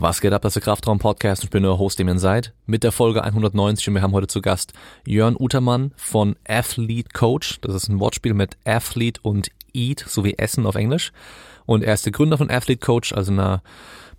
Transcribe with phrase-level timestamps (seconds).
[0.00, 1.42] Was geht ab, das ist der Kraftraum Podcast.
[1.42, 4.28] Ich bin euer Host, dem ihr seid, mit der Folge 190 und wir haben heute
[4.28, 4.72] zu Gast
[5.04, 7.60] Jörn Utermann von Athlete Coach.
[7.62, 11.10] Das ist ein Wortspiel mit Athlete und Eat sowie Essen auf Englisch.
[11.66, 13.60] Und er ist der Gründer von Athlete Coach, also einer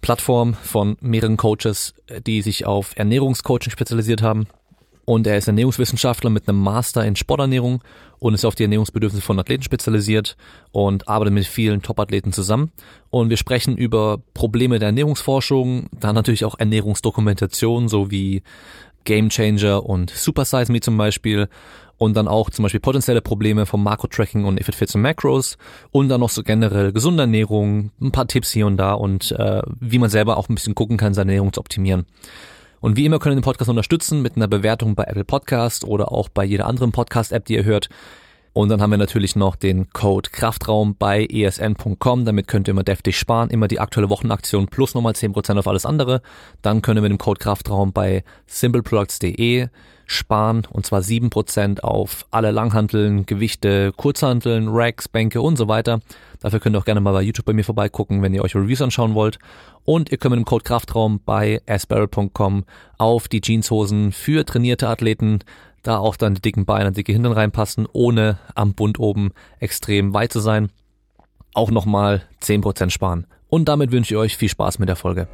[0.01, 1.93] Plattform von mehreren Coaches,
[2.27, 4.49] die sich auf Ernährungscoaching spezialisiert haben
[5.09, 7.81] und er ist Ernährungswissenschaftler mit einem Master in Sporternährung
[8.19, 10.37] und ist auf die Ernährungsbedürfnisse von Athleten spezialisiert
[10.71, 12.71] und arbeitet mit vielen Top-Athleten zusammen.
[13.09, 18.43] Und wir sprechen über Probleme der Ernährungsforschung, dann natürlich auch Ernährungsdokumentation, so wie
[19.03, 21.49] Game Changer und Super Size Me zum Beispiel
[21.97, 25.57] und dann auch zum Beispiel potenzielle Probleme vom Makro-Tracking und If It Fits and Macros
[25.89, 29.63] und dann noch so generell gesunde Ernährung, ein paar Tipps hier und da und äh,
[29.79, 32.05] wie man selber auch ein bisschen gucken kann, seine Ernährung zu optimieren.
[32.81, 36.11] Und wie immer können ihr den Podcast unterstützen mit einer Bewertung bei Apple Podcast oder
[36.11, 37.89] auch bei jeder anderen Podcast-App, die ihr hört.
[38.53, 42.25] Und dann haben wir natürlich noch den Code Kraftraum bei esn.com.
[42.25, 43.49] Damit könnt ihr immer deftig sparen.
[43.49, 46.21] Immer die aktuelle Wochenaktion plus nochmal 10% auf alles andere.
[46.61, 49.67] Dann könnt ihr mit dem Code Kraftraum bei simpleproducts.de
[50.07, 50.63] sparen.
[50.69, 56.01] Und zwar 7% auf alle Langhanteln, Gewichte, Kurzhanteln, Racks, Bänke und so weiter.
[56.39, 58.81] Dafür könnt ihr auch gerne mal bei YouTube bei mir vorbeigucken, wenn ihr euch Reviews
[58.81, 59.39] anschauen wollt.
[59.85, 62.63] Und ihr könnt mit dem Code Kraftraum bei asbarrel.com
[62.97, 65.39] auf die Jeanshosen für trainierte Athleten
[65.83, 70.33] da auch dann die dicken Beine, dicke Hintern reinpassen, ohne am Bund oben extrem weit
[70.33, 70.69] zu sein.
[71.53, 73.25] Auch nochmal 10% sparen.
[73.47, 75.27] Und damit wünsche ich euch viel Spaß mit der Folge.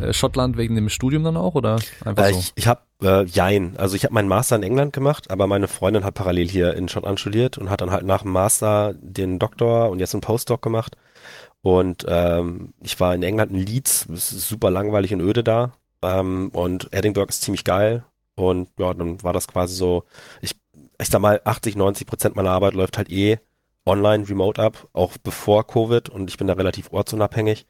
[0.00, 2.38] Äh, Schottland wegen dem Studium dann auch oder einfach äh, so?
[2.38, 3.74] Ich, ich habe äh, Jein.
[3.76, 6.88] Also ich habe meinen Master in England gemacht, aber meine Freundin hat parallel hier in
[6.88, 10.62] Schottland studiert und hat dann halt nach dem Master den Doktor und jetzt einen Postdoc
[10.62, 10.96] gemacht.
[11.62, 15.72] Und ähm, ich war in England in Leeds, es ist super langweilig und öde da.
[16.02, 18.04] Ähm, und Edinburgh ist ziemlich geil.
[18.34, 20.04] Und ja, dann war das quasi so,
[20.40, 20.52] ich,
[20.98, 23.38] ich sag mal, 80, 90 Prozent meiner Arbeit läuft halt eh
[23.86, 27.66] online, remote ab, auch bevor Covid und ich bin da relativ ortsunabhängig.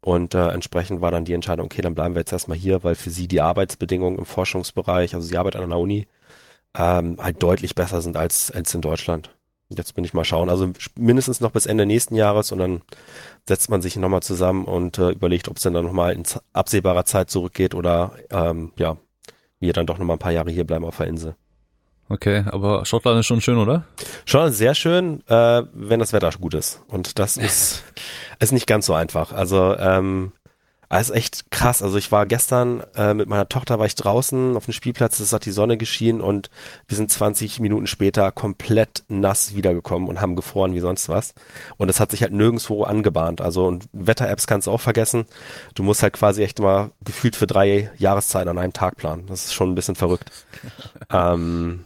[0.00, 2.94] Und äh, entsprechend war dann die Entscheidung, okay, dann bleiben wir jetzt erstmal hier, weil
[2.94, 6.06] für sie die Arbeitsbedingungen im Forschungsbereich, also sie arbeitet an einer Uni,
[6.76, 9.34] ähm, halt deutlich besser sind als, als in Deutschland.
[9.70, 10.50] Jetzt bin ich mal schauen.
[10.50, 12.82] Also mindestens noch bis Ende nächsten Jahres und dann
[13.48, 17.04] setzt man sich nochmal zusammen und äh, überlegt, ob es dann, dann nochmal in absehbarer
[17.04, 18.96] Zeit zurückgeht oder ähm, ja,
[19.60, 21.36] wir dann doch nochmal ein paar Jahre hier bleiben auf der Insel.
[22.08, 23.84] Okay, aber Schottland ist schon schön, oder?
[24.26, 26.82] Schon sehr schön, äh, wenn das Wetter gut ist.
[26.88, 27.82] Und das ist,
[28.38, 29.32] ist nicht ganz so einfach.
[29.32, 30.32] Also ähm,
[30.98, 31.82] das ist echt krass.
[31.82, 35.32] Also ich war gestern äh, mit meiner Tochter war ich draußen auf dem Spielplatz, es
[35.32, 36.50] hat die Sonne geschienen und
[36.86, 41.34] wir sind 20 Minuten später komplett nass wiedergekommen und haben gefroren wie sonst was.
[41.76, 43.40] Und es hat sich halt nirgendwo angebahnt.
[43.40, 45.26] Also und Wetter-Apps kannst du auch vergessen.
[45.74, 49.26] Du musst halt quasi echt mal gefühlt für drei Jahreszeiten an einem Tag planen.
[49.26, 50.30] Das ist schon ein bisschen verrückt.
[51.10, 51.84] ähm,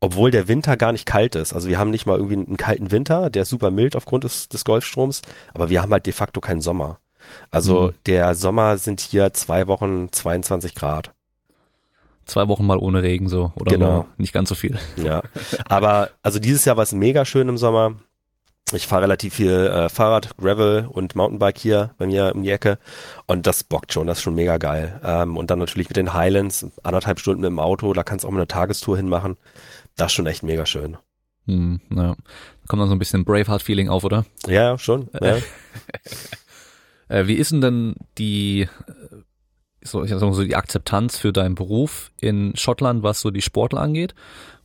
[0.00, 1.52] obwohl der Winter gar nicht kalt ist.
[1.52, 4.48] Also wir haben nicht mal irgendwie einen kalten Winter, der ist super mild aufgrund des,
[4.48, 5.22] des Golfstroms,
[5.54, 7.00] aber wir haben halt de facto keinen Sommer.
[7.50, 7.94] Also mhm.
[8.06, 11.12] der Sommer sind hier zwei Wochen 22 Grad.
[12.24, 14.06] Zwei Wochen mal ohne Regen so oder genau.
[14.18, 14.78] nicht ganz so viel.
[14.96, 15.22] Ja,
[15.68, 17.94] aber also dieses Jahr war es mega schön im Sommer.
[18.72, 22.78] Ich fahre relativ viel äh, Fahrrad, Gravel und Mountainbike hier bei mir um die Ecke
[23.26, 25.00] und das bockt schon, das ist schon mega geil.
[25.02, 28.28] Ähm, und dann natürlich mit den Highlands, anderthalb Stunden mit dem Auto, da kannst du
[28.28, 29.38] auch mal eine Tagestour hinmachen.
[29.96, 30.98] Das ist schon echt mega schön.
[31.46, 32.14] Hm, ja.
[32.14, 32.16] Da
[32.68, 34.26] kommt dann so ein bisschen Braveheart-Feeling auf, oder?
[34.46, 35.08] Ja, schon.
[35.18, 35.38] Ja.
[37.08, 38.68] Äh, wie ist denn denn die, äh,
[39.82, 43.42] so, ich sag mal so die Akzeptanz für deinen Beruf in Schottland, was so die
[43.42, 44.14] Sportler angeht?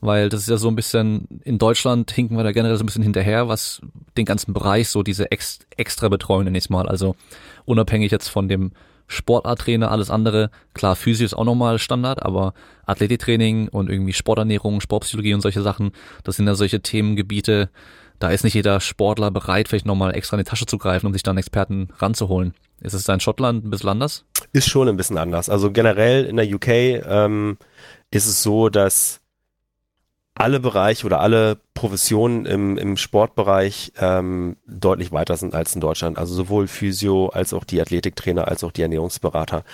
[0.01, 2.87] Weil das ist ja so ein bisschen, in Deutschland hinken wir da generell so ein
[2.87, 3.81] bisschen hinterher, was
[4.17, 6.89] den ganzen Bereich, so diese ex, extra Betreuung nenne ich mal.
[6.89, 7.15] Also
[7.65, 8.71] unabhängig jetzt von dem
[9.07, 10.49] Sportarttrainer, alles andere.
[10.73, 12.53] Klar, Physio ist auch nochmal Standard, aber
[12.85, 15.91] Athletiktraining und irgendwie Sporternährung, Sportpsychologie und solche Sachen,
[16.23, 17.69] das sind ja solche Themengebiete,
[18.23, 21.13] da ist nicht jeder Sportler bereit, vielleicht nochmal extra in die Tasche zu greifen, um
[21.13, 22.53] sich dann Experten ranzuholen.
[22.79, 24.23] Ist es da in Schottland ein bisschen anders?
[24.53, 25.49] Ist schon ein bisschen anders.
[25.49, 27.57] Also generell in der UK ähm,
[28.11, 29.19] ist es so, dass
[30.35, 36.17] alle Bereiche oder alle Professionen im, im Sportbereich ähm, deutlich weiter sind als in Deutschland.
[36.17, 39.65] Also sowohl Physio als auch die Athletiktrainer als auch die Ernährungsberater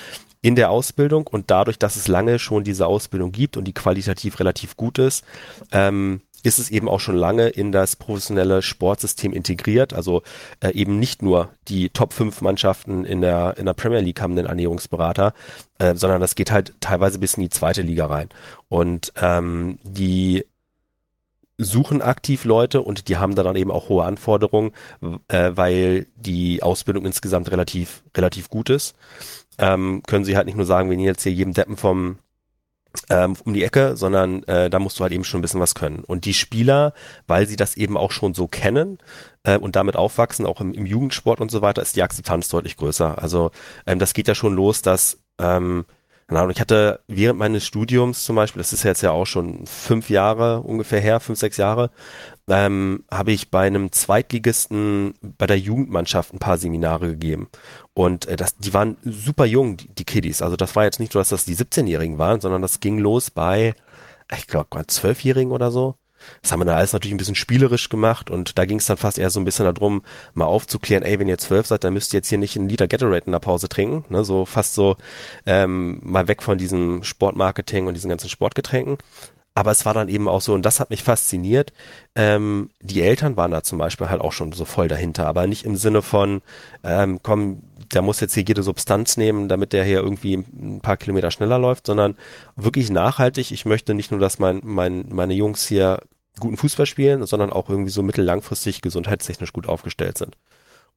[0.42, 4.40] in der Ausbildung und dadurch, dass es lange schon diese Ausbildung gibt und die qualitativ
[4.40, 5.26] relativ gut ist,
[5.72, 9.94] ähm, ist es eben auch schon lange in das professionelle Sportsystem integriert.
[9.94, 10.24] Also
[10.60, 14.36] äh, eben nicht nur die Top 5 Mannschaften in der, in der Premier League haben
[14.36, 15.34] den Ernährungsberater,
[15.80, 18.30] äh, sondern das geht halt teilweise bis in die zweite Liga rein.
[18.68, 20.46] Und ähm, die
[21.58, 24.72] suchen aktiv Leute und die haben dann eben auch hohe Anforderungen,
[25.28, 28.96] äh, weil die Ausbildung insgesamt relativ, relativ gut ist.
[29.58, 32.18] Ähm, können sie halt nicht nur sagen, wir nehmen jetzt hier jedem Deppen vom
[33.10, 35.76] ähm, um die Ecke, sondern äh, da musst du halt eben schon ein bisschen was
[35.76, 36.04] können.
[36.04, 36.94] Und die Spieler,
[37.28, 38.98] weil sie das eben auch schon so kennen
[39.44, 42.78] äh, und damit aufwachsen, auch im, im Jugendsport und so weiter, ist die Akzeptanz deutlich
[42.78, 43.22] größer.
[43.22, 43.52] Also
[43.86, 45.86] ähm, das geht ja schon los, dass ähm,
[46.30, 50.12] Genau, ich hatte während meines Studiums zum Beispiel, das ist jetzt ja auch schon fünf
[50.12, 51.90] Jahre ungefähr her, fünf, sechs Jahre,
[52.48, 57.50] ähm, habe ich bei einem Zweitligisten bei der Jugendmannschaft ein paar Seminare gegeben.
[58.00, 60.42] Und äh, das, die waren super jung, die, die Kiddies.
[60.42, 63.30] Also das war jetzt nicht so, dass das die 17-Jährigen waren, sondern das ging los
[63.30, 63.76] bei,
[64.38, 65.96] ich glaube, Zwölfjährigen oder so.
[66.42, 68.96] Das haben wir dann alles natürlich ein bisschen spielerisch gemacht und da ging es dann
[68.96, 70.02] fast eher so ein bisschen darum,
[70.34, 72.88] mal aufzuklären, ey, wenn ihr zwölf seid, dann müsst ihr jetzt hier nicht einen Liter
[72.88, 74.96] Gatorade in der Pause trinken, ne, so fast so
[75.46, 78.98] ähm, mal weg von diesem Sportmarketing und diesen ganzen Sportgetränken.
[79.60, 81.74] Aber es war dann eben auch so, und das hat mich fasziniert,
[82.16, 85.66] ähm, die Eltern waren da zum Beispiel halt auch schon so voll dahinter, aber nicht
[85.66, 86.42] im Sinne von,
[86.82, 87.64] ähm, komm,
[87.94, 91.60] der muss jetzt hier jede Substanz nehmen, damit der hier irgendwie ein paar Kilometer schneller
[91.60, 92.16] läuft, sondern
[92.56, 93.52] wirklich nachhaltig.
[93.52, 96.04] Ich möchte nicht nur, dass mein, mein, meine Jungs hier
[96.40, 100.38] guten Fußball spielen, sondern auch irgendwie so mittellangfristig gesundheitstechnisch gut aufgestellt sind.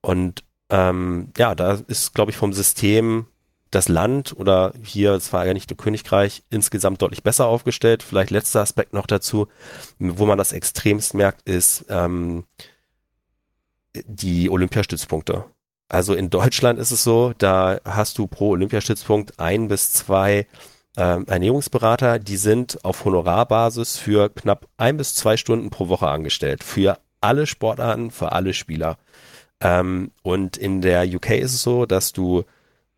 [0.03, 3.27] Und ähm, ja, da ist, glaube ich, vom System
[3.73, 8.03] das Land oder hier das Vereinigte Königreich insgesamt deutlich besser aufgestellt.
[8.03, 9.49] Vielleicht letzter Aspekt noch dazu,
[9.99, 12.45] wo man das extremst merkt, ist ähm,
[13.95, 15.45] die Olympiastützpunkte.
[15.89, 20.47] Also in Deutschland ist es so, da hast du pro Olympiastützpunkt ein bis zwei
[20.97, 26.63] ähm, Ernährungsberater, die sind auf Honorarbasis für knapp ein bis zwei Stunden pro Woche angestellt.
[26.63, 28.99] Für alle Sportarten, für alle Spieler.
[29.61, 32.45] Ähm, und in der UK ist es so, dass du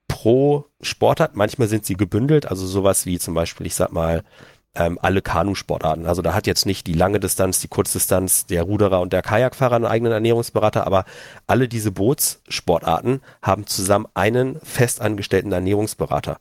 [0.09, 4.23] pro Sportart, manchmal sind sie gebündelt, also sowas wie zum Beispiel, ich sag mal,
[4.75, 6.07] ähm, alle Kanusportarten.
[6.07, 9.77] Also da hat jetzt nicht die lange Distanz, die Kurzdistanz, der Ruderer und der Kajakfahrer
[9.77, 11.05] einen eigenen Ernährungsberater, aber
[11.47, 16.39] alle diese Bootssportarten haben zusammen einen festangestellten Ernährungsberater.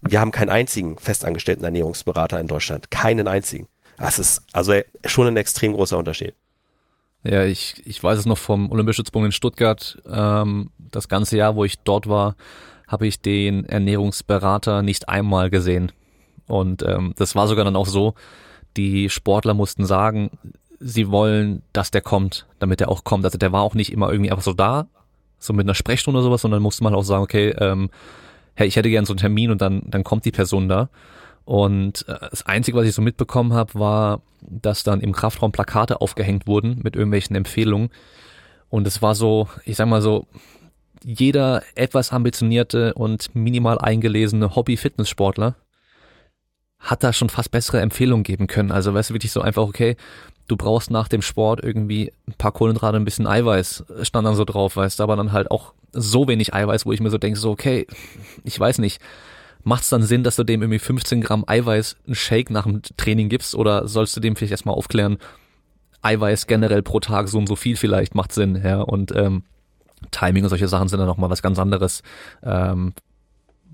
[0.00, 2.90] Wir haben keinen einzigen festangestellten Ernährungsberater in Deutschland.
[2.90, 3.66] Keinen einzigen.
[3.98, 4.74] Das ist also
[5.04, 6.34] schon ein extrem großer Unterschied.
[7.24, 10.00] Ja, ich, ich weiß es noch vom Olympischützpunkt in Stuttgart.
[10.08, 12.36] Ähm, das ganze Jahr, wo ich dort war,
[12.86, 15.92] habe ich den Ernährungsberater nicht einmal gesehen.
[16.46, 18.14] Und ähm, das war sogar dann auch so,
[18.76, 20.30] die Sportler mussten sagen,
[20.78, 23.24] sie wollen, dass der kommt, damit er auch kommt.
[23.24, 24.86] Also der war auch nicht immer irgendwie einfach so da,
[25.38, 27.90] so mit einer Sprechstunde oder sowas, sondern musste man auch sagen, okay, ähm,
[28.54, 30.88] hey, ich hätte gern so einen Termin und dann, dann kommt die Person da.
[31.44, 36.00] Und äh, das Einzige, was ich so mitbekommen habe, war, dass dann im Kraftraum Plakate
[36.00, 37.90] aufgehängt wurden mit irgendwelchen Empfehlungen.
[38.68, 40.26] Und es war so, ich sag mal so,
[41.06, 45.54] jeder etwas ambitionierte und minimal eingelesene Hobby-Fitnesssportler
[46.80, 48.72] hat da schon fast bessere Empfehlungen geben können.
[48.72, 49.96] Also weißt du wirklich so einfach, okay,
[50.48, 54.44] du brauchst nach dem Sport irgendwie ein paar Kohlenhydrate, ein bisschen Eiweiß, stand dann so
[54.44, 57.38] drauf, weißt du, aber dann halt auch so wenig Eiweiß, wo ich mir so denke,
[57.38, 57.86] so okay,
[58.42, 59.00] ich weiß nicht,
[59.62, 62.82] macht es dann Sinn, dass du dem irgendwie 15 Gramm Eiweiß einen Shake nach dem
[62.96, 65.18] Training gibst oder sollst du dem vielleicht erstmal aufklären,
[66.02, 69.44] Eiweiß generell pro Tag so und so viel vielleicht macht Sinn, ja, und ähm,
[70.10, 72.02] Timing und solche Sachen sind dann nochmal was ganz anderes.
[72.42, 72.94] Ähm,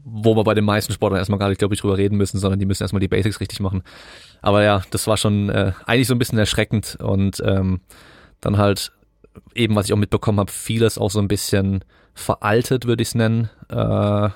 [0.04, 2.58] wo wir bei den meisten Sportlern erstmal gar nicht, glaube ich, drüber reden müssen, sondern
[2.58, 3.82] die müssen erstmal die Basics richtig machen.
[4.40, 7.80] Aber ja, das war schon äh, eigentlich so ein bisschen erschreckend und ähm,
[8.40, 8.92] dann halt
[9.54, 11.84] eben, was ich auch mitbekommen habe, vieles auch so ein bisschen
[12.14, 14.28] veraltet, würde ich es nennen, äh,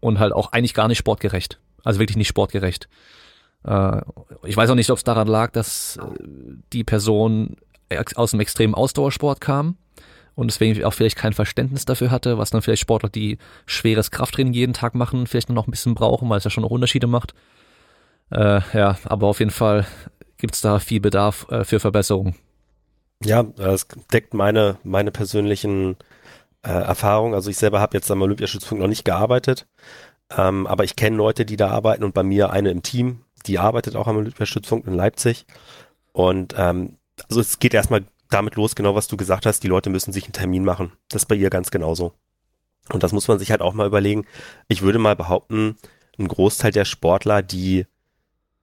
[0.00, 1.58] und halt auch eigentlich gar nicht sportgerecht.
[1.82, 2.88] Also wirklich nicht sportgerecht.
[3.64, 4.00] Äh,
[4.44, 5.98] ich weiß auch nicht, ob es daran lag, dass
[6.72, 7.56] die Person
[8.14, 9.76] aus dem extremen Ausdauersport kam
[10.34, 14.52] und deswegen auch vielleicht kein Verständnis dafür hatte, was dann vielleicht Sportler, die schweres Krafttraining
[14.52, 17.34] jeden Tag machen, vielleicht noch ein bisschen brauchen, weil es ja schon noch Unterschiede macht.
[18.30, 19.86] Äh, ja, aber auf jeden Fall
[20.38, 22.34] gibt's da viel Bedarf äh, für Verbesserung.
[23.22, 25.96] Ja, das deckt meine, meine persönlichen
[26.62, 27.34] äh, Erfahrungen.
[27.34, 29.66] Also ich selber habe jetzt am Olympiastützpunkt noch nicht gearbeitet,
[30.36, 33.58] ähm, aber ich kenne Leute, die da arbeiten und bei mir eine im Team, die
[33.58, 35.46] arbeitet auch am Olympiastützpunkt in Leipzig.
[36.12, 36.98] Und ähm,
[37.28, 40.24] also es geht erstmal damit los, genau was du gesagt hast, die Leute müssen sich
[40.24, 40.92] einen Termin machen.
[41.08, 42.12] Das ist bei ihr ganz genauso.
[42.92, 44.26] Und das muss man sich halt auch mal überlegen.
[44.68, 45.76] Ich würde mal behaupten,
[46.18, 47.86] ein Großteil der Sportler, die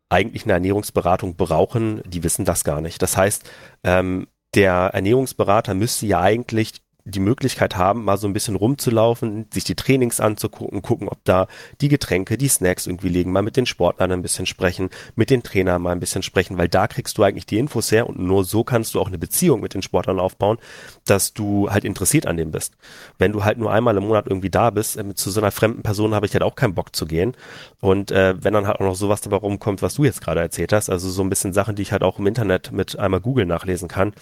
[0.09, 3.01] eigentlich eine Ernährungsberatung brauchen, die wissen das gar nicht.
[3.01, 3.49] Das heißt,
[3.83, 9.63] ähm, der Ernährungsberater müsste ja eigentlich die Möglichkeit haben, mal so ein bisschen rumzulaufen, sich
[9.63, 11.47] die Trainings anzugucken, gucken, ob da
[11.81, 15.43] die Getränke, die Snacks irgendwie liegen, mal mit den Sportlern ein bisschen sprechen, mit den
[15.43, 18.43] Trainern mal ein bisschen sprechen, weil da kriegst du eigentlich die Infos her und nur
[18.43, 20.57] so kannst du auch eine Beziehung mit den Sportlern aufbauen,
[21.05, 22.75] dass du halt interessiert an dem bist.
[23.17, 25.83] Wenn du halt nur einmal im Monat irgendwie da bist, äh, zu so einer fremden
[25.83, 27.35] Person habe ich halt auch keinen Bock zu gehen.
[27.79, 30.73] Und äh, wenn dann halt auch noch sowas dabei rumkommt, was du jetzt gerade erzählt
[30.73, 33.45] hast, also so ein bisschen Sachen, die ich halt auch im Internet mit einmal Google
[33.45, 34.13] nachlesen kann,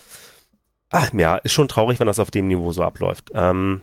[0.90, 3.32] ach, ja, ist schon traurig, wenn das auf dem Niveau so abläuft.
[3.34, 3.82] Ähm,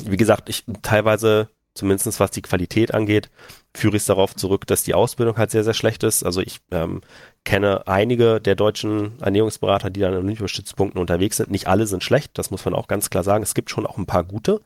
[0.00, 3.30] wie gesagt, ich teilweise zumindest was die Qualität angeht,
[3.74, 6.22] führe ich es darauf zurück, dass die Ausbildung halt sehr, sehr schlecht ist.
[6.22, 7.00] Also ich ähm,
[7.44, 11.50] kenne einige der deutschen Ernährungsberater, die dann an Olympiastützpunkten unterwegs sind.
[11.50, 13.42] Nicht alle sind schlecht, das muss man auch ganz klar sagen.
[13.42, 14.60] Es gibt schon auch ein paar gute.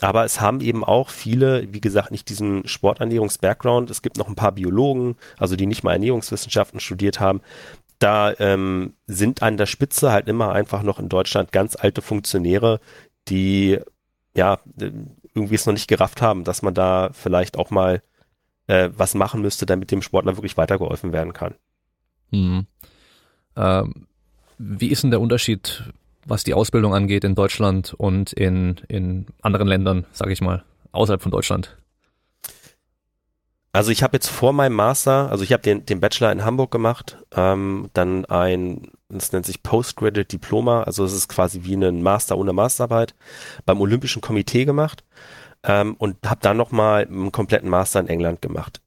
[0.00, 3.88] Aber es haben eben auch viele, wie gesagt, nicht diesen Sporternährungs-Background.
[3.88, 7.40] Es gibt noch ein paar Biologen, also die nicht mal Ernährungswissenschaften studiert haben.
[8.02, 12.80] Da ähm, sind an der Spitze halt immer einfach noch in Deutschland ganz alte Funktionäre,
[13.28, 13.78] die
[14.34, 14.58] ja
[15.34, 18.02] irgendwie es noch nicht gerafft haben, dass man da vielleicht auch mal
[18.66, 21.54] äh, was machen müsste, damit dem Sportler wirklich weitergeholfen werden kann.
[22.30, 22.66] Hm.
[23.56, 24.06] Ähm,
[24.58, 25.84] wie ist denn der Unterschied
[26.26, 31.22] was die Ausbildung angeht in Deutschland und in, in anderen Ländern, sage ich mal, außerhalb
[31.22, 31.76] von Deutschland?
[33.72, 36.70] Also ich habe jetzt vor meinem Master, also ich habe den, den Bachelor in Hamburg
[36.70, 42.02] gemacht, ähm, dann ein, das nennt sich Postgraduate Diploma, also es ist quasi wie ein
[42.02, 43.14] Master ohne Masterarbeit,
[43.64, 45.04] beim Olympischen Komitee gemacht
[45.62, 48.82] ähm, und habe dann nochmal einen kompletten Master in England gemacht.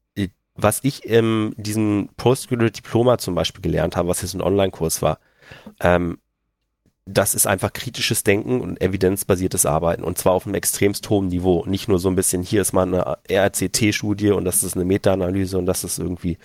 [0.57, 5.19] Was ich in diesem Postgraduate Diploma zum Beispiel gelernt habe, was jetzt ein Online-Kurs war,
[5.81, 6.17] ähm,
[7.07, 11.63] das ist einfach kritisches Denken und evidenzbasiertes Arbeiten und zwar auf einem extremst hohen Niveau.
[11.67, 15.59] Nicht nur so ein bisschen, hier ist mal eine RCT-Studie und das ist eine Meta-Analyse
[15.59, 16.39] und das ist irgendwie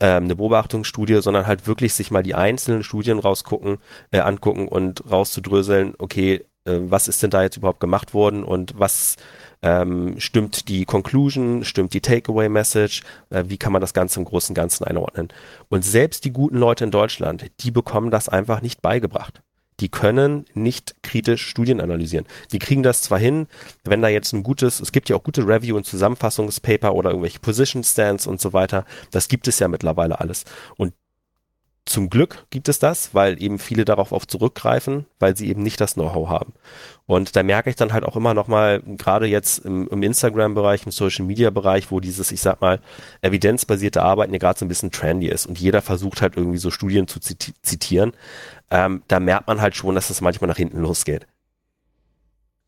[0.00, 3.78] ähm, eine Beobachtungsstudie, sondern halt wirklich sich mal die einzelnen Studien rausgucken,
[4.10, 8.78] äh, angucken und rauszudröseln, okay, äh, was ist denn da jetzt überhaupt gemacht worden und
[8.78, 9.16] was
[9.62, 14.50] ähm, stimmt die Conclusion, stimmt die Takeaway-Message, äh, wie kann man das Ganze im Großen
[14.50, 15.28] und Ganzen einordnen.
[15.70, 19.40] Und selbst die guten Leute in Deutschland, die bekommen das einfach nicht beigebracht
[19.80, 22.26] die können nicht kritisch Studien analysieren.
[22.52, 23.46] Die kriegen das zwar hin,
[23.84, 27.40] wenn da jetzt ein gutes, es gibt ja auch gute Review- und Zusammenfassungspaper oder irgendwelche
[27.40, 28.84] Position Stands und so weiter.
[29.10, 30.44] Das gibt es ja mittlerweile alles.
[30.76, 30.94] Und
[31.86, 35.80] zum Glück gibt es das, weil eben viele darauf oft zurückgreifen, weil sie eben nicht
[35.80, 36.52] das Know-how haben.
[37.06, 40.84] Und da merke ich dann halt auch immer noch mal, gerade jetzt im, im Instagram-Bereich,
[40.84, 42.80] im Social-Media-Bereich, wo dieses, ich sag mal,
[43.22, 46.72] evidenzbasierte Arbeiten ja gerade so ein bisschen trendy ist und jeder versucht halt irgendwie so
[46.72, 48.14] Studien zu zitieren,
[48.70, 51.26] ähm, da merkt man halt schon, dass das manchmal nach hinten losgeht.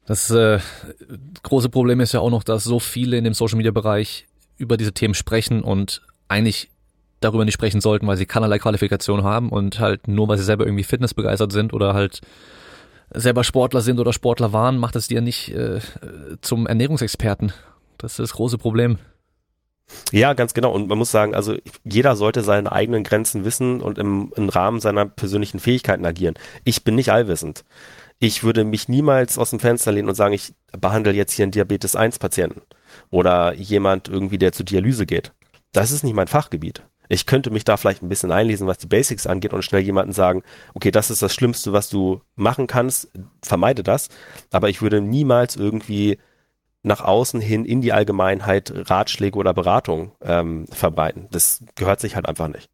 [0.07, 0.59] Das äh,
[1.43, 4.27] große Problem ist ja auch noch, dass so viele in dem Social-Media-Bereich
[4.57, 6.71] über diese Themen sprechen und eigentlich
[7.21, 10.65] darüber nicht sprechen sollten, weil sie keinerlei Qualifikation haben und halt nur, weil sie selber
[10.65, 12.21] irgendwie fitnessbegeistert sind oder halt
[13.11, 15.81] selber Sportler sind oder Sportler waren, macht es dir nicht äh,
[16.41, 17.53] zum Ernährungsexperten.
[17.97, 18.99] Das ist das große Problem.
[20.13, 20.73] Ja, ganz genau.
[20.73, 24.81] Und man muss sagen, also jeder sollte seine eigenen Grenzen wissen und im, im Rahmen
[24.81, 26.35] seiner persönlichen Fähigkeiten agieren.
[26.65, 27.65] Ich bin nicht allwissend.
[28.19, 31.53] Ich würde mich niemals aus dem Fenster lehnen und sagen, ich behandle jetzt hier einen
[31.53, 32.63] Diabetes 1 Patienten
[33.11, 35.33] oder jemand irgendwie, der zur Dialyse geht.
[35.73, 36.83] Das ist nicht mein Fachgebiet.
[37.09, 40.13] Ich könnte mich da vielleicht ein bisschen einlesen, was die Basics angeht und schnell jemanden
[40.13, 40.43] sagen,
[40.75, 43.09] okay, das ist das Schlimmste, was du machen kannst,
[43.43, 44.09] vermeide das.
[44.51, 46.19] Aber ich würde niemals irgendwie
[46.83, 51.27] nach außen hin in die Allgemeinheit Ratschläge oder Beratung ähm, verbreiten.
[51.31, 52.69] Das gehört sich halt einfach nicht.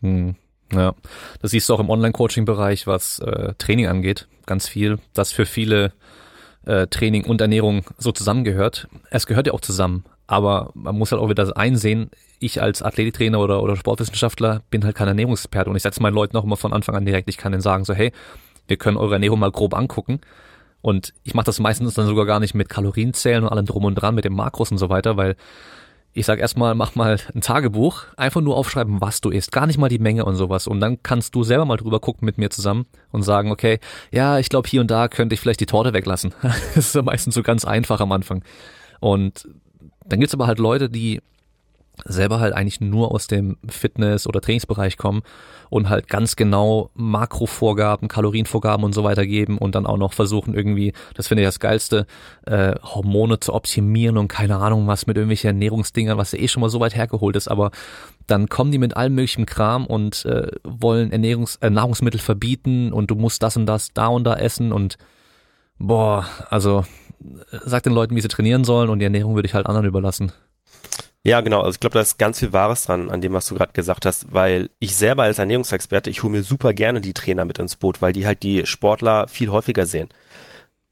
[0.00, 0.36] Hm.
[0.72, 0.94] Ja,
[1.42, 5.92] das siehst du auch im Online-Coaching-Bereich, was äh, Training angeht, ganz viel, dass für viele
[6.64, 8.88] äh, Training und Ernährung so zusammengehört.
[9.10, 13.40] Es gehört ja auch zusammen, aber man muss halt auch wieder einsehen, ich als Athletiktrainer
[13.40, 16.72] oder, oder Sportwissenschaftler bin halt kein Ernährungsexperte und ich setze meinen Leuten auch immer von
[16.72, 18.12] Anfang an direkt, ich kann denen sagen so, hey,
[18.68, 20.20] wir können eure Ernährung mal grob angucken
[20.82, 23.94] und ich mache das meistens dann sogar gar nicht mit Kalorienzählen und allem drum und
[23.94, 25.36] dran, mit dem Makros und so weiter, weil
[26.12, 29.78] ich sag erstmal, mach mal ein Tagebuch, einfach nur aufschreiben, was du isst, gar nicht
[29.78, 30.66] mal die Menge und sowas.
[30.66, 33.78] Und dann kannst du selber mal drüber gucken mit mir zusammen und sagen, okay,
[34.10, 36.34] ja, ich glaube, hier und da könnte ich vielleicht die Torte weglassen.
[36.42, 38.42] das ist ja meistens so ganz einfach am Anfang.
[38.98, 39.48] Und
[40.04, 41.20] dann gibt's aber halt Leute, die
[42.04, 45.22] selber halt eigentlich nur aus dem Fitness- oder Trainingsbereich kommen
[45.70, 50.54] und halt ganz genau Makrovorgaben, Kalorienvorgaben und so weiter geben und dann auch noch versuchen
[50.54, 52.06] irgendwie, das finde ich das Geilste,
[52.46, 56.60] äh, Hormone zu optimieren und keine Ahnung was mit irgendwelchen Ernährungsdingern, was ja eh schon
[56.60, 57.70] mal so weit hergeholt ist, aber
[58.26, 63.10] dann kommen die mit allem möglichen Kram und äh, wollen Ernährungs äh, Nahrungsmittel verbieten und
[63.10, 64.98] du musst das und das da und da essen und
[65.78, 66.84] boah, also
[67.64, 70.32] sag den Leuten, wie sie trainieren sollen und die Ernährung würde ich halt anderen überlassen.
[71.22, 71.60] Ja, genau.
[71.60, 74.06] Also ich glaube, da ist ganz viel Wahres dran an dem, was du gerade gesagt
[74.06, 77.76] hast, weil ich selber als Ernährungsexperte, ich hole mir super gerne die Trainer mit ins
[77.76, 80.08] Boot, weil die halt die Sportler viel häufiger sehen.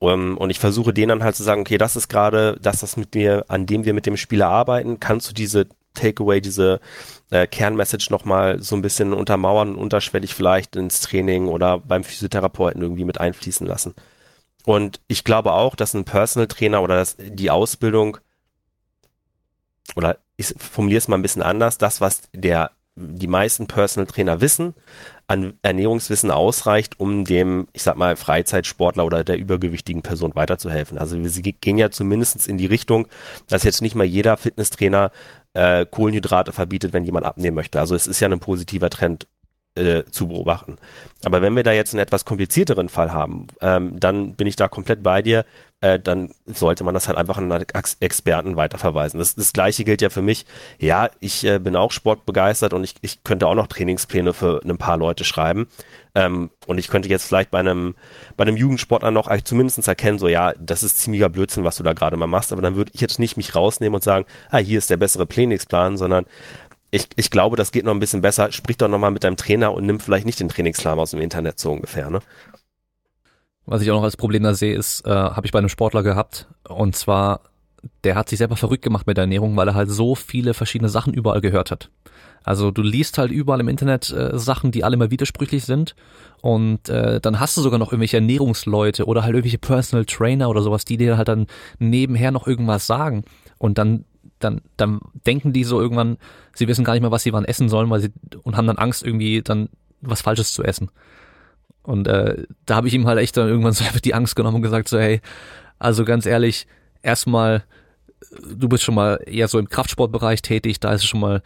[0.00, 2.96] Um, und ich versuche denen dann halt zu sagen, okay, das ist gerade das, was
[2.96, 5.00] mit mir, an dem wir mit dem Spieler arbeiten.
[5.00, 6.80] Kannst du diese Takeaway, diese
[7.30, 13.04] äh, Kernmessage nochmal so ein bisschen untermauern, unterschwellig vielleicht ins Training oder beim Physiotherapeuten irgendwie
[13.04, 13.94] mit einfließen lassen.
[14.64, 18.18] Und ich glaube auch, dass ein Personal Trainer oder das, die Ausbildung
[19.96, 24.40] oder ich formuliere es mal ein bisschen anders, das, was der die meisten Personal Trainer
[24.40, 24.74] wissen,
[25.28, 30.98] an Ernährungswissen ausreicht, um dem, ich sag mal, Freizeitsportler oder der übergewichtigen Person weiterzuhelfen.
[30.98, 33.06] Also wir gehen ja zumindest in die Richtung,
[33.46, 35.12] dass jetzt nicht mal jeder Fitnesstrainer
[35.52, 37.78] äh, Kohlenhydrate verbietet, wenn jemand abnehmen möchte.
[37.78, 39.26] Also es ist ja ein positiver Trend
[39.78, 40.76] äh, zu beobachten.
[41.24, 44.68] Aber wenn wir da jetzt einen etwas komplizierteren Fall haben, ähm, dann bin ich da
[44.68, 45.44] komplett bei dir.
[45.80, 47.64] Äh, dann sollte man das halt einfach an
[48.00, 49.18] Experten weiterverweisen.
[49.18, 50.44] Das, das gleiche gilt ja für mich.
[50.78, 54.78] Ja, ich äh, bin auch sportbegeistert und ich, ich könnte auch noch Trainingspläne für ein
[54.78, 55.68] paar Leute schreiben.
[56.14, 57.94] Ähm, und ich könnte jetzt vielleicht bei einem,
[58.36, 61.92] bei einem Jugendsportler noch zumindest erkennen, so ja, das ist ziemlicher Blödsinn, was du da
[61.92, 64.78] gerade mal machst, aber dann würde ich jetzt nicht mich rausnehmen und sagen, ah, hier
[64.78, 66.26] ist der bessere Trainingsplan, sondern
[66.90, 68.52] ich, ich glaube, das geht noch ein bisschen besser.
[68.52, 71.58] Sprich doch nochmal mit deinem Trainer und nimm vielleicht nicht den Trainingsplan aus dem Internet
[71.58, 72.20] so ungefähr, ne?
[73.66, 76.02] Was ich auch noch als Problem da sehe, ist, äh, habe ich bei einem Sportler
[76.02, 76.48] gehabt.
[76.66, 77.42] Und zwar,
[78.02, 80.88] der hat sich selber verrückt gemacht mit der Ernährung, weil er halt so viele verschiedene
[80.88, 81.90] Sachen überall gehört hat.
[82.42, 85.94] Also du liest halt überall im Internet äh, Sachen, die alle mal widersprüchlich sind.
[86.40, 90.62] Und äh, dann hast du sogar noch irgendwelche Ernährungsleute oder halt irgendwelche Personal Trainer oder
[90.62, 91.46] sowas, die dir halt dann
[91.78, 93.24] nebenher noch irgendwas sagen.
[93.58, 94.06] Und dann
[94.38, 96.18] dann, dann denken die so irgendwann,
[96.54, 98.78] sie wissen gar nicht mehr, was sie wann essen sollen, weil sie und haben dann
[98.78, 99.68] Angst, irgendwie dann
[100.00, 100.90] was Falsches zu essen.
[101.82, 104.62] Und äh, da habe ich ihm halt echt dann irgendwann so die Angst genommen und
[104.62, 105.20] gesagt, so, hey,
[105.78, 106.66] also ganz ehrlich,
[107.02, 107.64] erstmal,
[108.42, 111.42] du bist schon mal eher so im Kraftsportbereich tätig, da ist es schon mal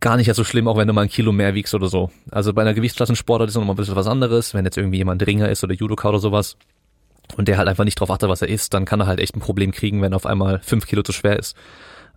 [0.00, 2.10] gar nicht so schlimm, auch wenn du mal ein Kilo mehr wiegst oder so.
[2.30, 5.26] Also bei einer Gewichtsklassensportart ist noch mal ein bisschen was anderes, wenn jetzt irgendwie jemand
[5.26, 6.56] Ringer ist oder Judoka oder sowas
[7.36, 9.36] und der halt einfach nicht drauf achtet, was er isst, dann kann er halt echt
[9.36, 11.56] ein Problem kriegen, wenn auf einmal fünf Kilo zu schwer ist.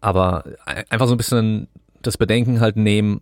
[0.02, 1.68] Aber einfach so ein bisschen
[2.02, 3.22] das Bedenken halt nehmen,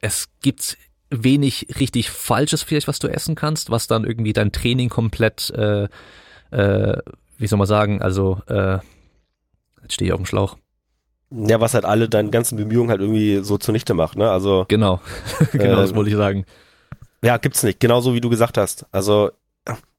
[0.00, 0.76] es gibt
[1.10, 5.88] wenig richtig Falsches vielleicht, was du essen kannst, was dann irgendwie dein Training komplett, äh,
[6.50, 6.98] äh,
[7.38, 8.78] wie soll man sagen, also äh,
[9.82, 10.56] jetzt stehe ich auf dem Schlauch.
[11.30, 14.30] Ja, was halt alle deine ganzen Bemühungen halt irgendwie so zunichte macht, ne?
[14.30, 15.00] Also genau,
[15.52, 16.44] genau, äh, das wollte ich sagen.
[17.24, 17.78] Ja, gibt's nicht.
[17.78, 18.86] Genauso wie du gesagt hast.
[18.90, 19.30] Also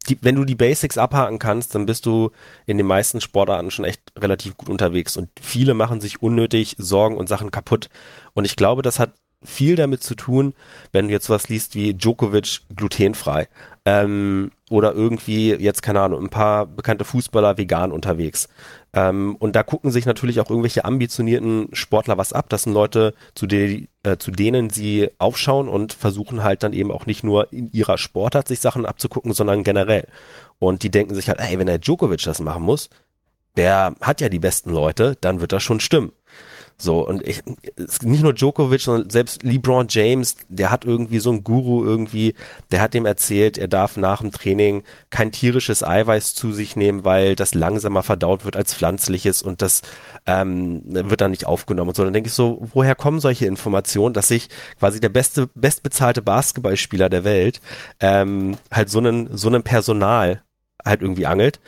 [0.09, 2.31] die, wenn du die Basics abhaken kannst, dann bist du
[2.65, 5.17] in den meisten Sportarten schon echt relativ gut unterwegs.
[5.17, 7.89] Und viele machen sich unnötig Sorgen und Sachen kaputt.
[8.33, 9.13] Und ich glaube, das hat
[9.45, 10.53] viel damit zu tun,
[10.91, 13.47] wenn du jetzt was liest wie Djokovic glutenfrei
[13.85, 18.49] ähm, oder irgendwie jetzt keine Ahnung ein paar bekannte Fußballer vegan unterwegs
[18.95, 22.45] ähm, und da gucken sich natürlich auch irgendwelche ambitionierten Sportler was ab.
[22.49, 26.91] Das sind Leute, zu, de äh, zu denen sie aufschauen und versuchen halt dann eben
[26.91, 30.07] auch nicht nur in ihrer Sportart sich Sachen abzugucken, sondern generell.
[30.59, 32.89] Und die denken sich halt, ey, wenn der Djokovic das machen muss,
[33.57, 36.11] der hat ja die besten Leute, dann wird das schon stimmen.
[36.83, 37.41] So, und ich,
[38.01, 42.35] nicht nur Djokovic, sondern selbst LeBron James, der hat irgendwie so einen Guru irgendwie,
[42.71, 47.05] der hat dem erzählt, er darf nach dem Training kein tierisches Eiweiß zu sich nehmen,
[47.05, 49.81] weil das langsamer verdaut wird als pflanzliches und das
[50.25, 52.03] ähm, wird dann nicht aufgenommen und so.
[52.03, 57.07] Dann denke ich so, woher kommen solche Informationen, dass sich quasi der beste, bestbezahlte Basketballspieler
[57.07, 57.61] der Welt
[58.01, 60.43] ähm, halt so einen, so einen Personal
[60.83, 61.61] halt irgendwie angelt.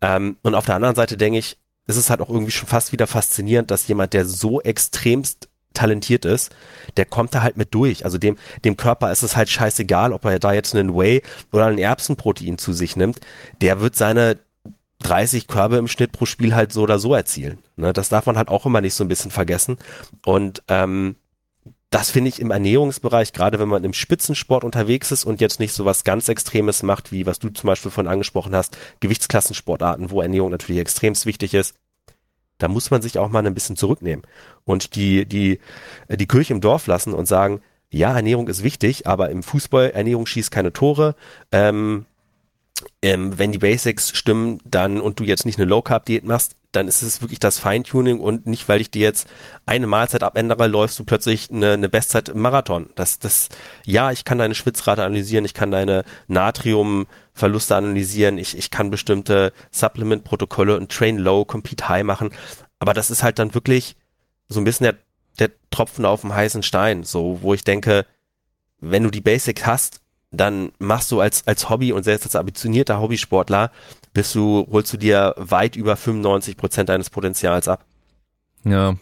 [0.00, 1.58] Ähm, und auf der anderen Seite denke ich,
[1.90, 6.24] es ist halt auch irgendwie schon fast wieder faszinierend, dass jemand, der so extremst talentiert
[6.24, 6.50] ist,
[6.96, 8.04] der kommt da halt mit durch.
[8.04, 11.22] Also dem, dem Körper ist es halt scheißegal, ob er da jetzt einen Whey
[11.52, 13.20] oder ein Erbsenprotein zu sich nimmt.
[13.60, 14.38] Der wird seine
[15.00, 17.58] 30 Körbe im Schnitt pro Spiel halt so oder so erzielen.
[17.76, 19.78] Ne, das darf man halt auch immer nicht so ein bisschen vergessen.
[20.24, 21.16] Und ähm,
[21.90, 25.72] das finde ich im Ernährungsbereich, gerade wenn man im Spitzensport unterwegs ist und jetzt nicht
[25.72, 30.22] so was ganz Extremes macht, wie was du zum Beispiel von angesprochen hast, Gewichtsklassensportarten, wo
[30.22, 31.74] Ernährung natürlich extremst wichtig ist,
[32.58, 34.24] da muss man sich auch mal ein bisschen zurücknehmen
[34.64, 35.58] und die, die,
[36.08, 37.60] die Kirche im Dorf lassen und sagen,
[37.92, 41.16] ja, Ernährung ist wichtig, aber im Fußball, Ernährung schießt keine Tore.
[41.50, 42.06] Ähm,
[43.02, 46.54] ähm, wenn die Basics stimmen, dann und du jetzt nicht eine Low Carb Diät machst,
[46.72, 49.28] dann ist es wirklich das Feintuning und nicht, weil ich dir jetzt
[49.66, 52.90] eine Mahlzeit abändere, läufst du plötzlich eine, eine Bestzeit im Marathon.
[52.94, 53.48] Das, das,
[53.84, 59.52] ja, ich kann deine Schwitzrate analysieren, ich kann deine Natriumverluste analysieren, ich, ich kann bestimmte
[59.72, 62.30] Supplement-Protokolle und Train Low, Compete High machen.
[62.78, 63.96] Aber das ist halt dann wirklich
[64.48, 64.96] so ein bisschen der,
[65.38, 68.06] der Tropfen auf dem heißen Stein, so, wo ich denke,
[68.80, 73.00] wenn du die Basics hast, dann machst du als, als Hobby und selbst als ambitionierter
[73.00, 73.72] Hobbysportler
[74.12, 77.84] bist du, holst du dir weit über 95 Prozent deines Potenzials ab.
[78.64, 78.96] Ja.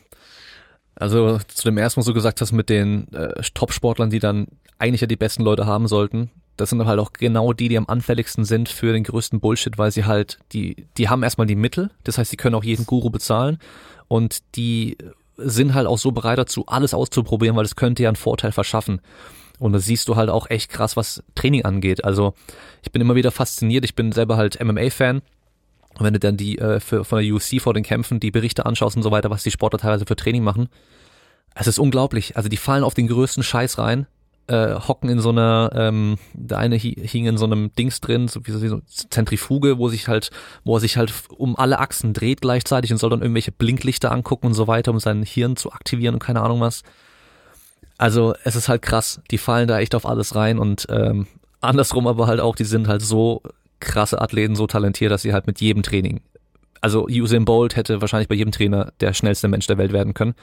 [0.95, 5.01] Also zu dem ersten, was du gesagt hast mit den äh, Top-Sportlern, die dann eigentlich
[5.01, 8.45] ja die besten Leute haben sollten, das sind halt auch genau die, die am anfälligsten
[8.45, 12.19] sind für den größten Bullshit, weil sie halt, die, die haben erstmal die Mittel, das
[12.19, 13.59] heißt, sie können auch jeden Guru bezahlen
[14.09, 14.99] und die
[15.37, 19.01] sind halt auch so bereit dazu, alles auszuprobieren, weil es könnte ja einen Vorteil verschaffen.
[19.59, 22.05] Und da siehst du halt auch echt krass, was Training angeht.
[22.05, 22.35] Also
[22.83, 23.85] ich bin immer wieder fasziniert.
[23.85, 25.23] Ich bin selber halt MMA-Fan.
[25.99, 28.67] Und wenn du dann die äh, für, von der UFC vor den Kämpfen die Berichte
[28.67, 30.69] anschaust und so weiter, was die Sportler teilweise für Training machen,
[31.55, 32.37] es ist unglaublich.
[32.37, 34.07] Also die fallen auf den größten Scheiß rein
[34.49, 38.47] äh, hocken in so einer, ähm, der eine hing in so einem Dings drin, so
[38.47, 40.31] wie so eine Zentrifuge, wo sich halt,
[40.65, 44.47] wo er sich halt um alle Achsen dreht gleichzeitig und soll dann irgendwelche Blinklichter angucken
[44.47, 46.83] und so weiter, um sein Hirn zu aktivieren und keine Ahnung was.
[47.99, 51.27] Also es ist halt krass, die fallen da echt auf alles rein und ähm,
[51.61, 53.43] andersrum aber halt auch, die sind halt so
[53.81, 56.21] krasse Athleten, so talentiert, dass sie halt mit jedem Training,
[56.81, 60.35] also Usain Bolt hätte wahrscheinlich bei jedem Trainer der schnellste Mensch der Welt werden können,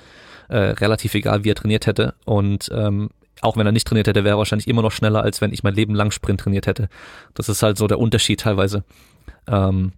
[0.49, 3.09] äh, relativ egal, wie er trainiert hätte und ähm,
[3.41, 5.63] auch wenn er nicht trainiert hätte, wäre er wahrscheinlich immer noch schneller, als wenn ich
[5.63, 6.89] mein Leben lang Sprint trainiert hätte.
[7.33, 8.83] Das ist halt so der Unterschied teilweise.
[9.47, 9.93] Ähm,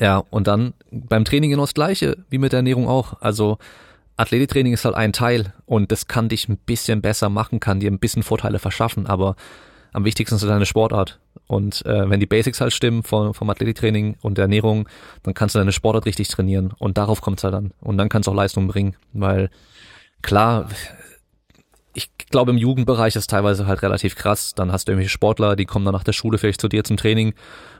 [0.00, 3.20] ja, und dann beim Training genau das gleiche, wie mit der Ernährung auch.
[3.20, 3.58] Also
[4.16, 7.90] Athletiktraining ist halt ein Teil und das kann dich ein bisschen besser machen, kann dir
[7.90, 9.36] ein bisschen Vorteile verschaffen, aber
[9.92, 11.18] am wichtigsten ist deine Sportart.
[11.46, 14.88] Und äh, wenn die Basics halt stimmen vom, vom Athletiktraining und der Ernährung,
[15.22, 17.72] dann kannst du deine Sportart richtig trainieren und darauf kommt es halt an.
[17.80, 19.50] Und dann kannst du auch Leistung bringen, weil
[20.22, 20.68] klar,
[21.94, 24.54] ich glaube, im Jugendbereich ist teilweise halt relativ krass.
[24.54, 26.96] Dann hast du irgendwelche Sportler, die kommen dann nach der Schule vielleicht zu dir zum
[26.96, 27.34] Training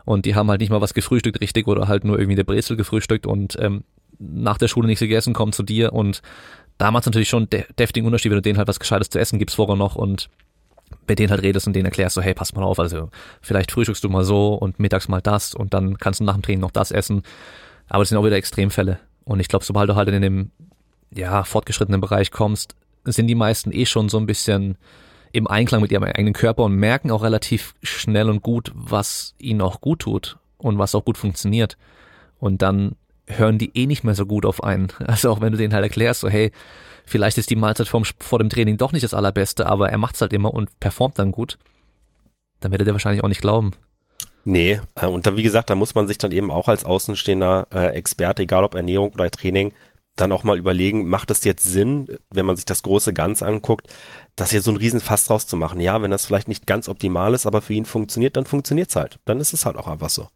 [0.05, 2.77] und die haben halt nicht mal was gefrühstückt richtig oder halt nur irgendwie eine Brezel
[2.77, 3.83] gefrühstückt und ähm,
[4.19, 6.23] nach der Schule nichts gegessen, kommen zu dir und
[6.79, 9.39] da macht natürlich schon de deftigen Unterschied, wenn du denen halt was Gescheites zu essen
[9.39, 10.29] gibst vorher noch und
[11.07, 14.03] bei denen halt redest und denen erklärst so, hey, pass mal auf, also vielleicht frühstückst
[14.03, 16.71] du mal so und mittags mal das und dann kannst du nach dem Training noch
[16.71, 17.23] das essen.
[17.89, 18.99] Aber das sind auch wieder Extremfälle.
[19.25, 20.51] Und ich glaube, sobald du halt in dem
[21.13, 22.75] ja, fortgeschrittenen Bereich kommst,
[23.05, 24.79] sind die meisten eh schon so ein bisschen
[25.33, 29.61] im Einklang mit ihrem eigenen Körper und merken auch relativ schnell und gut, was ihnen
[29.61, 31.77] auch gut tut und was auch gut funktioniert.
[32.39, 34.89] Und dann hören die eh nicht mehr so gut auf einen.
[35.07, 36.53] Also auch wenn du denen halt erklärst, so hey,
[37.05, 40.21] vielleicht ist die Mahlzeit vom, vor dem Training doch nicht das allerbeste, aber er macht's
[40.21, 41.59] halt immer und performt dann gut,
[42.61, 43.73] dann werdet ihr wahrscheinlich auch nicht glauben.
[44.45, 47.69] Nee, äh, und da, wie gesagt, da muss man sich dann eben auch als außenstehender
[47.73, 49.73] äh, Experte, egal ob Ernährung oder Training,
[50.17, 53.89] dann auch mal überlegen, macht es jetzt Sinn, wenn man sich das große Ganz anguckt,
[54.37, 55.81] das hier so ein Riesenfass draus zu machen.
[55.81, 59.19] Ja, wenn das vielleicht nicht ganz optimal ist, aber für ihn funktioniert, dann funktioniert's halt.
[59.25, 60.29] Dann ist es halt auch einfach so.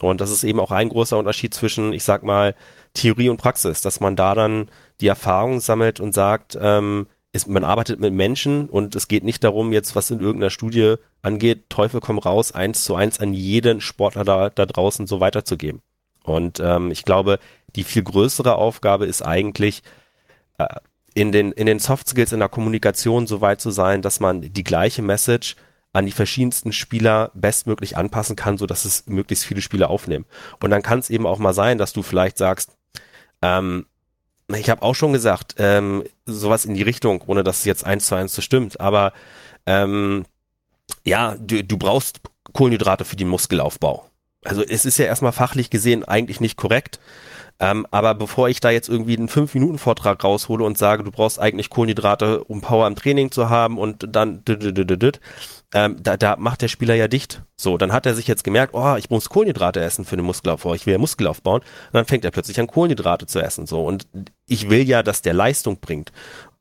[0.00, 2.54] Und das ist eben auch ein großer Unterschied zwischen, ich sag mal,
[2.94, 7.64] Theorie und Praxis, dass man da dann die Erfahrung sammelt und sagt, ähm, ist, man
[7.64, 12.00] arbeitet mit Menschen und es geht nicht darum, jetzt was in irgendeiner Studie angeht, Teufel
[12.00, 15.82] komm raus, eins zu eins an jeden Sportler da, da draußen so weiterzugeben.
[16.24, 17.38] Und ähm, ich glaube,
[17.76, 19.82] die viel größere Aufgabe ist eigentlich,
[20.58, 20.66] äh,
[21.14, 24.42] in den, in den Soft Skills in der Kommunikation so weit zu sein, dass man
[24.42, 25.56] die gleiche Message
[25.96, 30.26] an die verschiedensten Spieler bestmöglich anpassen kann, so dass es möglichst viele Spieler aufnehmen.
[30.60, 32.76] Und dann kann es eben auch mal sein, dass du vielleicht sagst,
[33.40, 33.86] ähm,
[34.54, 38.06] ich habe auch schon gesagt, ähm, sowas in die Richtung, ohne dass es jetzt eins
[38.06, 39.14] zu eins so stimmt, aber
[39.64, 40.26] ähm,
[41.02, 42.20] ja, du, du brauchst
[42.52, 44.06] Kohlenhydrate für den Muskelaufbau.
[44.44, 47.00] Also es ist ja erstmal fachlich gesehen eigentlich nicht korrekt.
[47.58, 51.70] Ähm, aber bevor ich da jetzt irgendwie einen 5-Minuten-Vortrag raushole und sage, du brauchst eigentlich
[51.70, 54.44] Kohlenhydrate, um Power im Training zu haben und dann
[55.74, 57.42] ähm, da, da macht der Spieler ja dicht.
[57.56, 60.74] So, dann hat er sich jetzt gemerkt, oh, ich muss Kohlenhydrate essen für den Muskelaufbau,
[60.74, 61.60] ich will ja Muskel aufbauen.
[61.60, 63.66] Und dann fängt er plötzlich an, Kohlenhydrate zu essen.
[63.66, 64.06] So, und
[64.46, 66.12] ich will ja, dass der Leistung bringt.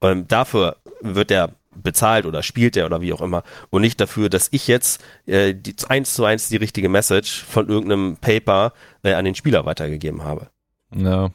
[0.02, 4.30] Ähm, dafür wird er bezahlt oder spielt er oder wie auch immer und nicht dafür,
[4.30, 9.14] dass ich jetzt äh, die, eins zu eins die richtige Message von irgendeinem Paper äh,
[9.14, 10.50] an den Spieler weitergegeben habe.
[10.96, 11.32] Ja.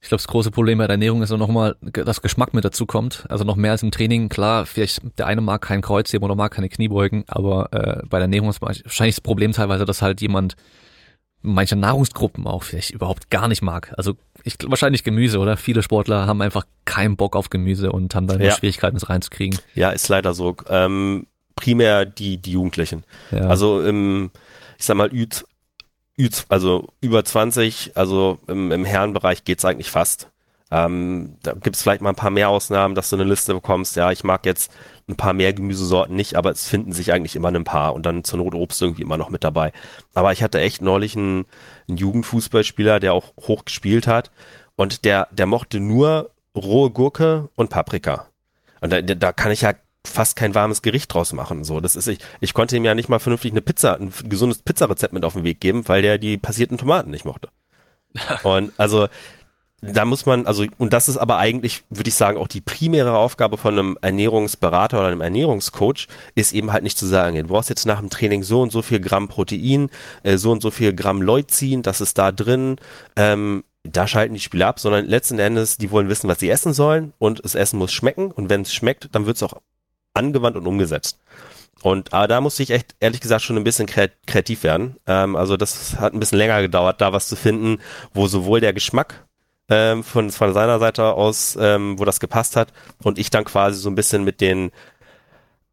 [0.00, 2.86] Ich glaube, das große Problem bei der Ernährung ist auch nochmal, dass Geschmack mit dazu
[2.86, 3.24] kommt.
[3.28, 4.28] Also noch mehr als im Training.
[4.28, 8.22] Klar, vielleicht der eine mag kein Kreuzheben oder mag keine Kniebeugen, aber äh, bei der
[8.26, 10.54] Ernährung ist wahrscheinlich das Problem teilweise, dass halt jemand
[11.42, 13.92] manche Nahrungsgruppen auch vielleicht überhaupt gar nicht mag.
[13.96, 15.56] Also ich wahrscheinlich Gemüse, oder?
[15.56, 18.52] Viele Sportler haben einfach keinen Bock auf Gemüse und haben dann ja.
[18.52, 19.58] Schwierigkeiten, es reinzukriegen.
[19.74, 20.56] Ja, ist leider so.
[20.68, 23.04] Ähm, primär die, die Jugendlichen.
[23.30, 23.48] Ja.
[23.48, 24.30] Also im,
[24.78, 25.26] ich sag mal, Ü,
[26.48, 30.30] also über 20, also im, im Herrenbereich geht's eigentlich fast.
[30.70, 34.12] Ähm, da gibt's vielleicht mal ein paar mehr Ausnahmen, dass du eine Liste bekommst, ja,
[34.12, 34.70] ich mag jetzt
[35.08, 38.22] ein paar mehr Gemüsesorten nicht, aber es finden sich eigentlich immer ein paar und dann
[38.22, 39.72] zur Not Obst irgendwie immer noch mit dabei.
[40.12, 41.46] Aber ich hatte echt neulich einen,
[41.88, 44.30] einen Jugendfußballspieler, der auch hoch gespielt hat
[44.76, 48.26] und der, der mochte nur rohe Gurke und Paprika.
[48.82, 49.72] Und da, da kann ich ja
[50.08, 51.64] fast kein warmes Gericht draus machen.
[51.64, 52.18] So, das ist ich.
[52.40, 55.44] Ich konnte ihm ja nicht mal vernünftig eine Pizza, ein gesundes Pizzarezept mit auf den
[55.44, 57.48] Weg geben, weil der die passierten Tomaten nicht mochte.
[58.42, 59.08] Und also
[59.80, 63.16] da muss man, also, und das ist aber eigentlich, würde ich sagen, auch die primäre
[63.16, 67.68] Aufgabe von einem Ernährungsberater oder einem Ernährungscoach, ist eben halt nicht zu sagen, du brauchst
[67.68, 69.88] jetzt nach dem Training so und so viel Gramm Protein,
[70.24, 72.76] äh, so und so viel Gramm Leucin, das ist da drin,
[73.14, 76.72] ähm, da schalten die Spieler ab, sondern letzten Endes, die wollen wissen, was sie essen
[76.72, 79.54] sollen und das Essen muss schmecken und wenn es schmeckt, dann wird es auch
[80.18, 81.18] angewandt und umgesetzt.
[81.82, 84.96] Und aber da musste ich echt, ehrlich gesagt, schon ein bisschen kreativ werden.
[85.06, 87.78] Ähm, also das hat ein bisschen länger gedauert, da was zu finden,
[88.12, 89.26] wo sowohl der Geschmack
[89.68, 92.72] ähm, von, von seiner Seite aus, ähm, wo das gepasst hat.
[93.02, 94.72] Und ich dann quasi so ein bisschen mit den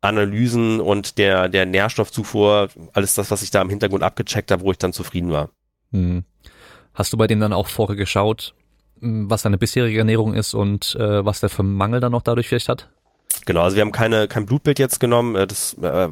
[0.01, 4.71] Analysen und der, der Nährstoffzufuhr, alles das, was ich da im Hintergrund abgecheckt habe, wo
[4.71, 5.49] ich dann zufrieden war.
[5.91, 6.23] Hm.
[6.93, 8.53] Hast du bei dem dann auch vorher geschaut,
[8.99, 12.47] hm, was seine bisherige Ernährung ist und äh, was der für Mangel dann noch dadurch
[12.47, 12.89] vielleicht hat?
[13.45, 15.35] Genau, also wir haben keine, kein Blutbild jetzt genommen.
[15.35, 16.09] Äh, das äh,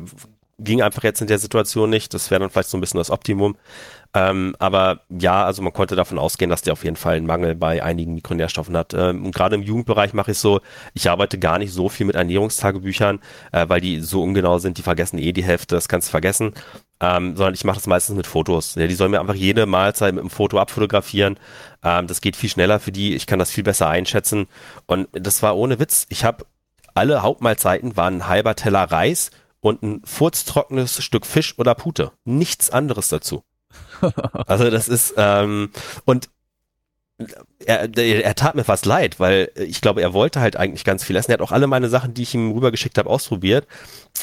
[0.59, 2.13] ging einfach jetzt in der Situation nicht.
[2.13, 3.55] Das wäre dann vielleicht so ein bisschen das Optimum.
[4.15, 7.55] Ähm, aber ja, also man konnte davon ausgehen, dass der auf jeden Fall einen Mangel
[7.55, 8.93] bei einigen Mikronährstoffen hat.
[8.93, 10.61] Ähm, und gerade im Jugendbereich mache ich so,
[10.93, 13.19] ich arbeite gar nicht so viel mit Ernährungstagebüchern,
[13.51, 16.53] äh, weil die so ungenau sind, die vergessen eh die Hälfte, das kannst du vergessen.
[16.99, 18.75] Ähm, sondern ich mache das meistens mit Fotos.
[18.75, 21.39] Ja, die sollen mir einfach jede Mahlzeit mit einem Foto abfotografieren.
[21.83, 24.45] Ähm, das geht viel schneller für die, ich kann das viel besser einschätzen.
[24.85, 26.05] Und das war ohne Witz.
[26.09, 26.45] Ich habe
[26.93, 32.11] alle Hauptmahlzeiten waren ein halber Teller Reis und ein furztrockenes Stück Fisch oder Pute.
[32.25, 33.43] Nichts anderes dazu.
[34.47, 35.71] also das ist ähm,
[36.05, 36.29] und
[37.65, 41.15] er, er tat mir fast leid, weil ich glaube, er wollte halt eigentlich ganz viel
[41.15, 41.31] essen.
[41.31, 43.67] Er hat auch alle meine Sachen, die ich ihm rübergeschickt habe, ausprobiert.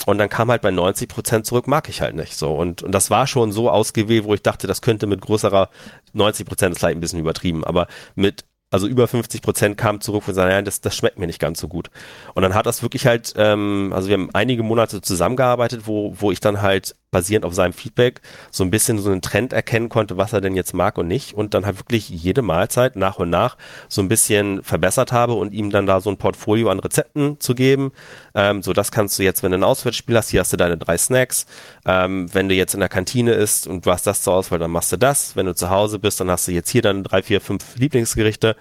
[0.07, 2.55] Und dann kam halt bei 90 Prozent zurück, mag ich halt nicht so.
[2.55, 5.71] Und, und das war schon so ausgewählt, wo ich dachte, das könnte mit größerer
[6.13, 10.27] 90 Prozent ist vielleicht ein bisschen übertrieben, aber mit also über 50 Prozent kamen zurück
[10.29, 11.91] und sagen, ja, das, das schmeckt mir nicht ganz so gut.
[12.35, 16.31] Und dann hat das wirklich halt, ähm, also wir haben einige Monate zusammengearbeitet, wo, wo
[16.31, 18.21] ich dann halt basierend auf seinem Feedback
[18.51, 21.35] so ein bisschen so einen Trend erkennen konnte, was er denn jetzt mag und nicht
[21.35, 23.57] und dann halt wirklich jede Mahlzeit nach und nach
[23.89, 27.55] so ein bisschen verbessert habe und ihm dann da so ein Portfolio an Rezepten zu
[27.55, 27.93] geben.
[28.35, 30.79] Ähm, so, das kannst du jetzt, wenn du ein Auswärtsspiel hast, hier hast du deine
[30.79, 31.47] drei Snacks.
[31.85, 34.71] Ähm, wenn du jetzt in der Kantine isst und du hast das zur Auswahl, dann
[34.71, 35.37] machst du das.
[35.37, 38.57] Wenn du zu Hause bist, dann hast du jetzt hier dann drei, vier, fünf Lieblingsgerichte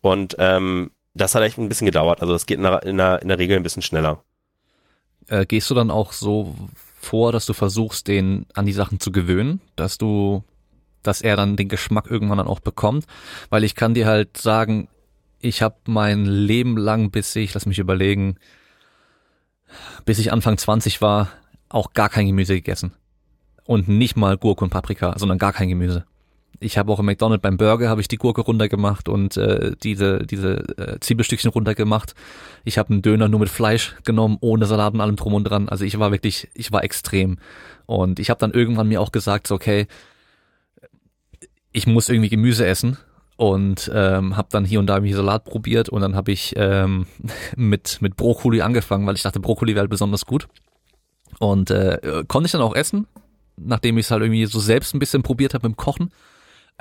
[0.00, 2.20] und ähm, das hat echt ein bisschen gedauert.
[2.20, 4.22] Also das geht in der, in der, in der Regel ein bisschen schneller.
[5.28, 6.54] Äh, gehst du dann auch so
[7.00, 10.44] vor, dass du versuchst, den an die Sachen zu gewöhnen, dass du,
[11.02, 13.06] dass er dann den Geschmack irgendwann dann auch bekommt,
[13.48, 14.88] weil ich kann dir halt sagen,
[15.40, 18.36] ich habe mein Leben lang, bis ich, lass mich überlegen,
[20.04, 21.28] bis ich Anfang 20 war,
[21.70, 22.92] auch gar kein Gemüse gegessen.
[23.64, 26.04] Und nicht mal Gurke und Paprika, sondern gar kein Gemüse
[26.60, 30.18] ich habe auch im McDonald's beim Burger habe ich die Gurke runtergemacht und äh, diese
[30.26, 32.14] diese äh, Zwiebelstückchen runtergemacht.
[32.64, 35.70] Ich habe einen Döner nur mit Fleisch genommen, ohne Salat und allem drum und dran.
[35.70, 37.38] Also ich war wirklich, ich war extrem.
[37.86, 39.86] Und ich habe dann irgendwann mir auch gesagt, so, okay,
[41.72, 42.98] ich muss irgendwie Gemüse essen
[43.36, 47.06] und ähm, habe dann hier und da irgendwie Salat probiert und dann habe ich ähm,
[47.56, 50.46] mit mit Brokkoli angefangen, weil ich dachte, Brokkoli wäre halt besonders gut.
[51.38, 53.06] Und äh, konnte ich dann auch essen,
[53.56, 56.10] nachdem ich es halt irgendwie so selbst ein bisschen probiert habe mit dem Kochen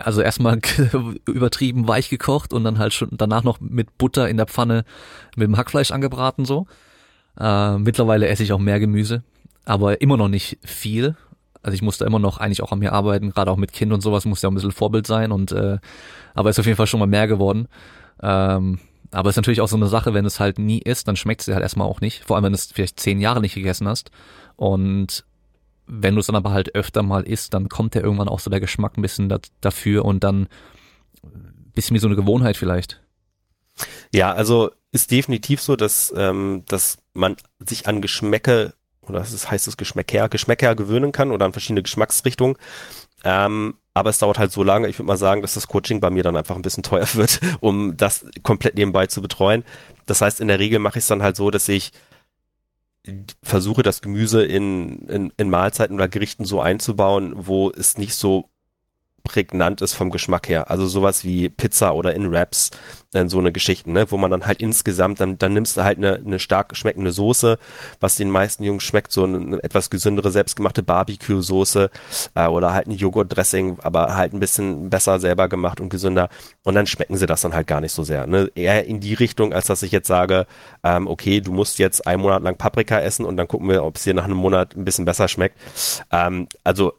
[0.06, 0.60] also erstmal
[1.28, 4.86] übertrieben weich gekocht und dann halt schon danach noch mit Butter in der Pfanne
[5.36, 6.68] mit dem Hackfleisch angebraten so.
[7.40, 9.24] Äh, mittlerweile esse ich auch mehr Gemüse,
[9.66, 11.16] aber immer noch nicht viel.
[11.62, 14.02] Also ich musste immer noch eigentlich auch an mir arbeiten, gerade auch mit Kind und
[14.02, 15.78] sowas muss ja ein bisschen Vorbild sein und äh,
[16.34, 17.68] aber ist auf jeden Fall schon mal mehr geworden.
[18.22, 18.80] Ähm,
[19.12, 21.46] aber ist natürlich auch so eine Sache, wenn es halt nie isst, dann schmeckt es
[21.46, 22.24] dir halt erstmal auch nicht.
[22.24, 24.12] Vor allem, wenn du es vielleicht zehn Jahre nicht gegessen hast.
[24.56, 25.26] Und
[25.90, 28.50] wenn du es dann aber halt öfter mal isst, dann kommt ja irgendwann auch so
[28.50, 30.48] der Geschmack ein bisschen da, dafür und dann
[31.74, 33.02] bisschen wie so eine Gewohnheit vielleicht.
[34.14, 39.68] Ja, also ist definitiv so, dass, ähm, dass man sich an Geschmäcke oder das heißt
[39.68, 42.58] es Geschmäcker, Geschmäcker gewöhnen kann oder an verschiedene Geschmacksrichtungen.
[43.24, 46.10] Ähm, aber es dauert halt so lange, ich würde mal sagen, dass das Coaching bei
[46.10, 49.64] mir dann einfach ein bisschen teuer wird, um das komplett nebenbei zu betreuen.
[50.06, 51.92] Das heißt, in der Regel mache ich es dann halt so, dass ich
[53.42, 58.50] versuche das Gemüse in, in, in Mahlzeiten oder Gerichten so einzubauen, wo es nicht so
[59.24, 60.70] prägnant ist vom Geschmack her.
[60.70, 62.72] Also sowas wie Pizza oder in Wraps,
[63.12, 65.98] dann so eine Geschichte, ne, wo man dann halt insgesamt, dann, dann nimmst du halt
[65.98, 67.58] eine, eine stark schmeckende Soße,
[68.00, 71.90] was den meisten Jungs schmeckt, so eine, etwas gesündere, selbstgemachte Barbecue-Soße
[72.36, 76.30] äh, oder halt ein Joghurt-Dressing, aber halt ein bisschen besser selber gemacht und gesünder.
[76.64, 78.28] Und dann schmecken sie das dann halt gar nicht so sehr.
[78.28, 78.52] Ne?
[78.54, 80.46] Eher in die Richtung, als dass ich jetzt sage,
[80.84, 83.96] ähm, okay, du musst jetzt einen Monat lang Paprika essen und dann gucken wir, ob
[83.96, 85.58] es dir nach einem Monat ein bisschen besser schmeckt.
[86.12, 86.94] Ähm, also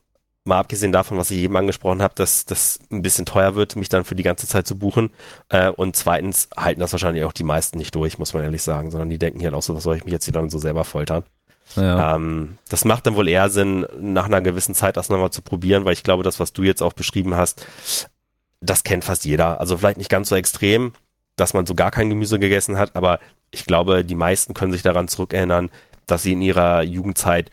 [0.44, 3.88] mal abgesehen davon, was ich eben angesprochen habe, dass das ein bisschen teuer wird, mich
[3.88, 5.10] dann für die ganze Zeit zu buchen.
[5.48, 8.90] Äh, und zweitens halten das wahrscheinlich auch die meisten nicht durch, muss man ehrlich sagen,
[8.90, 10.84] sondern die denken hier auch so, was soll ich mich jetzt hier dann so selber
[10.84, 11.24] foltern.
[11.76, 12.16] Ja.
[12.16, 15.84] Ähm, das macht dann wohl eher Sinn, nach einer gewissen Zeit das nochmal zu probieren,
[15.84, 17.66] weil ich glaube, das, was du jetzt auch beschrieben hast,
[18.60, 19.60] das kennt fast jeder.
[19.60, 20.92] Also vielleicht nicht ganz so extrem,
[21.36, 24.82] dass man so gar kein Gemüse gegessen hat, aber ich glaube, die meisten können sich
[24.82, 25.70] daran zurückerinnern,
[26.06, 27.50] dass sie in ihrer Jugendzeit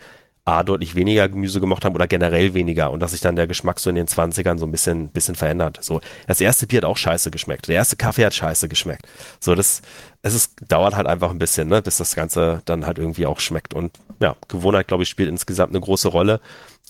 [0.47, 3.81] A, deutlich weniger Gemüse gemocht haben oder generell weniger und dass sich dann der Geschmack
[3.81, 5.79] so in den 20ern so ein bisschen, bisschen verändert.
[5.81, 7.67] So, das erste Bier hat auch scheiße geschmeckt.
[7.67, 9.05] Der erste Kaffee hat scheiße geschmeckt.
[9.41, 9.81] So, das,
[10.21, 13.41] es ist, dauert halt einfach ein bisschen, ne, bis das Ganze dann halt irgendwie auch
[13.41, 13.73] schmeckt.
[13.73, 16.39] Und ja, Gewohnheit, glaube ich, spielt insgesamt eine große Rolle.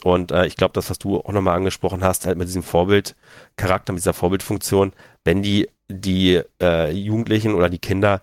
[0.04, 3.92] Und äh, ich glaube, das, was du auch nochmal angesprochen hast, halt mit diesem Vorbildcharakter,
[3.92, 4.94] mit dieser Vorbildfunktion,
[5.24, 8.22] wenn die, die äh, Jugendlichen oder die Kinder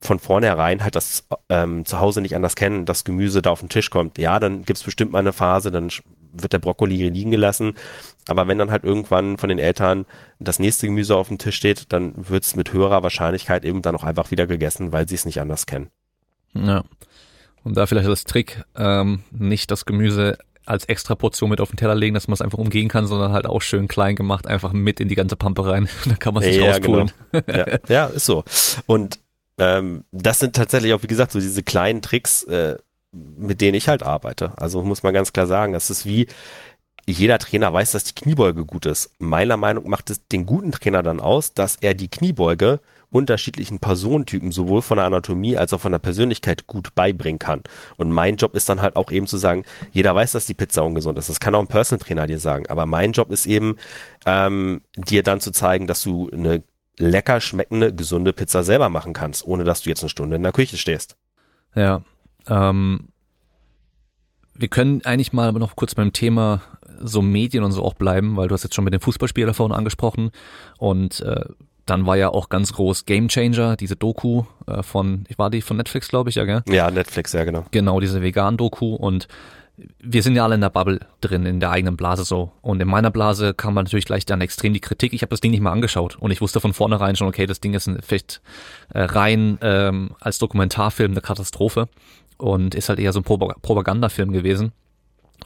[0.00, 3.68] von vornherein halt das ähm, zu Hause nicht anders kennen, dass Gemüse da auf den
[3.68, 4.18] Tisch kommt.
[4.18, 5.90] Ja, dann gibt's bestimmt mal eine Phase, dann
[6.32, 7.74] wird der Brokkoli liegen gelassen.
[8.28, 10.06] Aber wenn dann halt irgendwann von den Eltern
[10.38, 14.04] das nächste Gemüse auf dem Tisch steht, dann wird's mit höherer Wahrscheinlichkeit eben dann auch
[14.04, 15.90] einfach wieder gegessen, weil sie es nicht anders kennen.
[16.54, 16.84] Ja.
[17.64, 21.76] Und da vielleicht das Trick, ähm, nicht das Gemüse als extra Portion mit auf den
[21.76, 24.72] Teller legen, dass man es einfach umgehen kann, sondern halt auch schön klein gemacht, einfach
[24.72, 25.88] mit in die ganze Pampe rein.
[26.04, 27.10] Dann kann man sich ja, rauspulen.
[27.32, 27.44] Genau.
[27.48, 28.44] ja, ja, ist so.
[28.86, 29.18] Und
[29.58, 32.76] ähm, das sind tatsächlich auch, wie gesagt, so diese kleinen Tricks, äh,
[33.12, 34.52] mit denen ich halt arbeite.
[34.56, 36.26] Also muss man ganz klar sagen, das ist wie,
[37.06, 39.10] jeder Trainer weiß, dass die Kniebeuge gut ist.
[39.18, 44.52] Meiner Meinung macht es den guten Trainer dann aus, dass er die Kniebeuge unterschiedlichen Personentypen
[44.52, 47.62] sowohl von der Anatomie als auch von der Persönlichkeit gut beibringen kann.
[47.96, 50.84] Und mein Job ist dann halt auch eben zu sagen, jeder weiß, dass die Pizza
[50.84, 51.30] ungesund ist.
[51.30, 52.66] Das kann auch ein Personal Trainer dir sagen.
[52.68, 53.76] Aber mein Job ist eben,
[54.26, 56.62] ähm, dir dann zu zeigen, dass du eine
[56.98, 60.52] lecker schmeckende, gesunde Pizza selber machen kannst, ohne dass du jetzt eine Stunde in der
[60.52, 61.16] Küche stehst.
[61.74, 62.02] Ja.
[62.48, 63.08] Ähm,
[64.54, 66.62] wir können eigentlich mal noch kurz beim Thema
[67.00, 69.76] so Medien und so auch bleiben, weil du hast jetzt schon mit dem Fußballspieler vorhin
[69.76, 70.30] angesprochen
[70.78, 71.44] und äh,
[71.86, 75.62] dann war ja auch ganz groß Game Changer, diese Doku äh, von, ich war die
[75.62, 76.62] von Netflix, glaube ich, ja, gell?
[76.68, 77.64] Ja, Netflix, ja, genau.
[77.70, 79.28] Genau, diese Vegan-Doku und
[80.00, 82.52] wir sind ja alle in der Bubble drin, in der eigenen Blase so.
[82.62, 85.12] Und in meiner Blase kam man natürlich gleich dann extrem die Kritik.
[85.12, 87.60] Ich habe das Ding nicht mal angeschaut und ich wusste von vornherein schon, okay, das
[87.60, 88.40] Ding ist vielleicht
[88.92, 91.88] äh, rein ähm, als Dokumentarfilm eine Katastrophe
[92.38, 94.72] und ist halt eher so ein Pro Propagandafilm gewesen.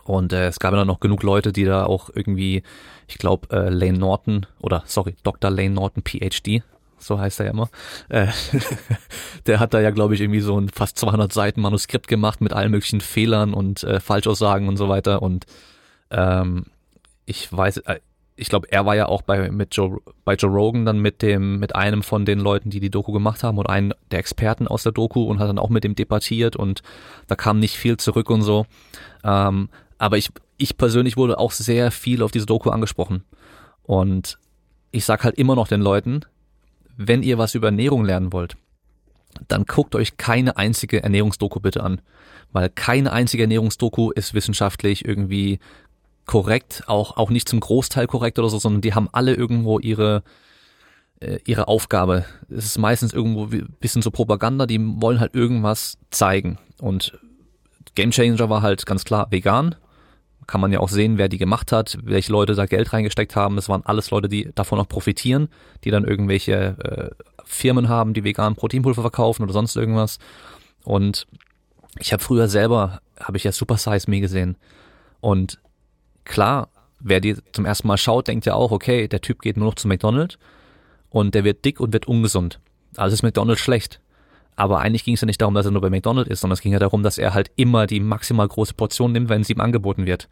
[0.05, 2.63] Und äh, es gab ja dann noch genug Leute, die da auch irgendwie,
[3.09, 5.51] ich glaube, äh, Lane Norton oder sorry, Dr.
[5.51, 6.63] Lane Norton PhD,
[7.03, 7.69] so heißt er ja immer,
[8.09, 8.29] äh,
[9.47, 12.53] der hat da ja, glaube ich, irgendwie so ein fast 200 Seiten Manuskript gemacht mit
[12.53, 15.23] allen möglichen Fehlern und äh, Falschaussagen und so weiter.
[15.23, 15.47] Und
[16.11, 16.67] ähm,
[17.27, 18.01] ich weiß, äh,
[18.37, 21.59] ich glaube, er war ja auch bei mit Joe, bei Joe Rogan dann mit dem
[21.59, 24.83] mit einem von den Leuten, die die Doku gemacht haben und einen der Experten aus
[24.83, 26.83] der Doku und hat dann auch mit dem debattiert und
[27.27, 28.67] da kam nicht viel zurück und so.
[29.23, 33.25] Ähm, aber ich ich persönlich wurde auch sehr viel auf diese Doku angesprochen
[33.83, 34.39] und
[34.93, 36.23] ich sag halt immer noch den Leuten,
[36.97, 38.57] wenn ihr was über Ernährung lernen wollt,
[39.49, 42.01] dann guckt euch keine einzige Ernährungsdoku bitte an,
[42.53, 45.59] weil keine einzige Ernährungsdoku ist wissenschaftlich irgendwie
[46.27, 50.23] korrekt, auch auch nicht zum Großteil korrekt oder so, sondern die haben alle irgendwo ihre
[51.21, 52.25] äh, ihre Aufgabe.
[52.49, 57.19] Es ist meistens irgendwo ein bisschen so Propaganda, die wollen halt irgendwas zeigen und
[57.95, 59.75] Game Changer war halt ganz klar vegan.
[60.47, 63.57] Kann man ja auch sehen, wer die gemacht hat, welche Leute da Geld reingesteckt haben.
[63.57, 65.49] Das waren alles Leute, die davon noch profitieren,
[65.85, 70.19] die dann irgendwelche äh, Firmen haben, die veganen Proteinpulver verkaufen oder sonst irgendwas.
[70.85, 71.27] Und
[71.99, 74.57] ich habe früher selber, habe ich ja Super Size Me gesehen.
[75.21, 75.59] Und
[76.25, 79.67] klar, wer die zum ersten Mal schaut, denkt ja auch, okay, der Typ geht nur
[79.67, 80.39] noch zu McDonald's
[81.11, 82.61] und der wird dick und wird ungesund.
[82.97, 84.01] Also ist McDonald's schlecht.
[84.57, 86.61] Aber eigentlich ging es ja nicht darum, dass er nur bei McDonald's ist, sondern es
[86.61, 89.61] ging ja darum, dass er halt immer die maximal große Portion nimmt, wenn sie ihm
[89.61, 90.29] angeboten wird.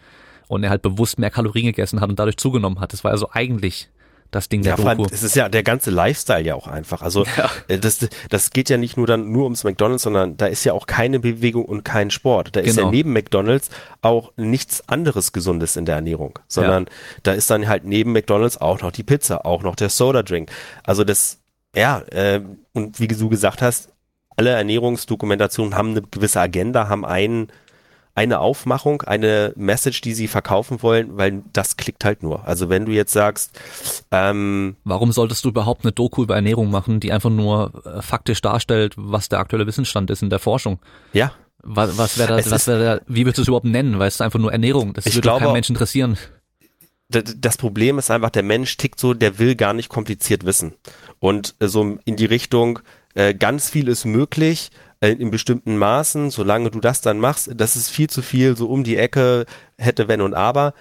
[0.48, 2.92] Und er halt bewusst mehr Kalorien gegessen hat und dadurch zugenommen hat.
[2.92, 3.88] Das war also eigentlich
[4.30, 5.08] das Ding der ja, Doku.
[5.10, 7.02] Es ist ja der ganze Lifestyle ja auch einfach.
[7.02, 7.50] Also ja.
[7.68, 10.72] Äh, das, das geht ja nicht nur dann nur ums McDonalds, sondern da ist ja
[10.72, 12.54] auch keine Bewegung und kein Sport.
[12.54, 12.70] Da genau.
[12.70, 12.92] ist ja genau.
[12.92, 13.70] neben McDonalds
[14.02, 16.90] auch nichts anderes Gesundes in der Ernährung, sondern ja.
[17.24, 20.50] da ist dann halt neben McDonalds auch noch die Pizza, auch noch der Soda Drink.
[20.84, 21.38] Also das,
[21.74, 22.40] ja, äh,
[22.72, 23.90] und wie du gesagt hast,
[24.40, 27.48] alle Ernährungsdokumentationen haben eine gewisse Agenda, haben einen
[28.14, 32.46] eine Aufmachung, eine Message, die sie verkaufen wollen, weil das klickt halt nur.
[32.48, 33.58] Also wenn du jetzt sagst,
[34.10, 38.40] ähm, warum solltest du überhaupt eine Doku über Ernährung machen, die einfach nur äh, faktisch
[38.40, 40.78] darstellt, was der aktuelle Wissensstand ist in der Forschung?
[41.12, 41.32] Ja.
[41.62, 43.98] Was, was wäre da, was wäre da, wie würdest du es überhaupt nennen?
[43.98, 44.94] Weil es ist einfach nur Ernährung.
[44.94, 46.16] Das würde keinen Menschen interessieren.
[47.10, 50.74] Das Problem ist einfach, der Mensch tickt so, der will gar nicht kompliziert wissen.
[51.18, 52.80] Und so in die Richtung,
[53.14, 54.70] äh, ganz viel ist möglich,
[55.00, 58.68] äh, in bestimmten Maßen, solange du das dann machst, das ist viel zu viel, so
[58.68, 59.46] um die Ecke,
[59.78, 60.74] hätte, wenn und aber.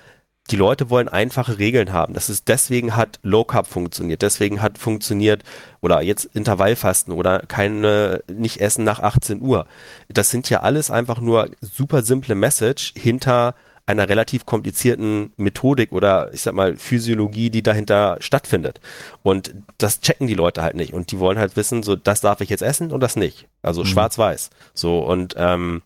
[0.52, 2.16] Die Leute wollen einfache Regeln haben.
[2.16, 5.44] Das ist deswegen hat Low Carb funktioniert, deswegen hat funktioniert
[5.80, 9.68] oder jetzt Intervallfasten oder keine nicht essen nach 18 Uhr.
[10.08, 13.54] Das sind ja alles einfach nur super simple Message hinter
[13.90, 18.80] einer relativ komplizierten Methodik oder ich sag mal Physiologie, die dahinter stattfindet.
[19.24, 20.94] Und das checken die Leute halt nicht.
[20.94, 23.48] Und die wollen halt wissen, so das darf ich jetzt essen und das nicht.
[23.64, 23.88] Also mhm.
[23.88, 24.52] schwarz-weiß.
[24.76, 25.82] So und ähm,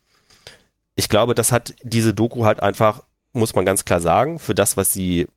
[0.96, 4.76] ich glaube, das hat diese Doku halt einfach, muss man ganz klar sagen, für das,
[4.76, 5.28] was sie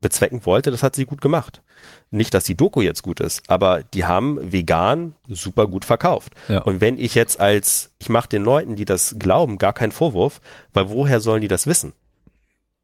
[0.00, 1.62] bezwecken wollte, das hat sie gut gemacht.
[2.10, 6.32] Nicht, dass die Doku jetzt gut ist, aber die haben vegan super gut verkauft.
[6.48, 6.62] Ja.
[6.62, 10.40] Und wenn ich jetzt als, ich mache den Leuten, die das glauben, gar keinen Vorwurf,
[10.72, 11.92] weil woher sollen die das wissen?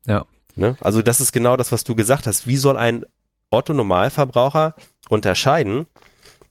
[0.06, 0.26] Ja.
[0.56, 0.76] Ne?
[0.80, 2.46] Also das ist genau das, was du gesagt hast.
[2.46, 3.04] Wie soll ein
[3.50, 4.74] Otto-Normalverbraucher
[5.08, 5.86] unterscheiden,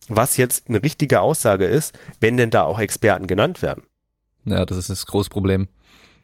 [0.07, 3.83] was jetzt eine richtige Aussage ist, wenn denn da auch Experten genannt werden.
[4.45, 5.67] Ja, das ist das große Problem.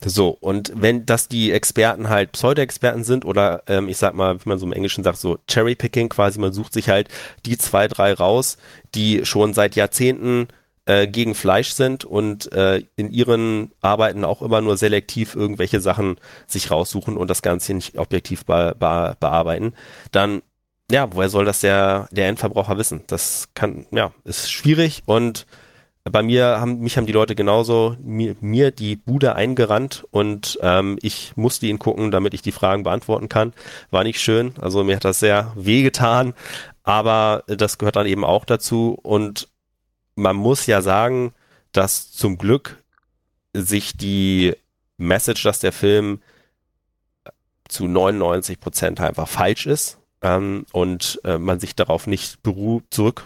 [0.04, 4.50] So, und wenn das die Experten halt Pseudo-Experten sind oder ähm, ich sag mal, wie
[4.50, 7.08] man so im Englischen sagt, so Cherry-Picking quasi, man sucht sich halt
[7.46, 8.58] die zwei, drei raus,
[8.94, 10.48] die schon seit Jahrzehnten
[10.86, 16.18] äh, gegen Fleisch sind und äh, in ihren Arbeiten auch immer nur selektiv irgendwelche Sachen
[16.48, 19.74] sich raussuchen und das Ganze nicht objektiv be be bearbeiten,
[20.12, 20.42] dann
[20.92, 23.02] ja, woher soll das der, der Endverbraucher wissen?
[23.08, 25.48] Das kann, ja, ist schwierig und
[26.04, 31.00] bei mir haben mich haben die Leute genauso mir, mir die Bude eingerannt und ähm,
[31.02, 33.54] ich musste ihn gucken, damit ich die Fragen beantworten kann.
[33.90, 36.36] War nicht schön, also mir hat das sehr wehgetan,
[36.84, 39.48] aber das gehört dann eben auch dazu und
[40.16, 41.34] man muss ja sagen,
[41.72, 42.84] dass zum Glück
[43.54, 44.56] sich die
[44.98, 46.22] Message, dass der Film
[47.68, 53.26] zu 99 Prozent einfach falsch ist ähm, und äh, man sich darauf nicht beruht, zurück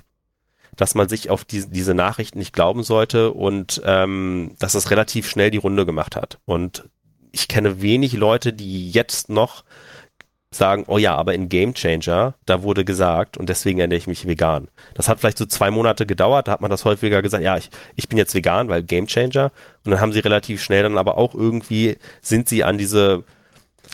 [0.79, 5.29] dass man sich auf die, diese Nachrichten nicht glauben sollte und ähm, dass es relativ
[5.29, 6.39] schnell die Runde gemacht hat.
[6.45, 6.85] Und
[7.33, 9.65] ich kenne wenig Leute, die jetzt noch
[10.51, 14.27] sagen, oh ja, aber in Game Changer, da wurde gesagt und deswegen ernähre ich mich
[14.27, 14.67] vegan.
[14.95, 17.69] Das hat vielleicht so zwei Monate gedauert, da hat man das häufiger gesagt, ja, ich,
[17.95, 19.51] ich bin jetzt vegan, weil Game Changer.
[19.85, 23.23] Und dann haben sie relativ schnell dann aber auch irgendwie, sind sie an diese,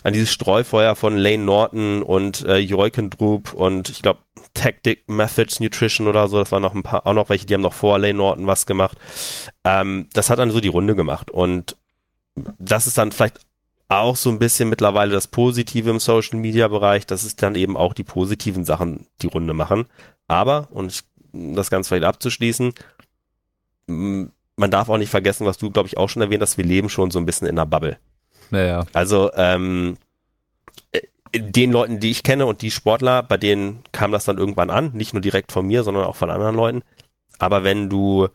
[0.04, 4.22] an dieses Streufeuer von Lane Norton und äh, Joikendrup und ich glaube
[4.54, 7.62] Tactic Methods Nutrition oder so, das waren noch ein paar, auch noch welche, die haben
[7.62, 8.98] noch vor Lane Norton was gemacht.
[9.66, 11.76] Ähm, das hat dann so die Runde gemacht und
[12.60, 13.42] das ist dann vielleicht
[13.88, 17.78] auch so ein bisschen mittlerweile das Positive im Social Media Bereich, dass es dann eben
[17.78, 19.86] auch die positiven Sachen die Runde machen.
[20.28, 22.74] Aber, und das Ganze vielleicht abzuschließen,
[23.88, 26.90] man darf auch nicht vergessen, was du, glaube ich, auch schon erwähnt hast, wir leben
[26.90, 27.98] schon so ein bisschen in einer Bubble.
[28.50, 28.86] Naja.
[28.94, 29.98] Also, ähm,
[31.36, 34.92] den Leuten, die ich kenne und die Sportler, bei denen kam das dann irgendwann an,
[34.94, 36.82] nicht nur direkt von mir, sondern auch von anderen Leuten.
[37.40, 38.30] Aber wenn du, äh,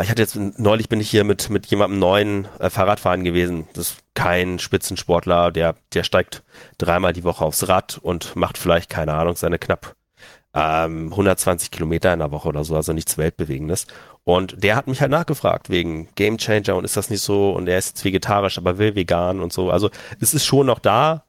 [0.00, 3.66] ich hatte jetzt neulich bin ich hier mit mit jemandem neuen äh, Fahrradfahren gewesen.
[3.74, 6.42] Das ist kein Spitzensportler, der der steigt
[6.78, 9.96] dreimal die Woche aufs Rad und macht vielleicht keine Ahnung seine knapp
[10.54, 13.86] ähm, 120 Kilometer in der Woche oder so, also nichts weltbewegendes.
[14.24, 17.68] Und der hat mich halt nachgefragt wegen Game Changer und ist das nicht so und
[17.68, 19.70] er ist jetzt vegetarisch, aber will vegan und so.
[19.70, 19.90] Also
[20.20, 21.24] es ist schon noch da,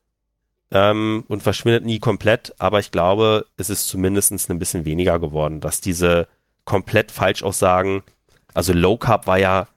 [0.74, 5.61] ähm, und verschwindet nie komplett, aber ich glaube, es ist zumindestens ein bisschen weniger geworden,
[5.61, 6.28] dass diese
[6.66, 8.01] komplett Falschaussagen,
[8.54, 9.68] also Low Carb war ja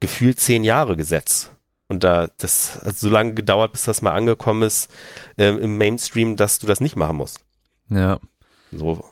[0.00, 1.50] gefühlt zehn Jahre Gesetz.
[1.88, 4.90] Und da das hat so lange gedauert, bis das mal angekommen ist
[5.36, 7.40] äh, im Mainstream, dass du das nicht machen musst.
[7.90, 8.18] Ja.
[8.70, 9.04] So.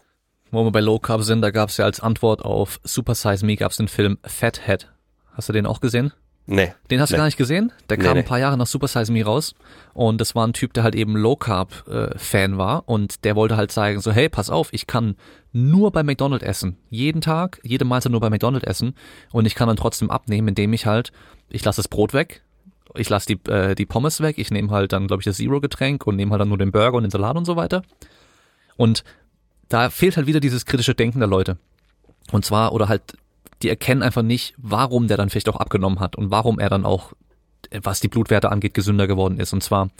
[0.51, 3.45] Wo wir bei Low Carb sind, da gab es ja als Antwort auf Super Size
[3.45, 4.89] Me gab es den Film Fathead.
[5.33, 6.13] Hast du den auch gesehen?
[6.47, 6.73] Nee.
[6.91, 7.17] Den hast nee.
[7.17, 7.73] du gar nicht gesehen?
[7.89, 8.21] Der kam nee.
[8.21, 9.55] ein paar Jahre nach Super Size Me raus
[9.95, 13.37] und das war ein Typ, der halt eben Low Carb äh, Fan war und der
[13.37, 15.17] wollte halt zeigen so, hey, pass auf, ich kann
[15.53, 16.77] nur bei McDonald's essen.
[16.89, 18.95] Jeden Tag, jede Mahlzeit nur bei McDonald's essen
[19.31, 21.13] und ich kann dann trotzdem abnehmen, indem ich halt,
[21.49, 22.43] ich lasse das Brot weg,
[22.95, 26.07] ich lasse die, äh, die Pommes weg, ich nehme halt dann, glaube ich, das Zero-Getränk
[26.07, 27.83] und nehme halt dann nur den Burger und den Salat und so weiter.
[28.77, 29.05] Und
[29.69, 31.59] da fehlt halt wieder dieses kritische Denken der Leute.
[32.33, 33.17] Und zwar, oder halt,
[33.63, 36.85] die erkennen einfach nicht, warum der dann vielleicht auch abgenommen hat und warum er dann
[36.85, 37.13] auch,
[37.83, 39.53] was die Blutwerte angeht, gesünder geworden ist.
[39.53, 39.91] Und zwar,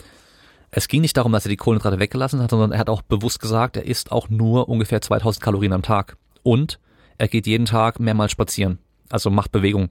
[0.71, 3.39] es ging nicht darum, dass er die Kohlenhydrate weggelassen hat, sondern er hat auch bewusst
[3.39, 6.17] gesagt, er isst auch nur ungefähr 2000 Kalorien am Tag.
[6.43, 6.79] Und
[7.17, 8.79] er geht jeden Tag mehrmals spazieren.
[9.09, 9.89] Also macht Bewegung.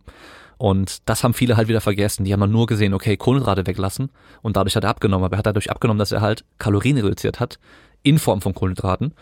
[0.58, 2.24] Und das haben viele halt wieder vergessen.
[2.24, 4.10] Die haben dann nur gesehen, okay, Kohlenhydrate weglassen
[4.42, 5.24] und dadurch hat er abgenommen.
[5.24, 7.58] Aber er hat dadurch abgenommen, dass er halt Kalorien reduziert hat
[8.02, 9.14] in Form von Kohlenhydraten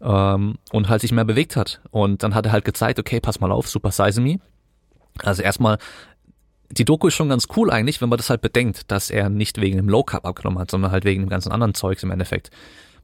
[0.00, 1.80] ähm, und halt sich mehr bewegt hat.
[1.90, 4.38] Und dann hat er halt gezeigt, okay, pass mal auf, Super Size Me.
[5.22, 5.78] Also erstmal,
[6.70, 9.60] die Doku ist schon ganz cool eigentlich, wenn man das halt bedenkt, dass er nicht
[9.60, 12.50] wegen dem Low Carb abgenommen hat, sondern halt wegen dem ganzen anderen Zeugs im Endeffekt.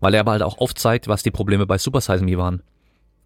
[0.01, 2.63] Weil er aber halt auch aufzeigt, was die Probleme bei Super Size Me waren.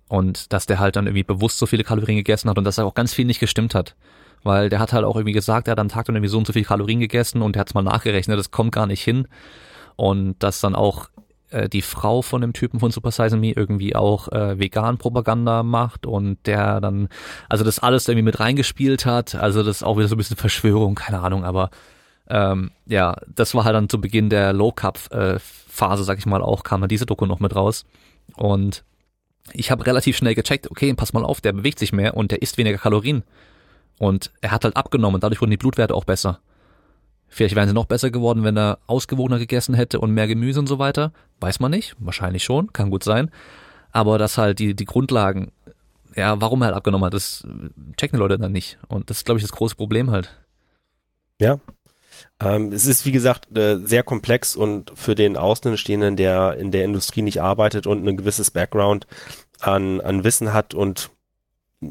[0.09, 2.85] Und dass der halt dann irgendwie bewusst so viele Kalorien gegessen hat und dass er
[2.85, 3.97] auch ganz viel nicht gestimmt hat.
[4.43, 6.47] Weil der hat halt auch irgendwie gesagt, er hat am Tag dann irgendwie so und
[6.47, 9.27] so viel Kalorien gegessen und er hat's mal nachgerechnet, das kommt gar nicht hin.
[9.97, 11.09] Und dass dann auch
[11.55, 15.63] äh, die Frau von dem Typen von Super Size Me irgendwie auch äh, vegan Propaganda
[15.63, 17.09] macht und der dann,
[17.49, 19.35] also das alles irgendwie mit reingespielt hat.
[19.35, 21.71] Also das ist auch wieder so ein bisschen Verschwörung, keine Ahnung, aber
[22.29, 26.27] ähm, ja, das war halt dann zu Beginn der Low Carb äh, Phase, sag ich
[26.27, 27.85] mal, auch kam dann diese Doku noch mit raus
[28.37, 28.85] und
[29.53, 32.43] ich habe relativ schnell gecheckt, okay, pass mal auf, der bewegt sich mehr und der
[32.43, 33.23] isst weniger Kalorien.
[33.99, 36.41] Und er hat halt abgenommen, dadurch wurden die Blutwerte auch besser.
[37.35, 40.69] Vielleicht wären sie noch besser geworden, wenn er ausgewogener gegessen hätte und mehr Gemüse und
[40.69, 41.13] so weiter.
[41.41, 43.29] Weiß man nicht, wahrscheinlich schon, kann gut sein.
[43.91, 45.51] Aber dass halt die, die Grundlagen,
[46.15, 47.45] ja, warum er halt abgenommen hat, das
[47.97, 48.79] checken die Leute dann nicht.
[48.87, 50.31] Und das ist, glaube ich, das große Problem halt.
[51.41, 51.59] Ja.
[52.39, 56.85] Ähm, es ist, wie gesagt, äh, sehr komplex und für den Außenstehenden, der in der
[56.85, 59.09] Industrie nicht arbeitet und ein gewisses Background
[59.59, 61.11] an, an Wissen hat und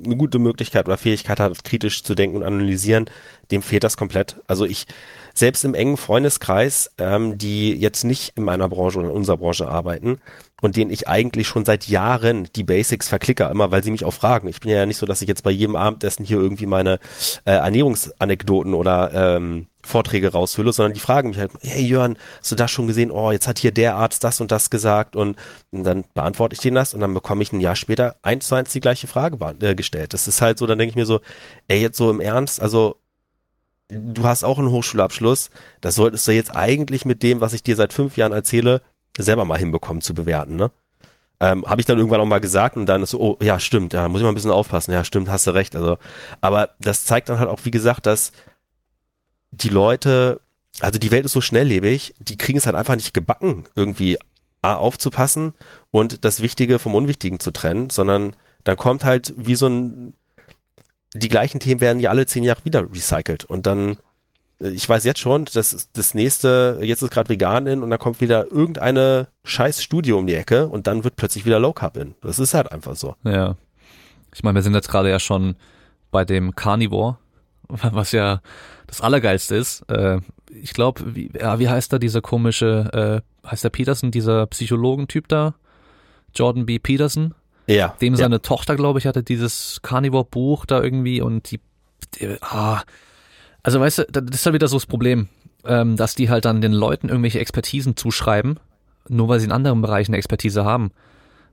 [0.06, 3.06] eine gute Möglichkeit oder Fähigkeit hat, kritisch zu denken und analysieren,
[3.52, 4.38] dem fehlt das komplett.
[4.48, 4.86] Also ich,
[5.34, 9.68] selbst im engen Freundeskreis, ähm, die jetzt nicht in meiner Branche oder in unserer Branche
[9.68, 10.20] arbeiten
[10.62, 14.14] und denen ich eigentlich schon seit Jahren die Basics verklicke, immer weil sie mich auch
[14.14, 14.48] fragen.
[14.48, 17.00] Ich bin ja nicht so, dass ich jetzt bei jedem Abendessen hier irgendwie meine
[17.46, 22.56] äh, Ernährungsanekdoten oder ähm, Vorträge raushülle, sondern die fragen mich halt, hey Jörn, hast du
[22.56, 23.12] das schon gesehen?
[23.12, 25.38] Oh, jetzt hat hier der Arzt das und das gesagt und,
[25.72, 28.56] und dann beantworte ich denen das und dann bekomme ich ein Jahr später eins zu
[28.56, 30.14] eins die gleiche Frage äh, gestellt.
[30.14, 31.20] Das ist halt so, dann denke ich mir so,
[31.68, 32.98] ey, jetzt so im Ernst, also
[33.90, 35.50] du hast auch einen Hochschulabschluss,
[35.82, 38.82] das solltest du jetzt eigentlich mit dem, was ich dir seit fünf Jahren erzähle,
[39.18, 40.72] selber mal hinbekommen zu bewerten, ne?
[41.40, 43.92] Ähm, habe ich dann irgendwann auch mal gesagt und dann ist so, oh ja, stimmt,
[43.92, 45.76] ja, muss ich mal ein bisschen aufpassen, ja, stimmt, hast du recht.
[45.76, 45.98] Also,
[46.40, 48.32] aber das zeigt dann halt auch, wie gesagt, dass
[49.54, 50.42] die Leute,
[50.80, 54.18] also die Welt ist so schnelllebig, die kriegen es halt einfach nicht gebacken, irgendwie
[54.62, 55.54] A, aufzupassen
[55.92, 60.14] und das Wichtige vom Unwichtigen zu trennen, sondern dann kommt halt wie so ein,
[61.14, 63.98] die gleichen Themen werden ja alle zehn Jahre wieder recycelt und dann,
[64.60, 68.00] äh, ich weiß jetzt schon, dass das nächste, jetzt ist gerade vegan in und dann
[68.00, 71.98] kommt wieder irgendeine scheiß Studie um die Ecke und dann wird plötzlich wieder Low Carb
[71.98, 72.16] in.
[72.22, 73.16] Das ist halt einfach so.
[73.24, 73.58] Ja.
[74.34, 75.56] Ich meine, wir sind jetzt gerade ja schon
[76.10, 77.18] bei dem Carnivore,
[77.68, 78.42] was ja
[78.88, 83.64] das Allergeilste ist, äh, ich glaube, wie, ja, wie heißt da dieser komische, äh, heißt
[83.64, 85.56] der Peterson, dieser Psychologentyp da?
[86.36, 86.80] Jordan B.
[86.80, 87.34] Peterson?
[87.68, 87.96] Ja.
[88.02, 88.40] Dem seine ja.
[88.40, 91.60] Tochter, glaube ich, hatte dieses Carnivore-Buch da irgendwie und die,
[92.16, 92.82] die ah,
[93.64, 95.30] also weißt du, das ist halt wieder so das Problem,
[95.66, 98.60] ähm, dass die halt dann den Leuten irgendwelche Expertisen zuschreiben,
[99.08, 100.92] nur weil sie in anderen Bereichen Expertise haben.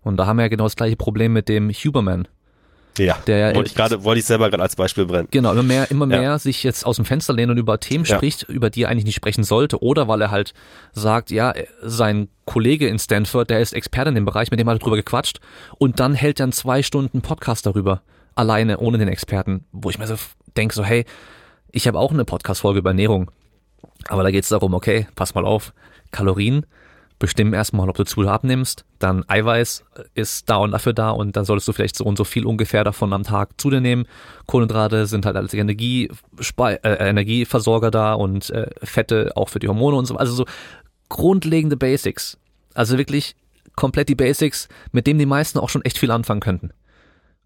[0.03, 2.27] Und da haben wir ja genau das gleiche Problem mit dem Huberman.
[3.07, 5.29] Ja, der wollte ich gerade, wollte ich selber gerade als Beispiel brennen.
[5.31, 6.39] Genau, immer mehr, immer mehr ja.
[6.39, 8.17] sich jetzt aus dem Fenster lehnen und über Themen ja.
[8.17, 9.83] spricht, über die er eigentlich nicht sprechen sollte.
[9.83, 10.53] Oder weil er halt
[10.93, 14.77] sagt, ja, sein Kollege in Stanford, der ist Experte in dem Bereich, mit dem hat
[14.77, 15.41] er drüber gequatscht.
[15.79, 18.03] Und dann hält er einen zwei Stunden Podcast darüber.
[18.35, 19.65] Alleine, ohne den Experten.
[19.73, 20.17] Wo ich mir so
[20.57, 21.05] denke, so, hey,
[21.73, 23.31] ich habe auch eine Podcast-Folge über Ernährung.
[24.09, 25.73] Aber da geht es darum, okay, pass mal auf,
[26.11, 26.67] Kalorien
[27.21, 28.85] bestimmen erstmal, ob du zu abnimmst.
[28.99, 32.25] Dann Eiweiß ist da und dafür da und dann solltest du vielleicht so und so
[32.25, 34.07] viel ungefähr davon am Tag zu dir nehmen.
[34.47, 36.11] Kohlenhydrate sind halt als Energie,
[36.59, 40.17] äh, Energieversorger da und äh, Fette auch für die Hormone und so.
[40.17, 40.47] Also so
[41.09, 42.39] grundlegende Basics.
[42.75, 43.37] Also wirklich
[43.77, 46.73] komplett die Basics, mit denen die meisten auch schon echt viel anfangen könnten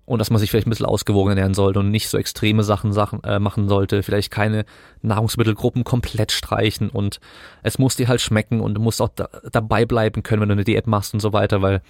[0.06, 2.92] und dass man sich vielleicht ein bisschen ausgewogen ernähren sollte und nicht so extreme Sachen,
[2.92, 4.64] Sachen äh, machen sollte, vielleicht keine
[5.02, 7.20] Nahrungsmittelgruppen komplett streichen und
[7.62, 10.54] es muss dir halt schmecken und du musst auch da, dabei bleiben können, wenn du
[10.54, 11.80] eine Diät machst und so weiter, weil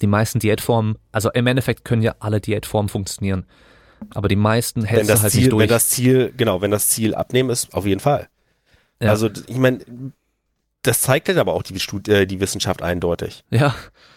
[0.00, 3.46] die meisten Diätformen, also im Endeffekt können ja alle Diätformen funktionieren,
[4.10, 5.62] aber die meisten hältst du halt Ziel, nicht durch.
[5.62, 8.28] Wenn das Ziel, genau, wenn das Ziel abnehmen ist, auf jeden Fall.
[9.00, 9.10] Ja.
[9.10, 9.78] Also ich meine,
[10.82, 11.74] das zeigt halt aber auch die,
[12.10, 13.44] äh, die Wissenschaft eindeutig.
[13.50, 13.74] Ja.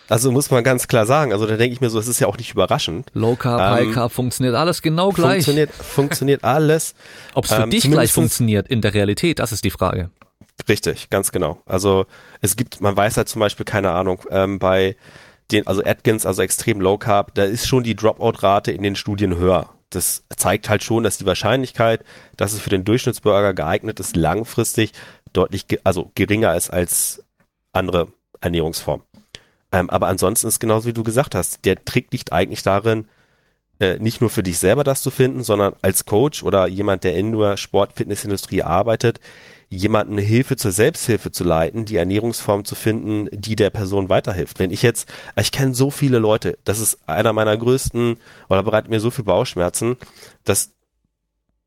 [0.07, 1.31] Also muss man ganz klar sagen.
[1.33, 3.09] Also da denke ich mir so, es ist ja auch nicht überraschend.
[3.13, 5.45] Low Carb, ähm, High Carb funktioniert alles genau gleich.
[5.45, 6.93] Funktioniert, funktioniert alles.
[7.33, 10.11] Ob es für ähm, dich gleich funktioniert in der Realität, das ist die Frage.
[10.69, 11.61] Richtig, ganz genau.
[11.65, 12.05] Also
[12.41, 14.95] es gibt, man weiß halt zum Beispiel, keine Ahnung, ähm, bei
[15.51, 19.37] den, also Atkins, also extrem Low Carb, da ist schon die Dropout-Rate in den Studien
[19.37, 19.69] höher.
[19.89, 22.03] Das zeigt halt schon, dass die Wahrscheinlichkeit,
[22.35, 24.91] dass es für den Durchschnittsbürger geeignet ist, langfristig
[25.35, 27.23] deutlich, also geringer ist als
[27.73, 28.07] andere
[28.41, 29.05] Ernährungsformen.
[29.71, 33.07] Ähm, aber ansonsten ist genauso wie du gesagt hast, der Trick liegt eigentlich darin,
[33.79, 37.15] äh, nicht nur für dich selber das zu finden, sondern als Coach oder jemand, der
[37.15, 39.19] in der Sport-Fitness-Industrie arbeitet,
[39.69, 44.59] jemanden Hilfe zur Selbsthilfe zu leiten, die Ernährungsform zu finden, die der Person weiterhilft.
[44.59, 48.17] Wenn ich jetzt, ich kenne so viele Leute, das ist einer meiner größten
[48.47, 49.97] oder bereitet mir so viel Bauchschmerzen,
[50.43, 50.74] dass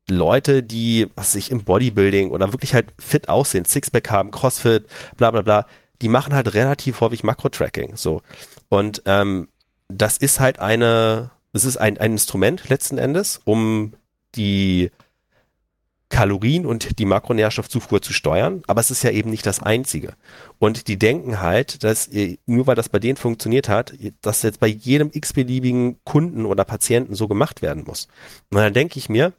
[0.09, 4.85] Leute, die, was sich im Bodybuilding oder wirklich halt fit aussehen, Sixpack haben, Crossfit,
[5.17, 5.65] bla bla bla,
[6.01, 7.95] die machen halt relativ häufig Makro-Tracking.
[7.95, 8.21] So.
[8.69, 9.49] Und ähm,
[9.87, 13.93] das ist halt eine, es ist ein, ein Instrument letzten Endes, um
[14.35, 14.91] die
[16.09, 20.13] Kalorien und die Makronährstoffzufuhr zu steuern, aber es ist ja eben nicht das einzige.
[20.57, 22.09] Und die denken halt, dass
[22.47, 27.13] nur weil das bei denen funktioniert hat, dass jetzt bei jedem x-beliebigen Kunden oder Patienten
[27.13, 28.07] so gemacht werden muss.
[28.49, 29.33] Und dann denke ich mir,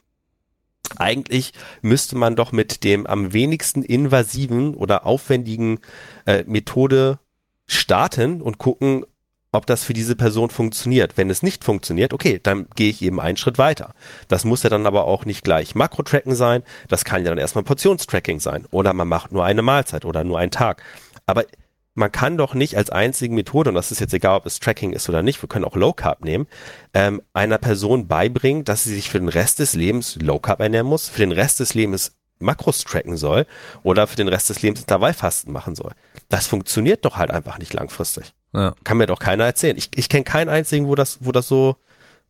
[0.97, 5.79] eigentlich müsste man doch mit dem am wenigsten invasiven oder aufwendigen
[6.25, 7.19] äh, Methode
[7.67, 9.05] starten und gucken,
[9.51, 11.17] ob das für diese Person funktioniert.
[11.17, 13.93] Wenn es nicht funktioniert, okay, dann gehe ich eben einen Schritt weiter.
[14.27, 17.63] Das muss ja dann aber auch nicht gleich Makro-Tracken sein, das kann ja dann erstmal
[17.63, 20.81] Portionstracking sein oder man macht nur eine Mahlzeit oder nur einen Tag.
[21.25, 21.45] Aber
[21.93, 24.93] man kann doch nicht als einzige Methode, und das ist jetzt egal, ob es Tracking
[24.93, 26.47] ist oder nicht, wir können auch Low Carb nehmen,
[26.93, 30.87] ähm, einer Person beibringen, dass sie sich für den Rest des Lebens Low Carb ernähren
[30.87, 33.45] muss, für den Rest des Lebens Makros tracken soll
[33.83, 35.91] oder für den Rest des Lebens Intervallfasten machen soll.
[36.29, 38.33] Das funktioniert doch halt einfach nicht langfristig.
[38.53, 38.73] Ja.
[38.83, 39.77] Kann mir doch keiner erzählen.
[39.77, 41.77] Ich, ich kenne keinen einzigen, wo das, wo das so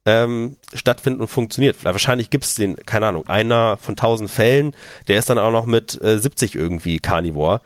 [0.05, 1.83] ähm, stattfindet und funktioniert.
[1.83, 4.75] Wahrscheinlich gibt es den, keine Ahnung, einer von tausend Fällen,
[5.07, 7.61] der ist dann auch noch mit äh, 70 irgendwie Carnivore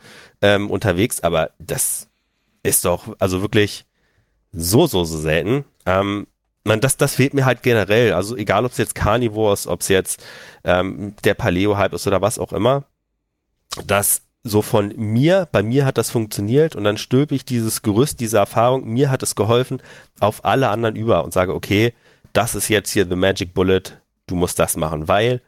[0.45, 2.07] ähm, unterwegs, aber das
[2.61, 3.85] ist doch also wirklich
[4.51, 5.65] so, so, so selten.
[5.87, 6.27] Ähm,
[6.63, 8.13] man, das, das fehlt mir halt generell.
[8.13, 10.23] Also egal, ob es jetzt Carnivore ist, ob es jetzt
[10.63, 12.83] ähm, der Paleo-Hype ist oder was auch immer,
[13.87, 18.19] das so von mir, bei mir hat das funktioniert und dann stülpe ich dieses Gerüst,
[18.19, 19.81] diese Erfahrung, mir hat es geholfen,
[20.19, 21.91] auf alle anderen über und sage, okay,
[22.33, 23.81] das ist jetzt hier the magic bullet,
[24.27, 25.41] du musst das machen, weil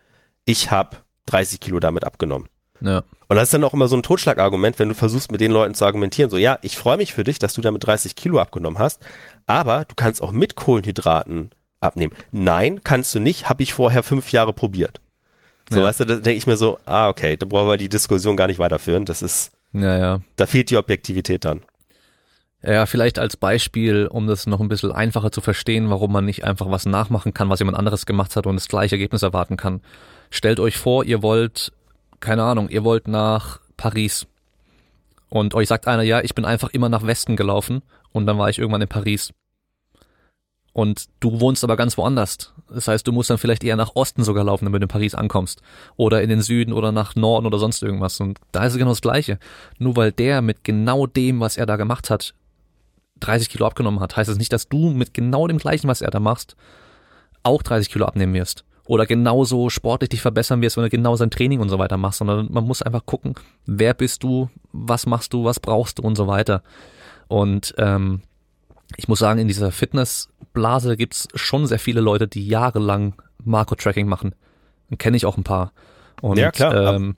[0.45, 2.49] ich habe 30 Kilo damit abgenommen.
[2.81, 3.03] Ja.
[3.27, 5.73] Und das ist dann auch immer so ein Totschlagargument, wenn du versuchst, mit den Leuten
[5.73, 8.79] zu argumentieren, so, ja, ich freue mich für dich, dass du damit 30 Kilo abgenommen
[8.79, 9.05] hast,
[9.45, 12.13] aber du kannst auch mit Kohlenhydraten abnehmen.
[12.31, 15.01] Nein, kannst du nicht, habe ich vorher fünf Jahre probiert.
[15.69, 15.85] So, ja.
[15.85, 18.47] weißt du, da denke ich mir so, ah, okay, da brauchen wir die Diskussion gar
[18.47, 19.03] nicht weiterführen.
[19.03, 20.21] Das ist, ja, ja.
[20.37, 21.61] da fehlt die Objektivität dann.
[22.63, 26.43] Ja, vielleicht als Beispiel, um das noch ein bisschen einfacher zu verstehen, warum man nicht
[26.43, 29.81] einfach was nachmachen kann, was jemand anderes gemacht hat und das gleiche Ergebnis erwarten kann.
[30.31, 31.71] Stellt euch vor, ihr wollt,
[32.19, 34.27] keine Ahnung, ihr wollt nach Paris.
[35.29, 38.49] Und euch sagt einer, ja, ich bin einfach immer nach Westen gelaufen und dann war
[38.49, 39.33] ich irgendwann in Paris.
[40.77, 42.53] Und du wohnst aber ganz woanders.
[42.69, 45.15] Das heißt, du musst dann vielleicht eher nach Osten sogar laufen, damit du in Paris
[45.15, 45.63] ankommst.
[45.95, 48.19] Oder in den Süden oder nach Norden oder sonst irgendwas.
[48.19, 49.39] Und da ist es genau das Gleiche.
[49.79, 52.35] Nur weil der mit genau dem, was er da gemacht hat,
[53.21, 56.11] 30 Kilo abgenommen hat, heißt das nicht, dass du mit genau dem gleichen, was er
[56.11, 56.55] da machst,
[57.41, 58.63] auch 30 Kilo abnehmen wirst.
[58.87, 62.19] Oder genauso sportlich dich verbessern wirst, wenn du genau sein Training und so weiter machst,
[62.19, 63.35] sondern man muss einfach gucken,
[63.65, 66.63] wer bist du, was machst du, was brauchst du und so weiter.
[67.27, 68.21] Und ähm,
[68.95, 74.33] ich muss sagen, in dieser Fitnessblase gibt's schon sehr viele Leute, die jahrelang Marco-Tracking machen.
[74.97, 75.73] Kenne ich auch ein paar.
[76.21, 76.95] Und, ja, klar.
[76.95, 77.17] Ähm,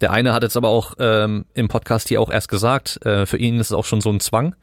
[0.00, 3.36] der eine hat jetzt aber auch ähm, im Podcast hier auch erst gesagt, äh, für
[3.38, 4.56] ihn ist es auch schon so ein Zwang.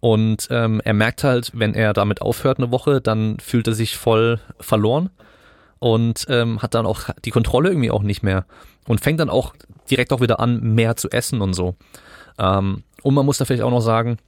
[0.00, 3.96] Und ähm, er merkt halt, wenn er damit aufhört eine Woche, dann fühlt er sich
[3.96, 5.10] voll verloren
[5.78, 8.46] und ähm, hat dann auch die Kontrolle irgendwie auch nicht mehr
[8.86, 9.54] und fängt dann auch
[9.90, 11.76] direkt auch wieder an, mehr zu essen und so.
[12.38, 14.18] Ähm, und man muss da vielleicht auch noch sagen,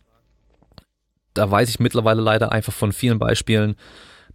[1.34, 3.76] da weiß ich mittlerweile leider einfach von vielen Beispielen,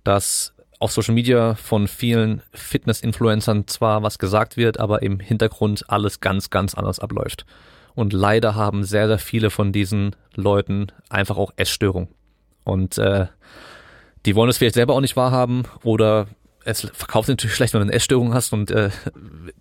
[0.03, 6.21] dass auf Social Media von vielen Fitness-Influencern zwar was gesagt wird, aber im Hintergrund alles
[6.21, 7.45] ganz, ganz anders abläuft.
[7.93, 12.07] Und leider haben sehr, sehr viele von diesen Leuten einfach auch Essstörung.
[12.63, 13.27] Und äh,
[14.25, 16.27] die wollen es vielleicht selber auch nicht wahrhaben oder
[16.63, 18.89] es verkauft natürlich schlecht, wenn du eine Essstörung hast und äh,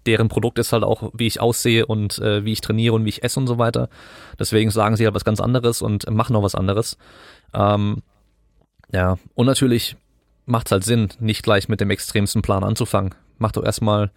[0.07, 3.11] deren Produkt ist halt auch, wie ich aussehe und äh, wie ich trainiere und wie
[3.11, 3.89] ich esse und so weiter.
[4.39, 6.99] Deswegen sagen sie halt was ganz anderes und machen auch was anderes.
[7.55, 8.03] Ähm,
[8.93, 9.97] ja, und natürlich
[10.47, 13.15] macht es halt Sinn, nicht gleich mit dem extremsten Plan anzufangen.
[13.39, 14.11] Mach doch erstmal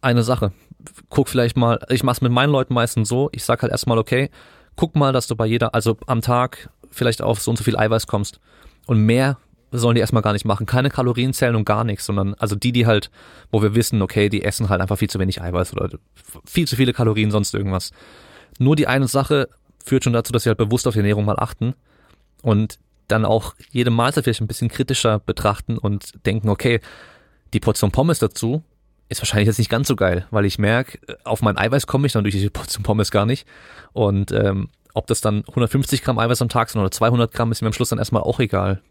[0.00, 0.52] eine Sache
[1.08, 4.30] guck vielleicht mal, ich mach's mit meinen Leuten meistens so, ich sag halt erstmal, okay,
[4.76, 7.76] guck mal, dass du bei jeder, also am Tag vielleicht auf so und so viel
[7.76, 8.40] Eiweiß kommst.
[8.86, 9.38] Und mehr
[9.72, 10.66] sollen die erstmal gar nicht machen.
[10.66, 13.10] Keine Kalorien zählen und gar nichts, sondern also die, die halt,
[13.50, 15.90] wo wir wissen, okay, die essen halt einfach viel zu wenig Eiweiß oder
[16.44, 17.90] viel zu viele Kalorien, sonst irgendwas.
[18.58, 19.48] Nur die eine Sache
[19.84, 21.74] führt schon dazu, dass sie halt bewusst auf die Ernährung mal achten
[22.42, 26.80] und dann auch jede Mahlzeit vielleicht ein bisschen kritischer betrachten und denken, okay,
[27.52, 28.62] die Portion Pommes dazu,
[29.08, 32.12] ist wahrscheinlich jetzt nicht ganz so geil, weil ich merke, auf mein Eiweiß komme ich
[32.12, 33.46] dann durch diese Portion Pommes gar nicht.
[33.92, 37.62] Und ähm, ob das dann 150 Gramm Eiweiß am Tag sind oder 200 Gramm, ist
[37.62, 38.82] mir am Schluss dann erstmal auch egal.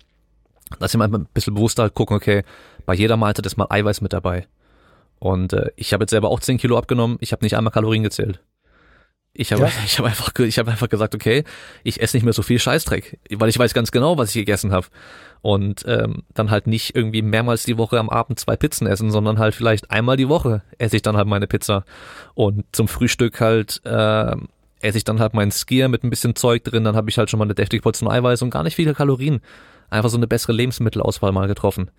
[0.79, 2.43] Dass ich mal ein bisschen bewusster halt gucken, okay,
[2.85, 4.47] bei jeder Mahlzeit ist mal Eiweiß mit dabei.
[5.19, 8.03] Und äh, ich habe jetzt selber auch 10 Kilo abgenommen, ich habe nicht einmal Kalorien
[8.03, 8.41] gezählt.
[9.37, 9.71] Ich habe ja.
[9.85, 11.43] ich hab einfach, ich hab einfach gesagt, okay,
[11.83, 14.71] ich esse nicht mehr so viel Scheißdreck, weil ich weiß ganz genau, was ich gegessen
[14.71, 14.87] habe.
[15.41, 19.37] Und ähm, dann halt nicht irgendwie mehrmals die Woche am Abend zwei Pizzen essen, sondern
[19.37, 21.85] halt vielleicht einmal die Woche esse ich dann halt meine Pizza.
[22.33, 24.35] Und zum Frühstück halt äh,
[24.81, 27.29] esse ich dann halt meinen Skier mit ein bisschen Zeug drin, dann habe ich halt
[27.29, 29.41] schon mal eine deftige Portion Eiweiß und gar nicht viele Kalorien.
[29.89, 31.91] Einfach so eine bessere Lebensmittelauswahl mal getroffen.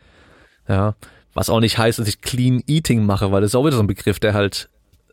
[0.68, 0.94] Ja,
[1.34, 3.82] was auch nicht heißt, dass ich Clean Eating mache, weil das ist auch wieder so
[3.82, 4.68] ein Begriff, der halt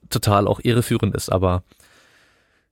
[0.09, 1.63] total auch irreführend ist, aber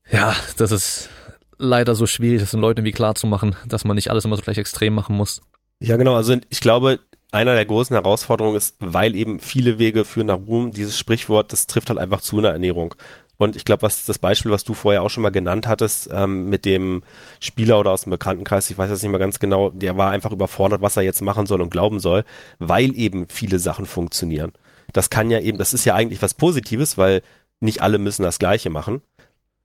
[0.09, 1.09] ja, das ist
[1.57, 4.35] leider so schwierig, das den Leuten irgendwie klar zu machen, dass man nicht alles immer
[4.35, 5.41] so gleich extrem machen muss.
[5.79, 6.15] Ja, genau.
[6.15, 6.99] Also ich glaube,
[7.31, 11.67] einer der großen Herausforderungen ist, weil eben viele Wege führen nach Ruhm, dieses Sprichwort, das
[11.67, 12.95] trifft halt einfach zu einer Ernährung.
[13.41, 16.47] Und ich glaube, was das Beispiel, was du vorher auch schon mal genannt hattest, ähm,
[16.47, 17.01] mit dem
[17.39, 20.31] Spieler oder aus dem Bekanntenkreis, ich weiß jetzt nicht mehr ganz genau, der war einfach
[20.31, 22.23] überfordert, was er jetzt machen soll und glauben soll,
[22.59, 24.51] weil eben viele Sachen funktionieren.
[24.93, 27.23] Das kann ja eben, das ist ja eigentlich was Positives, weil
[27.59, 29.01] nicht alle müssen das Gleiche machen.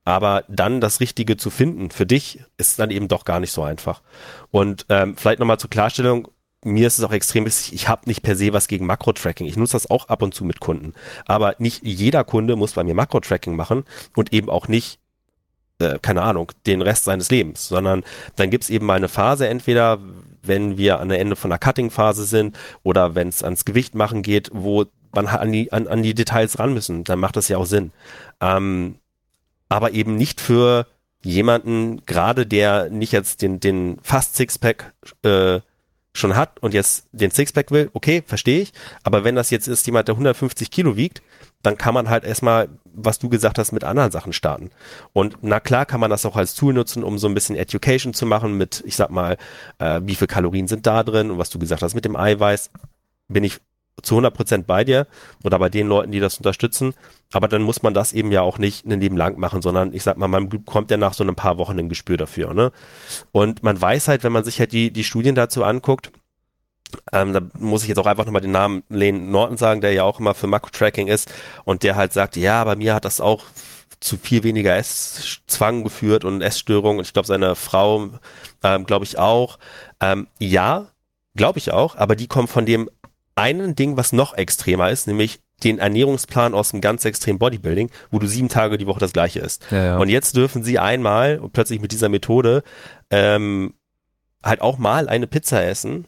[0.05, 3.61] Aber dann das Richtige zu finden für dich ist dann eben doch gar nicht so
[3.61, 4.01] einfach.
[4.49, 6.29] Und ähm, vielleicht nochmal zur Klarstellung,
[6.67, 9.47] mir ist es auch extrem wichtig, ich habe nicht per se was gegen Makro-Tracking.
[9.47, 10.93] Ich nutze das auch ab und zu mit Kunden.
[11.25, 13.83] Aber nicht jeder Kunde muss bei mir Makro-Tracking machen
[14.15, 14.99] und eben auch nicht
[15.79, 18.03] äh, keine Ahnung, den Rest seines Lebens, sondern
[18.35, 19.99] dann gibt's eben mal eine Phase, entweder
[20.41, 24.23] wenn wir an der Ende von der Cutting-Phase sind oder wenn es ans Gewicht machen
[24.23, 27.57] geht, wo man an die, an, an die Details ran müssen, dann macht das ja
[27.57, 27.91] auch Sinn.
[28.41, 28.95] Ähm,
[29.69, 30.87] aber eben nicht für
[31.23, 34.93] jemanden, gerade der nicht jetzt den, den fast Sixpack
[35.23, 35.59] äh,
[36.17, 38.73] schon hat und jetzt den Sixpack will, okay, verstehe ich.
[39.03, 41.21] Aber wenn das jetzt ist jemand, der 150 Kilo wiegt,
[41.63, 44.69] dann kann man halt erstmal, was du gesagt hast, mit anderen Sachen starten.
[45.13, 48.13] Und na klar kann man das auch als Tool nutzen, um so ein bisschen Education
[48.13, 49.37] zu machen mit, ich sag mal,
[49.79, 52.71] äh, wie viel Kalorien sind da drin und was du gesagt hast mit dem Eiweiß,
[53.27, 53.59] bin ich
[54.01, 55.07] zu 100 Prozent bei dir
[55.43, 56.93] oder bei den Leuten, die das unterstützen.
[57.33, 60.03] Aber dann muss man das eben ja auch nicht ein Leben lang machen, sondern ich
[60.03, 62.53] sag mal, man bekommt ja nach so ein paar Wochen ein Gespür dafür.
[62.53, 62.71] Ne?
[63.31, 66.11] Und man weiß halt, wenn man sich halt die, die Studien dazu anguckt,
[67.11, 70.03] ähm, da muss ich jetzt auch einfach nochmal den Namen Lane Norton sagen, der ja
[70.03, 71.31] auch immer für Makro-Tracking ist
[71.65, 73.43] und der halt sagt, ja, bei mir hat das auch
[73.99, 78.09] zu viel weniger Esszwang geführt und Essstörungen und ich glaube seine Frau,
[78.63, 79.57] ähm, glaube ich auch.
[79.99, 80.87] Ähm, ja,
[81.35, 82.89] glaube ich auch, aber die kommen von dem
[83.37, 88.19] einen Ding, was noch extremer ist, nämlich den Ernährungsplan aus dem ganz extremen Bodybuilding, wo
[88.19, 89.65] du sieben Tage die Woche das gleiche isst.
[89.71, 89.97] Ja, ja.
[89.97, 92.63] Und jetzt dürfen sie einmal plötzlich mit dieser Methode
[93.09, 93.73] ähm,
[94.43, 96.07] halt auch mal eine Pizza essen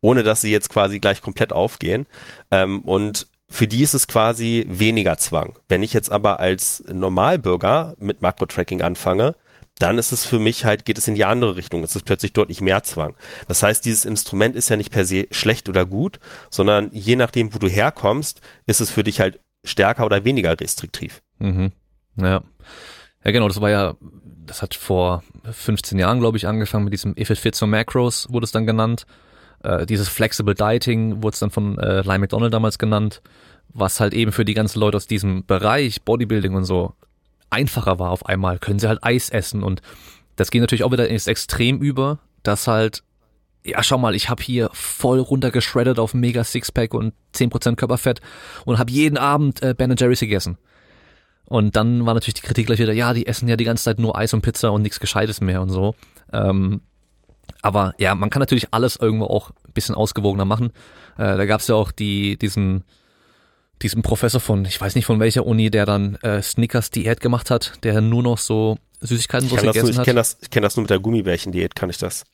[0.00, 2.06] ohne dass sie jetzt quasi gleich komplett aufgehen.
[2.50, 5.58] Ähm, und für die ist es quasi weniger Zwang.
[5.68, 9.34] Wenn ich jetzt aber als Normalbürger mit Makro-Tracking anfange,
[9.78, 11.82] dann ist es für mich halt, geht es in die andere Richtung.
[11.82, 13.14] Es ist plötzlich deutlich mehr Zwang.
[13.46, 16.18] Das heißt, dieses Instrument ist ja nicht per se schlecht oder gut,
[16.50, 21.22] sondern je nachdem, wo du herkommst, ist es für dich halt stärker oder weniger restriktiv.
[21.38, 21.72] Mhm.
[22.16, 22.42] Ja.
[23.24, 23.96] Ja, genau, das war ja,
[24.46, 28.28] das hat vor 15 Jahren, glaube ich, angefangen mit diesem If it fits your macros,
[28.30, 29.04] wurde es dann genannt.
[29.62, 33.20] Äh, dieses Flexible Dieting wurde es dann von äh, Lyle McDonald damals genannt,
[33.68, 36.94] was halt eben für die ganzen Leute aus diesem Bereich Bodybuilding und so
[37.50, 39.82] einfacher war auf einmal, können sie halt Eis essen und
[40.36, 43.02] das geht natürlich auch wieder ins Extrem über, dass halt
[43.66, 48.20] ja, schau mal, ich habe hier voll runtergeschreddet auf mega Sixpack und 10% Körperfett
[48.64, 50.56] und habe jeden Abend äh, Ben Jerry's gegessen.
[51.46, 53.98] Und dann war natürlich die Kritik gleich wieder, ja, die essen ja die ganze Zeit
[53.98, 55.94] nur Eis und Pizza und nichts Gescheites mehr und so.
[56.32, 56.80] Ähm,
[57.62, 60.70] aber ja, man kann natürlich alles irgendwo auch ein bisschen ausgewogener machen.
[61.16, 62.84] Äh, da gab es ja auch die, diesen,
[63.82, 67.50] diesen Professor von, ich weiß nicht von welcher Uni, der dann äh, Snickers Diät gemacht
[67.50, 70.04] hat, der nur noch so Süßigkeiten gegessen nur, ich hat.
[70.04, 72.24] Kenn das, ich kenne das nur mit der Gummibärchen-Diät, kann ich das.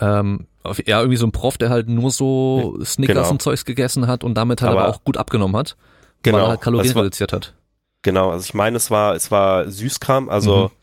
[0.00, 0.46] Ähm,
[0.86, 3.30] ja, irgendwie so ein Prof, der halt nur so Snickers genau.
[3.30, 5.76] und Zeugs gegessen hat und damit halt aber, aber auch gut abgenommen hat,
[6.22, 7.54] genau, weil er halt Kalorien war, reduziert hat.
[8.02, 10.79] Genau, also ich meine, es war, es war Süßkram, also mhm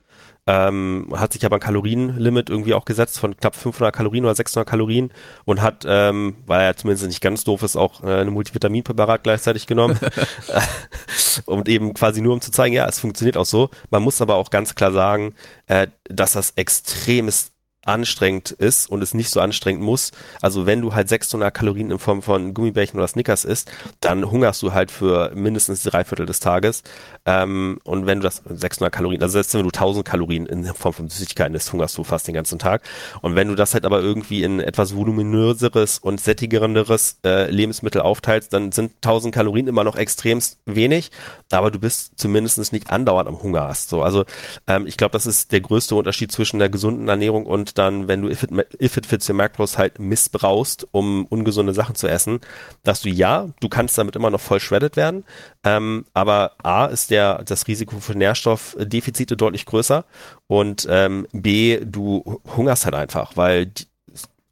[0.47, 4.67] ähm, hat sich aber ein Kalorienlimit irgendwie auch gesetzt von knapp 500 Kalorien oder 600
[4.67, 5.11] Kalorien
[5.45, 9.67] und hat, ähm, weil er zumindest nicht ganz doof ist, auch äh, eine Multivitaminpräparat gleichzeitig
[9.67, 9.99] genommen
[11.45, 13.69] und eben quasi nur um zu zeigen, ja, es funktioniert auch so.
[13.89, 15.35] Man muss aber auch ganz klar sagen,
[15.67, 17.51] äh, dass das extremes
[17.87, 20.11] anstrengend ist und es nicht so anstrengend muss.
[20.41, 23.71] Also wenn du halt 600 Kalorien in Form von Gummibärchen oder Snickers isst,
[24.01, 26.83] dann hungerst du halt für mindestens drei Viertel des Tages.
[27.25, 30.93] Ähm, und wenn du das 600 Kalorien, also selbst wenn du 1000 Kalorien in Form
[30.93, 32.81] von Süßigkeiten isst, hungerst du fast den ganzen Tag.
[33.21, 38.53] Und wenn du das halt aber irgendwie in etwas voluminöseres und sättigerenderes äh, Lebensmittel aufteilst,
[38.53, 41.11] dann sind 1000 Kalorien immer noch extremst wenig,
[41.51, 43.89] aber du bist zumindest nicht andauernd am Hunger hast.
[43.89, 44.25] So, also
[44.67, 48.21] ähm, ich glaube, das ist der größte Unterschied zwischen der gesunden Ernährung und dann, wenn
[48.21, 48.51] du If It,
[48.81, 52.39] If It Fits Your Macros halt missbrauchst, um ungesunde Sachen zu essen,
[52.83, 55.23] dass du ja, du kannst damit immer noch voll shredded werden,
[55.63, 60.05] ähm, aber A ist der, das Risiko für Nährstoffdefizite deutlich größer
[60.47, 63.71] und ähm, B, du hungerst halt einfach, weil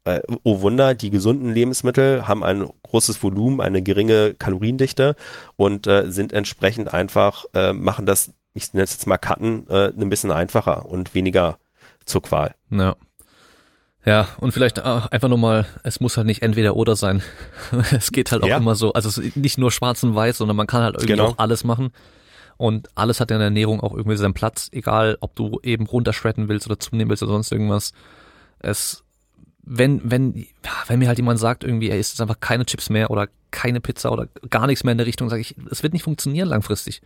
[0.06, 5.16] äh, oh Wunder, die gesunden Lebensmittel haben ein großes Volumen, eine geringe Kaloriendichte
[5.56, 9.88] und äh, sind entsprechend einfach, äh, machen das, ich nenne es jetzt mal Cutten, äh,
[9.88, 11.58] ein bisschen einfacher und weniger
[12.04, 12.54] zur Qual.
[12.70, 12.96] Ja.
[14.06, 17.22] Ja, und vielleicht ach, einfach nochmal, es muss halt nicht entweder oder sein.
[17.90, 18.56] es geht halt auch ja.
[18.56, 21.30] immer so, also nicht nur schwarz und weiß, sondern man kann halt irgendwie genau.
[21.30, 21.90] auch alles machen.
[22.56, 26.48] Und alles hat in der Ernährung auch irgendwie seinen Platz, egal ob du eben runterschredden
[26.48, 27.92] willst oder zunehmen willst oder sonst irgendwas.
[28.60, 29.02] Es,
[29.62, 30.46] wenn, wenn,
[30.86, 34.12] wenn mir halt jemand sagt, irgendwie, er isst einfach keine Chips mehr oder keine Pizza
[34.12, 37.02] oder gar nichts mehr in der Richtung, sage ich, es wird nicht funktionieren langfristig.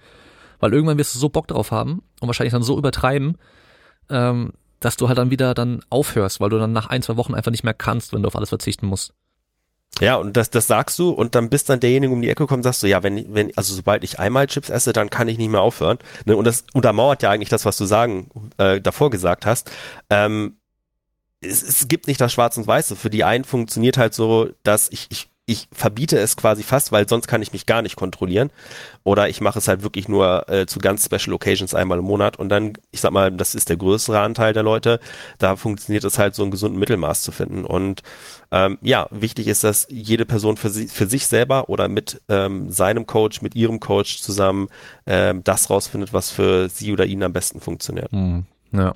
[0.61, 3.38] Weil irgendwann wirst du so Bock drauf haben und wahrscheinlich dann so übertreiben,
[4.11, 7.35] ähm, dass du halt dann wieder dann aufhörst, weil du dann nach ein, zwei Wochen
[7.35, 9.12] einfach nicht mehr kannst, wenn du auf alles verzichten musst.
[10.01, 12.64] Ja, und das, das sagst du und dann bist dann derjenige um die Ecke kommt,
[12.64, 15.51] sagst du, ja, wenn, wenn, also sobald ich einmal Chips esse, dann kann ich nicht
[15.51, 15.99] mehr aufhören.
[16.24, 16.37] Ne?
[16.37, 19.70] Und das untermauert ja eigentlich das, was du sagen, äh, davor gesagt hast.
[20.09, 20.57] Ähm,
[21.43, 22.97] es, es gibt nicht das Schwarz und Weiße.
[22.97, 27.09] Für die einen funktioniert halt so, dass ich, ich ich verbiete es quasi fast, weil
[27.09, 28.51] sonst kann ich mich gar nicht kontrollieren.
[29.03, 32.38] Oder ich mache es halt wirklich nur äh, zu ganz Special Occasions einmal im Monat
[32.38, 35.01] und dann, ich sag mal, das ist der größere Anteil der Leute.
[35.38, 37.64] Da funktioniert es halt so einen gesunden Mittelmaß zu finden.
[37.64, 38.03] Und
[38.53, 42.70] ähm, ja, wichtig ist, dass jede Person für, sie, für sich selber oder mit ähm,
[42.70, 44.68] seinem Coach, mit ihrem Coach zusammen
[45.07, 48.12] ähm, das rausfindet, was für sie oder ihn am besten funktioniert.
[48.12, 48.46] Mhm.
[48.70, 48.94] Ja.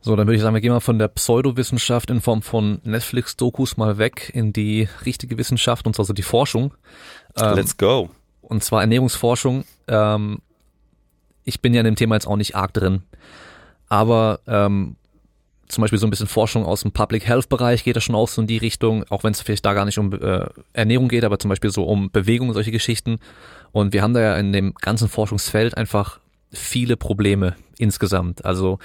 [0.00, 3.76] So, dann würde ich sagen, wir gehen mal von der Pseudowissenschaft in Form von Netflix-Dokus
[3.76, 6.72] mal weg in die richtige Wissenschaft, und zwar so die Forschung.
[7.36, 8.10] Ähm, Let's go.
[8.40, 9.64] Und zwar Ernährungsforschung.
[9.88, 10.38] Ähm,
[11.44, 13.02] ich bin ja in dem Thema jetzt auch nicht arg drin,
[13.88, 14.96] aber ähm,
[15.68, 18.28] zum Beispiel so ein bisschen Forschung aus dem Public Health Bereich geht da schon auch
[18.28, 21.24] so in die Richtung, auch wenn es vielleicht da gar nicht um äh, Ernährung geht,
[21.24, 23.18] aber zum Beispiel so um Bewegung, solche Geschichten.
[23.72, 26.20] Und wir haben da ja in dem ganzen Forschungsfeld einfach
[26.50, 28.44] viele Probleme insgesamt.
[28.44, 28.78] Also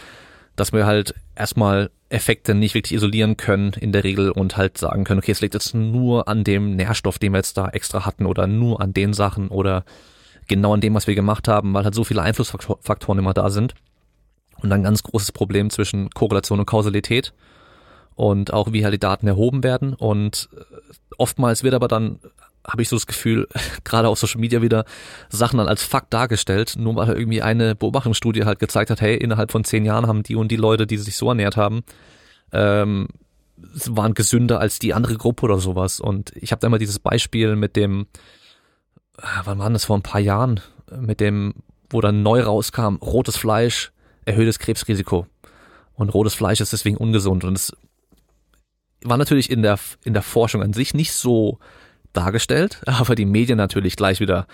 [0.55, 5.03] dass wir halt erstmal Effekte nicht wirklich isolieren können in der Regel und halt sagen
[5.03, 8.25] können, okay, es liegt jetzt nur an dem Nährstoff, den wir jetzt da extra hatten
[8.25, 9.83] oder nur an den Sachen oder
[10.47, 13.73] genau an dem, was wir gemacht haben, weil halt so viele Einflussfaktoren immer da sind.
[14.61, 17.33] Und dann ganz großes Problem zwischen Korrelation und Kausalität
[18.15, 19.93] und auch wie halt die Daten erhoben werden.
[19.93, 20.49] Und
[21.17, 22.19] oftmals wird aber dann
[22.67, 23.47] habe ich so das Gefühl,
[23.83, 24.85] gerade auf Social Media wieder
[25.29, 29.51] Sachen dann als Fakt dargestellt, nur weil irgendwie eine Beobachtungsstudie halt gezeigt hat, hey, innerhalb
[29.51, 31.83] von zehn Jahren haben die und die Leute, die sich so ernährt haben,
[32.51, 33.07] ähm,
[33.57, 35.99] waren gesünder als die andere Gruppe oder sowas.
[35.99, 38.07] Und ich habe da immer dieses Beispiel mit dem,
[39.17, 40.59] äh, wann war das vor ein paar Jahren,
[40.99, 41.55] mit dem,
[41.89, 43.91] wo dann neu rauskam, rotes Fleisch,
[44.25, 45.27] erhöhtes Krebsrisiko.
[45.95, 47.43] Und rotes Fleisch ist deswegen ungesund.
[47.43, 47.73] Und es
[49.03, 51.59] war natürlich in der, in der Forschung an sich nicht so
[52.13, 54.47] dargestellt, aber die Medien natürlich gleich wieder,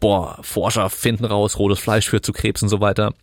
[0.00, 3.14] boah, Forscher finden raus, rotes Fleisch führt zu Krebs und so weiter.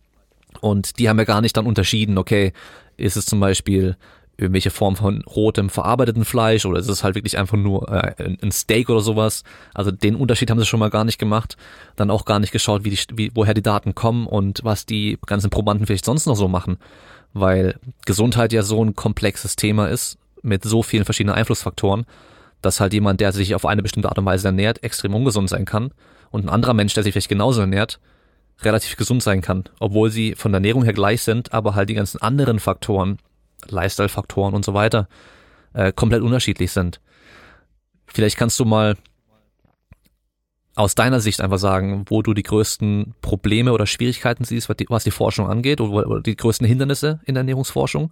[0.60, 2.52] Und die haben ja gar nicht dann unterschieden, okay,
[2.96, 3.96] ist es zum Beispiel
[4.36, 8.50] irgendwelche Form von rotem verarbeiteten Fleisch oder ist es halt wirklich einfach nur äh, ein
[8.50, 9.44] Steak oder sowas.
[9.74, 11.56] Also den Unterschied haben sie schon mal gar nicht gemacht.
[11.96, 15.18] Dann auch gar nicht geschaut, wie die, wie, woher die Daten kommen und was die
[15.26, 16.78] ganzen Probanden vielleicht sonst noch so machen.
[17.34, 22.06] Weil Gesundheit ja so ein komplexes Thema ist mit so vielen verschiedenen Einflussfaktoren
[22.62, 25.64] dass halt jemand, der sich auf eine bestimmte Art und Weise ernährt, extrem ungesund sein
[25.64, 25.92] kann
[26.30, 28.00] und ein anderer Mensch, der sich vielleicht genauso ernährt,
[28.62, 31.94] relativ gesund sein kann, obwohl sie von der Ernährung her gleich sind, aber halt die
[31.94, 33.18] ganzen anderen Faktoren,
[33.68, 35.08] Lifestyle-Faktoren und so weiter,
[35.74, 37.00] äh, komplett unterschiedlich sind.
[38.06, 38.96] Vielleicht kannst du mal
[40.74, 44.86] aus deiner Sicht einfach sagen, wo du die größten Probleme oder Schwierigkeiten siehst, was die,
[44.88, 48.10] was die Forschung angeht, oder, die größten Hindernisse in der Ernährungsforschung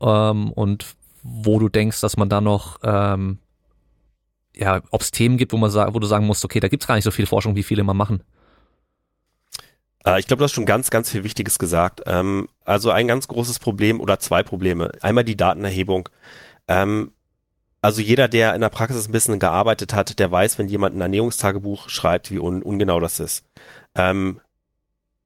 [0.00, 3.38] ähm, und wo du denkst, dass man da noch ähm,
[4.56, 6.94] ja, ob es Themen gibt, wo man wo du sagen musst, okay, da gibt's gar
[6.94, 8.22] nicht so viel Forschung, wie viele immer machen.
[10.04, 12.02] Äh, ich glaube, du hast schon ganz, ganz viel Wichtiges gesagt.
[12.06, 14.92] Ähm, also ein ganz großes Problem oder zwei Probleme.
[15.00, 16.08] Einmal die Datenerhebung.
[16.68, 17.12] Ähm,
[17.82, 21.00] also jeder, der in der Praxis ein bisschen gearbeitet hat, der weiß, wenn jemand ein
[21.00, 23.44] Ernährungstagebuch schreibt, wie un ungenau das ist.
[23.94, 24.40] Ähm,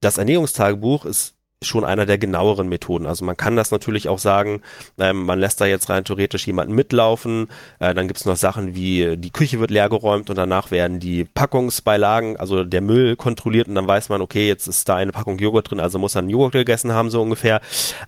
[0.01, 1.35] das Ernährungstagebuch ist
[1.67, 3.07] schon einer der genaueren Methoden.
[3.07, 4.63] Also man kann das natürlich auch sagen,
[4.99, 7.49] ähm, man lässt da jetzt rein theoretisch jemanden mitlaufen,
[7.81, 12.37] äh, dann gibt's noch Sachen wie die Küche wird leergeräumt und danach werden die Packungsbeilagen,
[12.37, 15.71] also der Müll kontrolliert und dann weiß man, okay, jetzt ist da eine Packung Joghurt
[15.71, 17.61] drin, also muss er einen Joghurt gegessen haben, so ungefähr.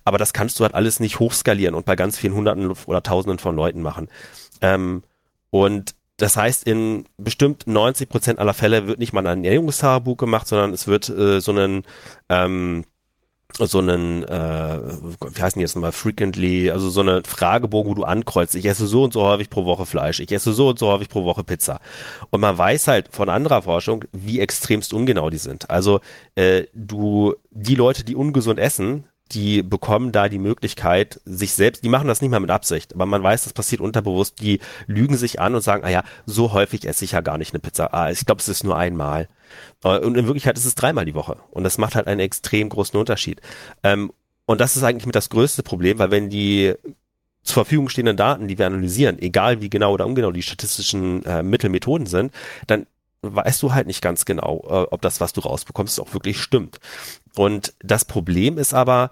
[0.05, 3.39] Aber das kannst du halt alles nicht hochskalieren und bei ganz vielen Hunderten oder Tausenden
[3.39, 4.09] von Leuten machen.
[4.61, 5.03] Ähm,
[5.51, 10.49] und das heißt, in bestimmt 90 Prozent aller Fälle wird nicht mal ein Ernährungstagebuch gemacht,
[10.49, 11.85] sondern es wird äh, so einen
[12.29, 12.85] ähm,
[13.59, 18.05] so einen, äh, wie heißen die jetzt nochmal, frequently, also so eine Fragebogen, wo du
[18.05, 20.89] ankreuzt, ich esse so und so häufig pro Woche Fleisch, ich esse so und so
[20.89, 21.81] häufig pro Woche Pizza.
[22.31, 25.71] Und man weiß halt von anderer Forschung, wie extremst ungenau die sind.
[25.71, 26.01] Also
[26.35, 31.89] äh, du, die Leute, die ungesund essen, die bekommen da die Möglichkeit, sich selbst, die
[31.89, 35.41] machen das nicht mal mit Absicht, aber man weiß, das passiert unterbewusst, die lügen sich
[35.41, 37.93] an und sagen, ah ja, so häufig esse ich ja gar nicht eine Pizza.
[37.93, 39.29] Ah, ich glaube, es ist nur einmal.
[39.85, 41.39] Äh, und in Wirklichkeit ist es dreimal die Woche.
[41.51, 43.41] Und das macht halt einen extrem großen Unterschied.
[43.83, 44.13] Ähm,
[44.47, 46.75] und das ist eigentlich mit das größte Problem, weil wenn die
[47.43, 51.43] zur Verfügung stehenden Daten, die wir analysieren, egal wie genau oder ungenau die statistischen äh,
[51.43, 52.33] Mittelmethoden sind,
[52.67, 52.87] dann
[53.23, 56.79] weißt du halt nicht ganz genau, äh, ob das, was du rausbekommst, auch wirklich stimmt.
[57.35, 59.11] Und das Problem ist aber,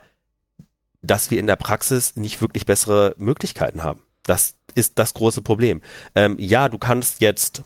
[1.02, 4.02] dass wir in der Praxis nicht wirklich bessere Möglichkeiten haben.
[4.24, 5.82] Das ist das große Problem.
[6.14, 7.62] Ähm, ja, du kannst jetzt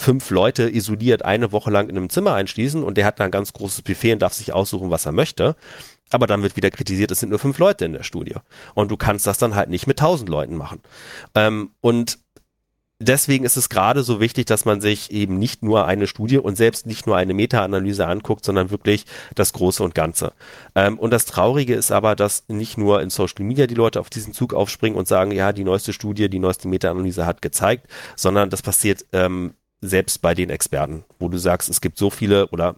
[0.00, 3.30] fünf Leute isoliert eine Woche lang in einem Zimmer einschließen und der hat dann ein
[3.30, 5.56] ganz großes Buffet und darf sich aussuchen, was er möchte.
[6.10, 8.34] Aber dann wird wieder kritisiert, es sind nur fünf Leute in der Studie.
[8.74, 10.80] Und du kannst das dann halt nicht mit tausend Leuten machen.
[11.36, 12.18] Ähm, und
[12.98, 16.56] deswegen ist es gerade so wichtig, dass man sich eben nicht nur eine Studie und
[16.56, 20.32] selbst nicht nur eine Meta-Analyse anguckt, sondern wirklich das Große und Ganze.
[20.74, 24.10] Ähm, und das Traurige ist aber, dass nicht nur in Social Media die Leute auf
[24.10, 27.86] diesen Zug aufspringen und sagen, ja, die neueste Studie, die neueste Meta-Analyse hat gezeigt,
[28.16, 32.48] sondern das passiert ähm, selbst bei den Experten, wo du sagst, es gibt so viele
[32.48, 32.76] oder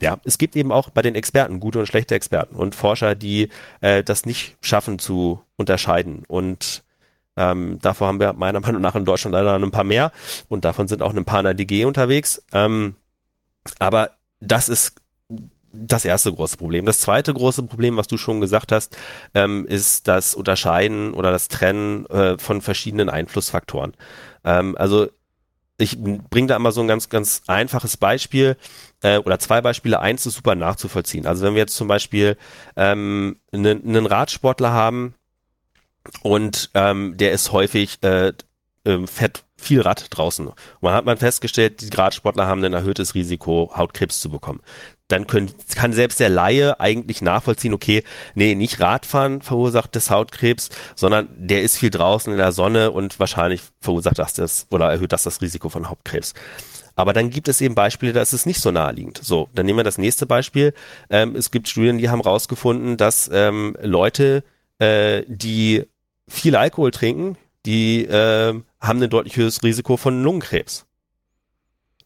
[0.00, 3.48] ja, es gibt eben auch bei den Experten gute und schlechte Experten und Forscher, die
[3.80, 6.84] äh, das nicht schaffen zu unterscheiden und
[7.36, 10.12] ähm, davor haben wir meiner Meinung nach in Deutschland leider ein paar mehr
[10.48, 12.42] und davon sind auch ein paar in der DG unterwegs.
[12.52, 12.96] Ähm,
[13.78, 14.96] aber das ist
[15.72, 16.84] das erste große Problem.
[16.84, 18.96] Das zweite große Problem, was du schon gesagt hast,
[19.34, 23.94] ähm, ist das Unterscheiden oder das Trennen äh, von verschiedenen Einflussfaktoren.
[24.44, 25.08] Ähm, also
[25.78, 28.56] ich bringe da immer so ein ganz, ganz einfaches Beispiel
[29.02, 30.00] äh, oder zwei Beispiele.
[30.00, 31.26] Eins ist super nachzuvollziehen.
[31.26, 32.36] Also wenn wir jetzt zum Beispiel
[32.76, 35.14] ähm, einen, einen Radsportler haben,
[36.22, 38.32] und ähm, der ist häufig äh,
[38.84, 40.48] äh, fett viel Rad draußen.
[40.48, 44.60] Und man hat man festgestellt, die Radsportler haben ein erhöhtes Risiko, Hautkrebs zu bekommen.
[45.12, 48.02] Dann können, kann selbst der Laie eigentlich nachvollziehen, okay,
[48.34, 53.20] nee, nicht Radfahren verursacht das Hautkrebs, sondern der ist viel draußen in der Sonne und
[53.20, 56.32] wahrscheinlich verursacht das das oder erhöht das das Risiko von Hautkrebs.
[56.94, 59.20] Aber dann gibt es eben Beispiele, da ist es nicht so naheliegend.
[59.22, 60.72] So, dann nehmen wir das nächste Beispiel.
[61.10, 64.44] Ähm, es gibt Studien, die haben rausgefunden, dass ähm, Leute,
[64.78, 65.84] äh, die
[66.26, 67.36] viel Alkohol trinken,
[67.66, 70.86] die äh, haben ein deutlich höheres Risiko von Lungenkrebs.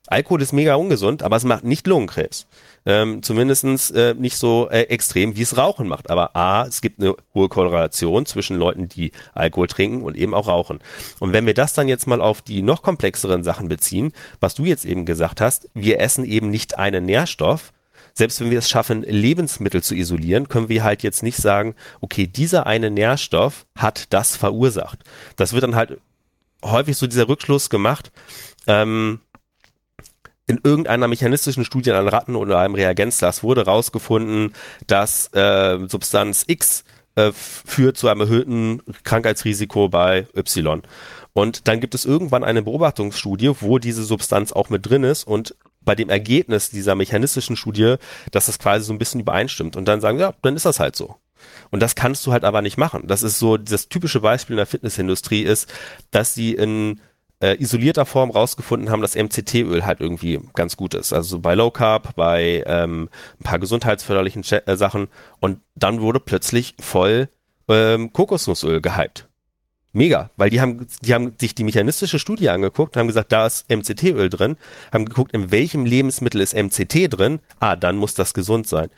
[0.09, 2.49] Alkohol ist mega ungesund, aber es macht nicht Lungenkrebs.
[2.87, 6.09] Ähm, zumindestens äh, nicht so äh, extrem, wie es Rauchen macht.
[6.09, 10.47] Aber A, es gibt eine hohe Korrelation zwischen Leuten, die Alkohol trinken und eben auch
[10.47, 10.79] rauchen.
[11.19, 14.65] Und wenn wir das dann jetzt mal auf die noch komplexeren Sachen beziehen, was du
[14.65, 17.73] jetzt eben gesagt hast, wir essen eben nicht einen Nährstoff,
[18.15, 22.27] selbst wenn wir es schaffen, Lebensmittel zu isolieren, können wir halt jetzt nicht sagen, okay,
[22.27, 25.01] dieser eine Nährstoff hat das verursacht.
[25.37, 25.99] Das wird dann halt
[26.65, 28.11] häufig so dieser Rückschluss gemacht,
[28.67, 29.21] ähm,
[30.47, 34.53] in irgendeiner mechanistischen Studie an Ratten oder einem Reagenzglas wurde rausgefunden,
[34.87, 36.85] dass äh, Substanz X
[37.17, 40.83] äh, führt zu einem erhöhten Krankheitsrisiko bei Y.
[41.33, 45.57] Und dann gibt es irgendwann eine Beobachtungsstudie, wo diese Substanz auch mit drin ist und
[45.83, 47.97] bei dem Ergebnis dieser mechanistischen Studie,
[48.31, 50.97] dass das quasi so ein bisschen übereinstimmt und dann sagen, ja, dann ist das halt
[50.97, 51.17] so.
[51.71, 53.07] Und das kannst du halt aber nicht machen.
[53.07, 55.73] Das ist so, das typische Beispiel in der Fitnessindustrie ist,
[56.11, 57.01] dass sie in
[57.41, 61.13] äh, isolierter Form rausgefunden haben, dass MCT-Öl halt irgendwie ganz gut ist.
[61.13, 63.09] Also bei Low Carb, bei ähm,
[63.41, 65.09] ein paar gesundheitsförderlichen äh, Sachen.
[65.41, 67.29] Und dann wurde plötzlich voll
[67.69, 69.29] ähm, Kokosnussöl gehypt
[69.97, 73.69] mega, weil die haben, die haben sich die mechanistische Studie angeguckt, haben gesagt, da ist
[73.69, 74.57] MCT-Öl drin,
[74.93, 78.91] haben geguckt, in welchem Lebensmittel ist MCT drin, ah, dann muss das gesund sein.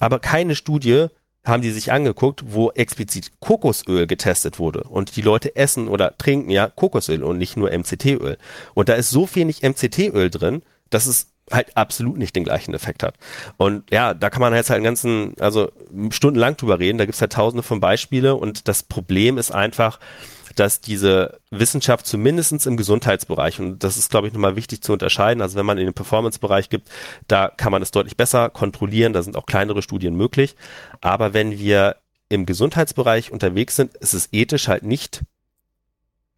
[0.00, 1.08] Aber keine Studie
[1.48, 6.50] haben die sich angeguckt, wo explizit Kokosöl getestet wurde und die Leute essen oder trinken
[6.50, 8.38] ja Kokosöl und nicht nur MCT-Öl.
[8.74, 13.02] Und da ist so wenig MCT-Öl drin, dass es halt absolut nicht den gleichen Effekt
[13.02, 13.14] hat.
[13.56, 15.70] Und ja, da kann man jetzt halt einen ganzen, also
[16.10, 19.98] stundenlang drüber reden, da gibt's halt tausende von Beispiele und das Problem ist einfach,
[20.58, 25.42] dass diese Wissenschaft zumindestens im Gesundheitsbereich, und das ist, glaube ich, nochmal wichtig zu unterscheiden,
[25.42, 26.88] also wenn man in den Performance-Bereich gibt,
[27.26, 30.56] da kann man es deutlich besser kontrollieren, da sind auch kleinere Studien möglich.
[31.00, 31.96] Aber wenn wir
[32.28, 35.22] im Gesundheitsbereich unterwegs sind, ist es ethisch halt nicht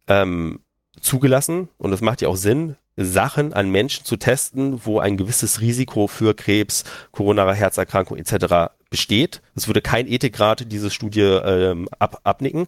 [0.07, 0.59] ähm,
[0.99, 5.61] zugelassen und es macht ja auch Sinn, Sachen an Menschen zu testen, wo ein gewisses
[5.61, 8.73] Risiko für Krebs, koronare Herzerkrankung etc.
[8.89, 9.41] besteht.
[9.55, 12.67] Es würde kein Ethikrat diese Studie ähm, ab, abnicken.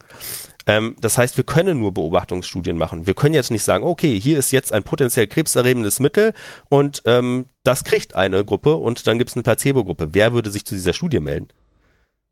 [0.65, 3.05] Ähm, das heißt, wir können nur Beobachtungsstudien machen.
[3.05, 6.33] Wir können jetzt nicht sagen, okay, hier ist jetzt ein potenziell krebserregendes Mittel
[6.69, 10.09] und ähm, das kriegt eine Gruppe und dann gibt es eine Placebo-Gruppe.
[10.13, 11.49] Wer würde sich zu dieser Studie melden?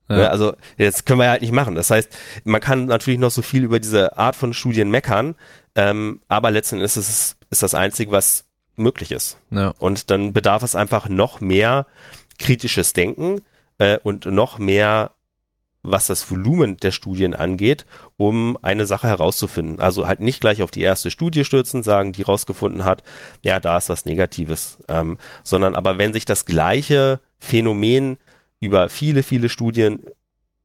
[0.10, 0.28] Ja.
[0.28, 1.76] Also jetzt können wir halt nicht machen.
[1.76, 2.10] Das heißt,
[2.44, 5.36] man kann natürlich noch so viel über diese Art von Studien meckern,
[5.76, 9.38] ähm, aber letzten Endes ist es ist das Einzige, was möglich ist.
[9.52, 9.74] Ja.
[9.78, 11.86] Und dann bedarf es einfach noch mehr
[12.40, 13.42] kritisches Denken
[13.78, 15.12] äh, und noch mehr
[15.84, 17.86] was das Volumen der Studien angeht,
[18.18, 19.80] um eine Sache herauszufinden.
[19.80, 23.04] Also halt nicht gleich auf die erste Studie stürzen, sagen, die rausgefunden hat,
[23.42, 28.18] ja, da ist was Negatives, ähm, sondern aber wenn sich das gleiche Phänomen
[28.60, 30.04] über viele, viele Studien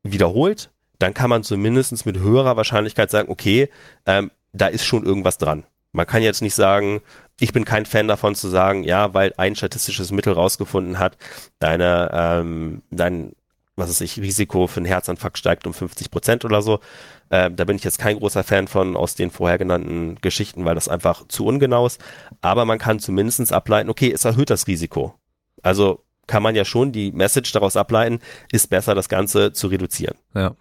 [0.02, 3.68] wiederholt, dann kann man zumindest mit höherer Wahrscheinlichkeit sagen, okay,
[4.06, 5.64] ähm, da ist schon irgendwas dran.
[5.92, 7.00] Man kann jetzt nicht sagen,
[7.40, 11.16] ich bin kein Fan davon zu sagen, ja, weil ein statistisches Mittel rausgefunden hat,
[11.58, 13.32] deine, ähm, dein
[13.76, 16.80] was weiß ich, Risiko für einen Herzinfarkt steigt um 50 Prozent oder so.
[17.28, 20.74] Äh, da bin ich jetzt kein großer Fan von aus den vorher genannten Geschichten, weil
[20.74, 22.02] das einfach zu ungenau ist.
[22.40, 25.14] Aber man kann zumindestens ableiten, okay, es erhöht das Risiko.
[25.62, 28.20] Also kann man ja schon die Message daraus ableiten,
[28.50, 30.16] ist besser, das Ganze zu reduzieren.
[30.34, 30.56] Ja.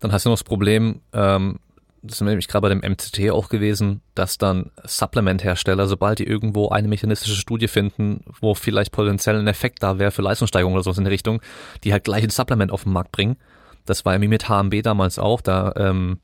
[0.00, 1.60] Dann hast du noch das Problem, ähm,
[2.02, 6.70] das ist nämlich gerade bei dem MCT auch gewesen, dass dann Supplement-Hersteller, sobald die irgendwo
[6.70, 10.98] eine mechanistische Studie finden, wo vielleicht potenziell ein Effekt da wäre für Leistungssteigerung oder sowas
[10.98, 11.40] in der Richtung,
[11.84, 13.36] die halt gleich ein Supplement auf den Markt bringen.
[13.84, 16.18] Das war ja mit HMB damals auch, da ähm,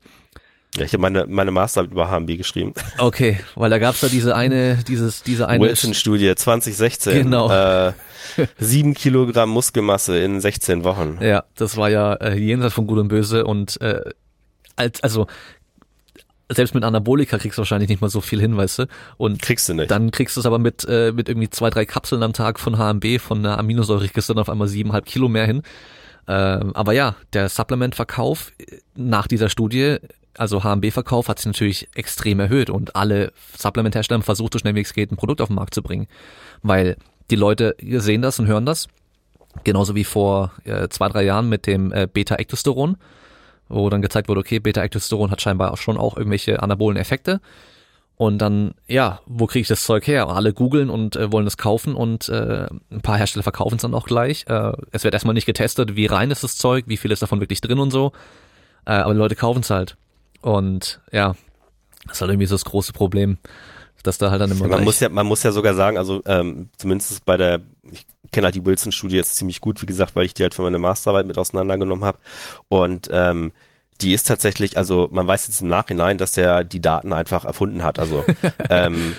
[0.75, 2.73] ja, ich habe meine, meine Masterarbeit über HMB geschrieben.
[2.99, 7.23] Okay, weil da gab's da diese eine, dieses, diese eine Wilson-Studie 2016.
[7.23, 7.49] Genau.
[7.49, 7.93] Äh,
[8.59, 11.17] sieben Kilogramm Muskelmasse in 16 Wochen.
[11.21, 14.01] Ja, das war ja äh, jenseits von Gut und Böse und äh,
[14.75, 15.27] als, also
[16.49, 18.87] selbst mit Anabolika kriegst du wahrscheinlich nicht mal so viel hin, weißt du?
[19.17, 19.91] Und kriegst du nicht.
[19.91, 22.77] Dann kriegst du es aber mit, äh, mit irgendwie zwei, drei Kapseln am Tag von
[22.77, 25.61] HMB, von der Aminosäure kriegst du dann auf einmal siebeneinhalb Kilo mehr hin.
[26.27, 28.51] Ähm, aber ja, der Supplement-Verkauf
[28.95, 29.97] nach dieser Studie,
[30.37, 34.81] also HMB-Verkauf, hat sich natürlich extrem erhöht und alle Supplement-Hersteller haben versucht, so schnell wie
[34.81, 36.07] es geht, ein Produkt auf den Markt zu bringen.
[36.63, 36.97] Weil
[37.29, 38.87] die Leute sehen das und hören das.
[39.63, 42.97] Genauso wie vor äh, zwei, drei Jahren mit dem äh, Beta-Ectosteron
[43.69, 47.41] wo dann gezeigt wurde, okay, Beta-Ectosteron hat scheinbar auch schon auch irgendwelche anabolen Effekte.
[48.17, 50.27] Und dann, ja, wo kriege ich das Zeug her?
[50.27, 53.93] Alle googeln und äh, wollen es kaufen und äh, ein paar Hersteller verkaufen es dann
[53.93, 54.45] auch gleich.
[54.47, 57.39] Äh, es wird erstmal nicht getestet, wie rein ist das Zeug, wie viel ist davon
[57.39, 58.13] wirklich drin und so.
[58.85, 59.97] Äh, aber die Leute kaufen es halt.
[60.41, 61.35] Und ja,
[62.07, 63.37] das ist halt irgendwie so das große Problem,
[64.07, 64.67] dass da halt dann immer.
[64.67, 68.45] Man muss ja, man muss ja sogar sagen, also ähm, zumindest bei der, ich kenne
[68.45, 71.27] halt die Wilson-Studie jetzt ziemlich gut, wie gesagt, weil ich die halt für meine Masterarbeit
[71.27, 72.17] mit auseinandergenommen habe.
[72.69, 73.51] Und ähm,
[74.01, 77.83] die ist tatsächlich, also man weiß jetzt im Nachhinein, dass der die Daten einfach erfunden
[77.83, 77.99] hat.
[77.99, 78.23] Also
[78.69, 79.15] ähm,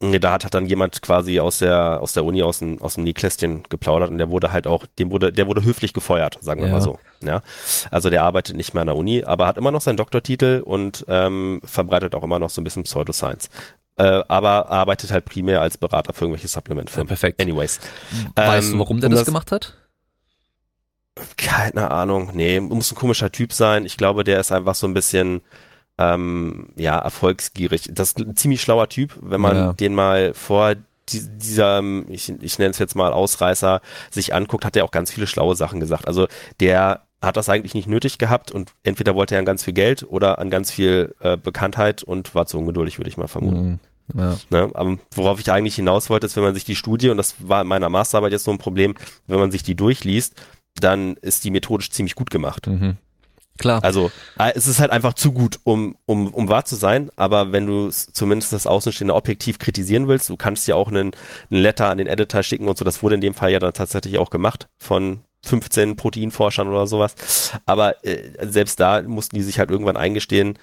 [0.00, 3.04] da hat, hat dann jemand quasi aus der aus der Uni aus dem aus dem
[3.04, 6.68] Nähkästchen geplaudert und der wurde halt auch dem wurde der wurde höflich gefeuert sagen wir
[6.68, 6.74] ja.
[6.74, 7.42] mal so ja
[7.90, 11.04] also der arbeitet nicht mehr an der Uni aber hat immer noch seinen Doktortitel und
[11.08, 13.50] ähm, verbreitet auch immer noch so ein bisschen Pseudoscience
[13.98, 17.06] äh, aber arbeitet halt primär als Berater für irgendwelche Supplement-Firmen.
[17.06, 17.40] Ja, perfekt.
[17.40, 17.80] Anyways.
[18.34, 19.74] Weißt ähm, du, warum der das, das gemacht hat?
[21.36, 22.30] Keine Ahnung.
[22.34, 23.84] Nee, muss ein komischer Typ sein.
[23.84, 25.40] Ich glaube, der ist einfach so ein bisschen
[25.98, 27.88] ähm, ja erfolgsgierig.
[27.90, 29.72] Das ist ein ziemlich schlauer Typ, wenn man ja.
[29.72, 30.76] den mal vor
[31.08, 33.80] dieser, ich, ich nenne es jetzt mal Ausreißer,
[34.10, 36.06] sich anguckt, hat er auch ganz viele schlaue Sachen gesagt.
[36.06, 36.28] Also
[36.60, 40.06] der hat das eigentlich nicht nötig gehabt und entweder wollte er an ganz viel Geld
[40.08, 43.80] oder an ganz viel äh, Bekanntheit und war zu ungeduldig, würde ich mal vermuten.
[44.14, 44.20] Mhm.
[44.20, 44.36] Ja.
[44.50, 44.70] Ne?
[44.74, 47.62] Aber worauf ich eigentlich hinaus wollte, ist, wenn man sich die Studie, und das war
[47.62, 48.94] in meiner Masterarbeit jetzt so ein Problem,
[49.26, 50.34] wenn man sich die durchliest,
[50.80, 52.66] dann ist die methodisch ziemlich gut gemacht.
[52.66, 52.96] Mhm.
[53.58, 53.82] Klar.
[53.82, 57.50] Also äh, es ist halt einfach zu gut, um, um, um wahr zu sein, aber
[57.50, 61.10] wenn du zumindest das Außenstehende objektiv kritisieren willst, du kannst ja auch einen,
[61.50, 63.72] einen Letter an den Editor schicken und so, das wurde in dem Fall ja dann
[63.72, 67.52] tatsächlich auch gemacht von 15 Proteinforschern oder sowas.
[67.66, 70.58] Aber äh, selbst da mussten die sich halt irgendwann eingestehen,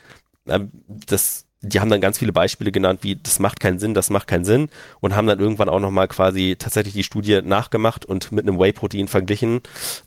[0.47, 4.09] äh, dass die haben dann ganz viele Beispiele genannt, wie das macht keinen Sinn, das
[4.09, 4.69] macht keinen Sinn
[4.99, 9.07] und haben dann irgendwann auch nochmal quasi tatsächlich die Studie nachgemacht und mit einem Whey-Protein
[9.07, 9.61] verglichen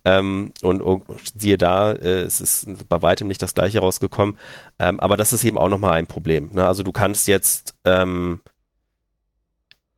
[0.04, 1.04] ähm, und, und
[1.34, 4.38] siehe da, äh, es ist bei weitem nicht das gleiche rausgekommen,
[4.78, 6.50] ähm, aber das ist eben auch nochmal ein Problem.
[6.52, 6.66] Ne?
[6.66, 8.40] Also du kannst jetzt, ähm,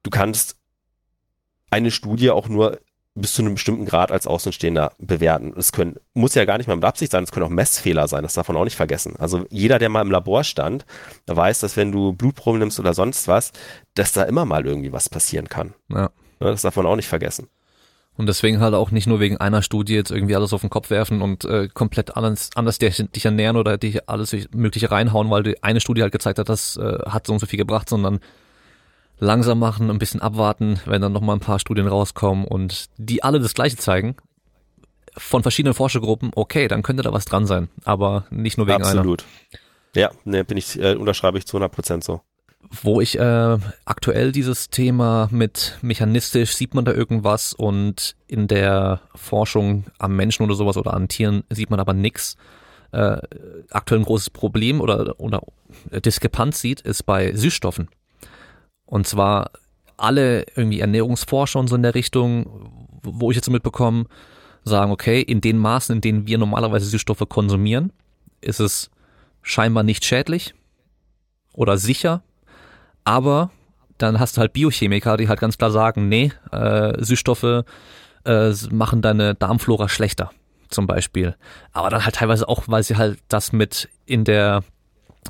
[0.03, 0.57] du kannst
[1.71, 2.81] eine Studie auch nur
[3.21, 5.53] bis zu einem bestimmten Grad als Außenstehender bewerten.
[5.57, 8.23] Es können, muss ja gar nicht mal mit Absicht sein, es können auch Messfehler sein,
[8.23, 9.15] das darf man auch nicht vergessen.
[9.19, 10.85] Also jeder, der mal im Labor stand,
[11.27, 13.53] weiß, dass wenn du Blutproben nimmst oder sonst was,
[13.95, 15.75] dass da immer mal irgendwie was passieren kann.
[15.89, 16.11] Ja.
[16.39, 17.49] Das darf man auch nicht vergessen.
[18.17, 20.91] Und deswegen halt auch nicht nur wegen einer Studie jetzt irgendwie alles auf den Kopf
[20.91, 25.43] werfen und äh, komplett anders, anders dich, dich ernähren oder dich alles Mögliche reinhauen, weil
[25.43, 28.21] die eine Studie halt gezeigt hat, das äh, hat so und so viel gebracht, sondern
[29.21, 33.39] langsam machen, ein bisschen abwarten, wenn dann nochmal ein paar Studien rauskommen und die alle
[33.39, 34.17] das Gleiche zeigen,
[35.17, 39.25] von verschiedenen Forschergruppen, okay, dann könnte da was dran sein, aber nicht nur wegen Absolut.
[39.93, 40.03] einer.
[40.03, 42.21] Ja, ne, bin ich, äh, unterschreibe ich zu 100 Prozent so.
[42.83, 49.01] Wo ich äh, aktuell dieses Thema mit mechanistisch sieht man da irgendwas und in der
[49.15, 52.37] Forschung am Menschen oder sowas oder an Tieren sieht man aber nix.
[52.93, 53.19] Äh,
[53.71, 55.43] aktuell ein großes Problem oder, oder
[55.91, 57.89] Diskrepanz sieht, ist bei Süßstoffen.
[58.91, 59.53] Und zwar
[59.97, 64.07] alle irgendwie Ernährungsforscher und so in der Richtung, wo ich jetzt so mitbekomme,
[64.65, 67.93] sagen, okay, in den Maßen, in denen wir normalerweise Süßstoffe konsumieren,
[68.41, 68.91] ist es
[69.43, 70.55] scheinbar nicht schädlich
[71.55, 72.23] oder sicher,
[73.05, 73.51] aber
[73.97, 77.65] dann hast du halt Biochemiker, die halt ganz klar sagen, nee, äh, Süßstoffe
[78.25, 80.31] äh, machen deine Darmflora schlechter,
[80.69, 81.37] zum Beispiel.
[81.73, 84.63] Aber dann halt teilweise auch, weil sie halt das mit in der,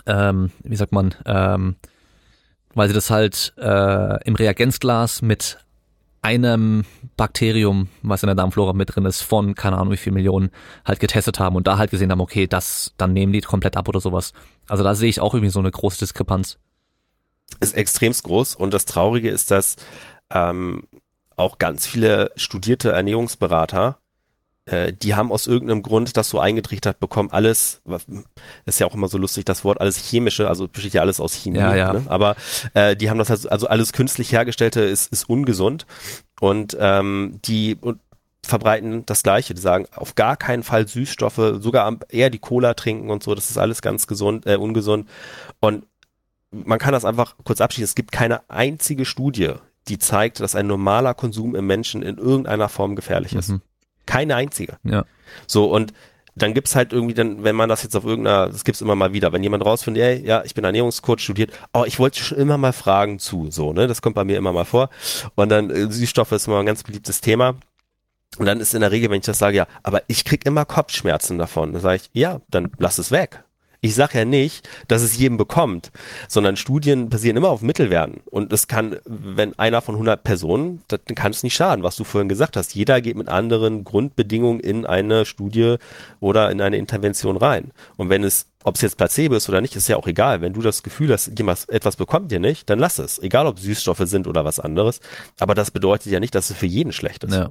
[0.07, 1.77] ähm, wie sagt man, ähm,
[2.75, 5.59] weil sie das halt äh, im Reagenzglas mit
[6.23, 6.85] einem
[7.17, 10.51] Bakterium, was in der Darmflora mit drin ist, von keine Ahnung wie viel Millionen
[10.85, 13.89] halt getestet haben und da halt gesehen haben, okay, das, dann nehmen die komplett ab
[13.89, 14.33] oder sowas.
[14.69, 16.59] Also da sehe ich auch irgendwie so eine große Diskrepanz.
[17.59, 19.77] Ist extremst groß und das Traurige ist, dass
[20.31, 20.87] ähm,
[21.37, 23.99] auch ganz viele studierte Ernährungsberater
[24.71, 27.83] äh, die haben aus irgendeinem Grund das so eingetrichtert bekommen, alles,
[28.67, 31.35] ist ja auch immer so lustig, das Wort, alles chemische, also besteht ja alles aus
[31.35, 31.93] Chemie, ja, ja.
[31.93, 32.05] Ne?
[32.07, 32.37] aber
[32.75, 35.87] äh, die haben das halt, also alles künstlich hergestellte ist, ist ungesund
[36.41, 38.01] und ähm, die und
[38.43, 39.55] verbreiten das Gleiche.
[39.55, 43.51] Die sagen, auf gar keinen Fall Süßstoffe, sogar eher die Cola trinken und so, das
[43.51, 45.09] ist alles ganz gesund, äh, ungesund.
[45.61, 45.87] Und
[46.51, 47.85] man kann das einfach kurz abschließen.
[47.85, 49.55] Es gibt keine einzige Studie,
[49.89, 53.51] die zeigt, dass ein normaler Konsum im Menschen in irgendeiner Form gefährlich ist.
[53.51, 53.63] Mhm.
[54.07, 54.79] Keine einzige.
[54.83, 55.05] Ja.
[55.47, 55.93] So, und
[56.35, 59.13] dann gibt's halt irgendwie dann, wenn man das jetzt auf irgendeiner, das gibt's immer mal
[59.13, 62.57] wieder, wenn jemand rausfindet, ey, ja, ich bin Ernährungscoach, studiert, oh, ich wollte schon immer
[62.57, 64.91] mal fragen zu, so, ne, das kommt bei mir immer mal vor.
[65.35, 67.57] Und dann äh, Süßstoffe ist immer ein ganz beliebtes Thema.
[68.39, 70.65] Und dann ist in der Regel, wenn ich das sage, ja, aber ich krieg immer
[70.65, 71.73] Kopfschmerzen davon.
[71.73, 73.43] Dann sage ich, ja, dann lass es weg.
[73.83, 75.91] Ich sage ja nicht, dass es jedem bekommt,
[76.29, 78.21] sondern Studien basieren immer auf Mittelwerten.
[78.27, 82.05] Und es kann, wenn einer von 100 Personen, dann kann es nicht schaden, was du
[82.05, 82.75] vorhin gesagt hast.
[82.75, 85.77] Jeder geht mit anderen Grundbedingungen in eine Studie
[86.21, 87.71] oder in eine Intervention rein.
[87.97, 90.43] Und wenn es, ob es jetzt Placebo ist oder nicht, ist ja auch egal.
[90.43, 93.19] Wenn du das Gefühl hast, jemand etwas bekommt dir nicht, dann lass es.
[93.19, 95.01] Egal ob Süßstoffe sind oder was anderes.
[95.39, 97.35] Aber das bedeutet ja nicht, dass es für jeden schlecht ist.
[97.35, 97.51] Ja.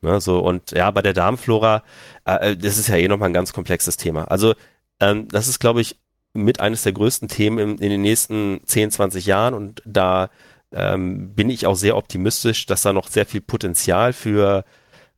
[0.00, 1.82] Ne, so, und ja, bei der Darmflora,
[2.24, 4.30] äh, das ist ja eh nochmal ein ganz komplexes Thema.
[4.30, 4.54] Also,
[5.00, 5.98] ähm, das ist, glaube ich,
[6.34, 10.30] mit eines der größten Themen in, in den nächsten 10, 20 Jahren und da
[10.72, 14.64] ähm, bin ich auch sehr optimistisch, dass da noch sehr viel Potenzial für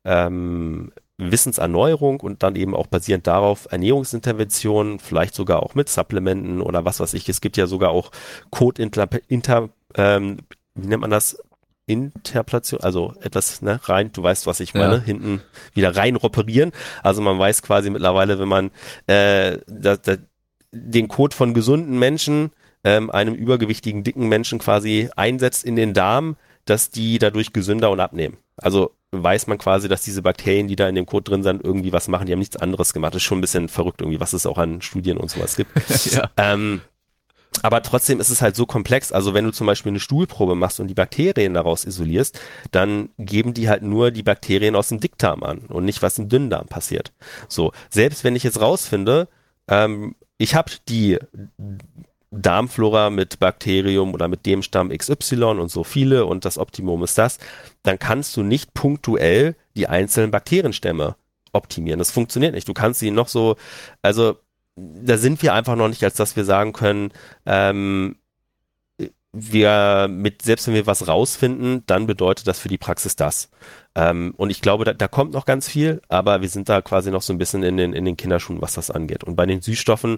[0.05, 6.85] ähm, Wissenserneuerung und dann eben auch basierend darauf Ernährungsinterventionen, vielleicht sogar auch mit Supplementen oder
[6.85, 7.29] was weiß ich.
[7.29, 8.11] Es gibt ja sogar auch
[8.49, 10.37] Code inter, inter ähm,
[10.73, 11.37] wie nennt man das?
[11.85, 15.01] Interpolation, also etwas ne, rein, du weißt, was ich meine, ja.
[15.01, 15.41] hinten
[15.73, 16.71] wieder rein operieren.
[17.03, 18.71] Also man weiß quasi mittlerweile, wenn man
[19.07, 20.17] äh, da, da,
[20.71, 22.51] den Code von gesunden Menschen
[22.83, 27.99] ähm, einem übergewichtigen, dicken Menschen quasi einsetzt in den Darm, dass die dadurch gesünder und
[27.99, 28.37] abnehmen.
[28.57, 31.91] Also weiß man quasi, dass diese Bakterien, die da in dem Code drin sind, irgendwie
[31.91, 32.27] was machen.
[32.27, 33.13] Die haben nichts anderes gemacht.
[33.13, 35.71] Das ist schon ein bisschen verrückt irgendwie, was es auch an Studien und sowas gibt.
[36.11, 36.29] ja.
[36.37, 36.81] ähm,
[37.63, 39.11] aber trotzdem ist es halt so komplex.
[39.11, 42.39] Also wenn du zum Beispiel eine Stuhlprobe machst und die Bakterien daraus isolierst,
[42.71, 46.29] dann geben die halt nur die Bakterien aus dem Dickdarm an und nicht, was im
[46.29, 47.11] Dünndarm passiert.
[47.47, 49.27] So, selbst wenn ich jetzt rausfinde,
[49.67, 51.19] ähm, ich habe die
[52.31, 57.17] Darmflora mit Bakterium oder mit dem Stamm XY und so viele und das Optimum ist
[57.17, 57.37] das,
[57.83, 61.15] dann kannst du nicht punktuell die einzelnen Bakterienstämme
[61.51, 61.99] optimieren.
[61.99, 62.69] Das funktioniert nicht.
[62.69, 63.57] Du kannst sie noch so,
[64.01, 64.37] also
[64.75, 67.11] da sind wir einfach noch nicht, als dass wir sagen können,
[67.45, 68.15] ähm,
[69.33, 73.49] wir mit, selbst wenn wir was rausfinden, dann bedeutet das für die Praxis das.
[73.95, 77.11] Ähm, und ich glaube, da, da kommt noch ganz viel, aber wir sind da quasi
[77.11, 79.23] noch so ein bisschen in den, in den Kinderschuhen, was das angeht.
[79.23, 80.17] Und bei den Süßstoffen,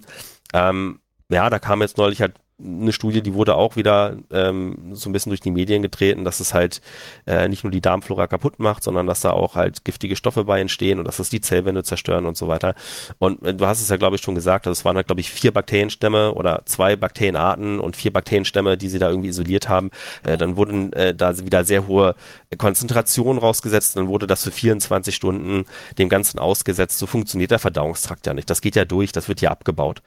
[0.52, 5.08] ähm, ja, da kam jetzt neulich halt eine Studie, die wurde auch wieder ähm, so
[5.08, 6.80] ein bisschen durch die Medien getreten, dass es halt
[7.26, 10.60] äh, nicht nur die Darmflora kaputt macht, sondern dass da auch halt giftige Stoffe bei
[10.60, 12.76] entstehen und dass das die Zellwände zerstören und so weiter.
[13.18, 15.20] Und äh, du hast es ja, glaube ich, schon gesagt, also es waren halt, glaube
[15.20, 19.90] ich, vier Bakterienstämme oder zwei Bakterienarten und vier Bakterienstämme, die sie da irgendwie isoliert haben.
[20.22, 22.14] Äh, dann wurden äh, da wieder sehr hohe
[22.56, 25.64] Konzentrationen rausgesetzt, dann wurde das für 24 Stunden
[25.98, 26.98] dem Ganzen ausgesetzt.
[26.98, 28.48] So funktioniert der Verdauungstrakt ja nicht.
[28.48, 30.02] Das geht ja durch, das wird ja abgebaut.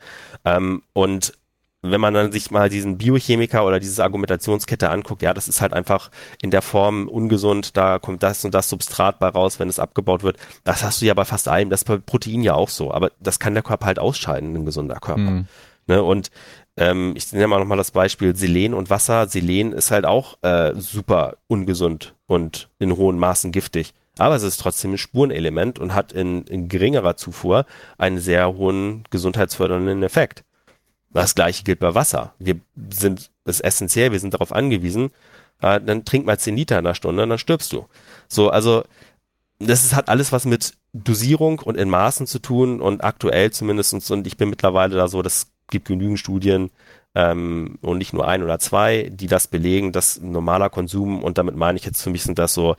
[0.46, 1.34] Ähm, und
[1.82, 5.74] wenn man dann sich mal diesen Biochemiker oder diese Argumentationskette anguckt, ja, das ist halt
[5.74, 6.10] einfach
[6.42, 10.24] in der Form ungesund, da kommt das und das Substrat bei raus, wenn es abgebaut
[10.24, 10.38] wird.
[10.64, 13.12] Das hast du ja bei fast allem, das ist bei Protein ja auch so, aber
[13.20, 15.22] das kann der Körper halt ausscheiden, ein gesunder Körper.
[15.22, 15.48] Mhm.
[15.88, 16.32] Ne, und
[16.76, 19.28] ähm, ich nehme mal nochmal das Beispiel Selen und Wasser.
[19.28, 23.94] Selen ist halt auch äh, super ungesund und in hohen Maßen giftig.
[24.18, 27.66] Aber es ist trotzdem ein Spurenelement und hat in, in geringerer Zufuhr
[27.98, 30.44] einen sehr hohen gesundheitsfördernden Effekt.
[31.18, 32.36] Das gleiche gilt bei Wasser.
[32.38, 32.60] Wir
[32.92, 35.10] sind, ist essentiell, wir sind darauf angewiesen.
[35.60, 37.88] Äh, dann trink mal 10 Liter in einer Stunde, dann stirbst du.
[38.28, 38.84] So, also,
[39.58, 44.12] das ist, hat alles was mit Dosierung und in Maßen zu tun und aktuell zumindestens
[44.12, 46.70] und ich bin mittlerweile da so, das gibt genügend Studien,
[47.18, 51.56] ähm, und nicht nur ein oder zwei, die das belegen, dass normaler Konsum, und damit
[51.56, 52.76] meine ich jetzt für mich sind das so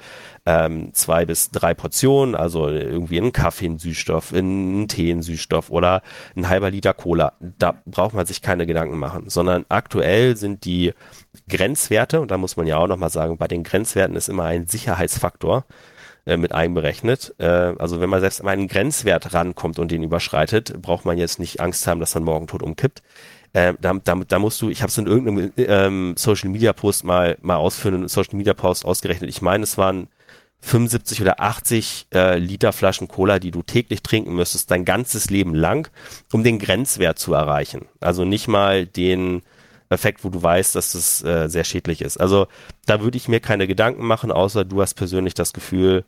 [0.46, 5.70] ähm, zwei bis drei Portionen, also irgendwie ein Kaffee ein Süßstoff, ein Tee ein Süßstoff
[5.70, 6.02] oder
[6.36, 7.32] ein halber Liter Cola.
[7.40, 10.94] Da braucht man sich keine Gedanken machen, sondern aktuell sind die
[11.48, 14.68] Grenzwerte, und da muss man ja auch nochmal sagen, bei den Grenzwerten ist immer ein
[14.68, 15.64] Sicherheitsfaktor
[16.26, 17.34] äh, mit einberechnet.
[17.38, 21.40] Äh, also wenn man selbst an einen Grenzwert rankommt und den überschreitet, braucht man jetzt
[21.40, 23.02] nicht Angst haben, dass man morgen tot umkippt.
[23.52, 27.04] Äh, da, da, da musst du, ich habe es in irgendeinem ähm, Social Media Post
[27.04, 29.30] mal mal ausführen, Social Media Post ausgerechnet.
[29.30, 30.08] Ich meine, es waren
[30.60, 35.54] 75 oder 80 äh, Liter Flaschen Cola, die du täglich trinken müsstest, dein ganzes Leben
[35.54, 35.90] lang,
[36.32, 37.86] um den Grenzwert zu erreichen.
[38.00, 39.42] Also nicht mal den
[39.88, 42.18] Effekt, wo du weißt, dass das äh, sehr schädlich ist.
[42.18, 42.48] Also
[42.86, 46.04] da würde ich mir keine Gedanken machen, außer du hast persönlich das Gefühl,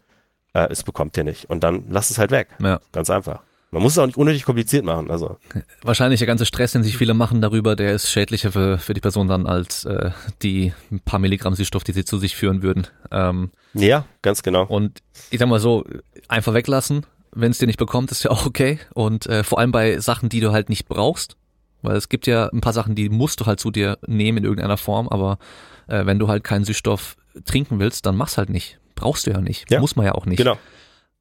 [0.52, 1.48] äh, es bekommt ihr nicht.
[1.48, 2.48] Und dann lasst es halt weg.
[2.60, 2.80] Ja.
[2.92, 3.42] Ganz einfach.
[3.72, 5.10] Man muss es auch nicht unnötig kompliziert machen.
[5.10, 5.38] Also
[5.82, 9.00] Wahrscheinlich der ganze Stress, den sich viele machen darüber, der ist schädlicher für, für die
[9.00, 10.10] Person dann als äh,
[10.42, 10.72] die
[11.04, 12.88] paar Milligramm Süßstoff, die sie zu sich führen würden.
[13.12, 14.64] Ähm, ja, ganz genau.
[14.64, 14.98] und
[15.30, 15.84] ich sag mal so,
[16.26, 18.80] einfach weglassen, wenn es dir nicht bekommt, ist ja auch okay.
[18.92, 21.36] Und äh, vor allem bei Sachen, die du halt nicht brauchst,
[21.82, 24.44] weil es gibt ja ein paar Sachen, die musst du halt zu dir nehmen in
[24.44, 25.38] irgendeiner Form, aber
[25.86, 28.78] äh, wenn du halt keinen Süßstoff trinken willst, dann mach's halt nicht.
[28.96, 29.70] Brauchst du ja nicht.
[29.70, 29.80] Ja.
[29.80, 30.38] Muss man ja auch nicht.
[30.38, 30.58] Genau.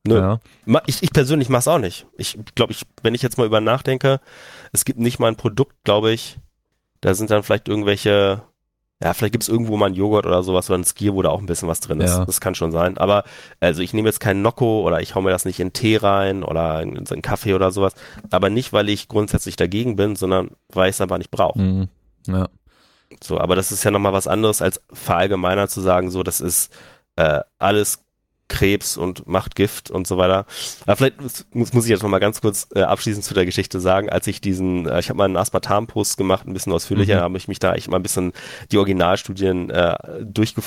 [0.08, 0.18] Nö.
[0.18, 0.40] Ja.
[0.66, 2.06] Ma- Ich, ich persönlich mache es auch nicht.
[2.18, 4.20] Ich glaube, ich, wenn ich jetzt mal über nachdenke,
[4.72, 6.38] es gibt nicht mal ein Produkt, glaube ich,
[7.02, 8.42] da sind dann vielleicht irgendwelche,
[9.04, 11.30] ja, vielleicht gibt es irgendwo mal ein Joghurt oder sowas oder ein Skier, wo da
[11.30, 12.12] auch ein bisschen was drin ist.
[12.12, 12.26] Ja.
[12.26, 12.98] Das kann schon sein.
[12.98, 13.24] Aber
[13.60, 16.44] also ich nehme jetzt keinen Nocco oder ich hau mir das nicht in Tee rein
[16.44, 17.94] oder in so einen Kaffee oder sowas.
[18.32, 21.60] Aber nicht, weil ich grundsätzlich dagegen bin, sondern weil ich es einfach nicht brauche.
[21.60, 21.88] Mhm.
[22.28, 22.48] ja.
[23.24, 26.72] So, aber das ist ja nochmal was anderes, als verallgemeiner zu sagen, so, das ist
[27.16, 28.04] äh, alles
[28.50, 30.46] Krebs und macht Gift und so weiter.
[30.86, 31.22] Aber vielleicht
[31.54, 34.42] muss, muss ich jetzt nochmal ganz kurz äh, abschließend zu der Geschichte sagen, als ich
[34.42, 37.22] diesen, äh, ich habe mal einen Aspartam-Post gemacht, ein bisschen ausführlicher, Mhm.
[37.22, 38.34] habe ich mich da echt mal ein bisschen
[38.72, 40.62] die Originalstudien äh, durchge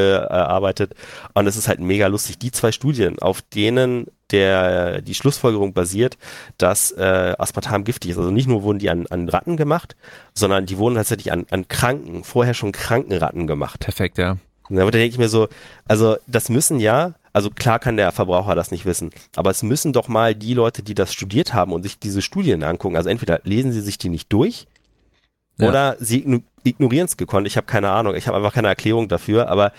[0.00, 0.94] durchgearbeitet
[1.34, 2.38] und es ist halt mega lustig.
[2.38, 6.18] Die zwei Studien, auf denen der die Schlussfolgerung basiert,
[6.58, 8.18] dass äh, Aspartam giftig ist.
[8.18, 9.94] Also nicht nur wurden die an, an Ratten gemacht,
[10.34, 13.80] sondern die wurden tatsächlich an, an kranken, vorher schon kranken Ratten gemacht.
[13.80, 14.36] Perfekt, ja.
[14.68, 15.48] Und da denke ich mir so,
[15.86, 19.92] also das müssen ja, also klar kann der Verbraucher das nicht wissen, aber es müssen
[19.92, 23.40] doch mal die Leute, die das studiert haben und sich diese Studien angucken, also entweder
[23.44, 24.66] lesen sie sich die nicht durch
[25.58, 25.68] Ja.
[25.68, 27.46] oder sie igno- ignorieren es gekonnt.
[27.46, 29.72] Ich habe keine Ahnung, ich habe einfach keine Erklärung dafür, aber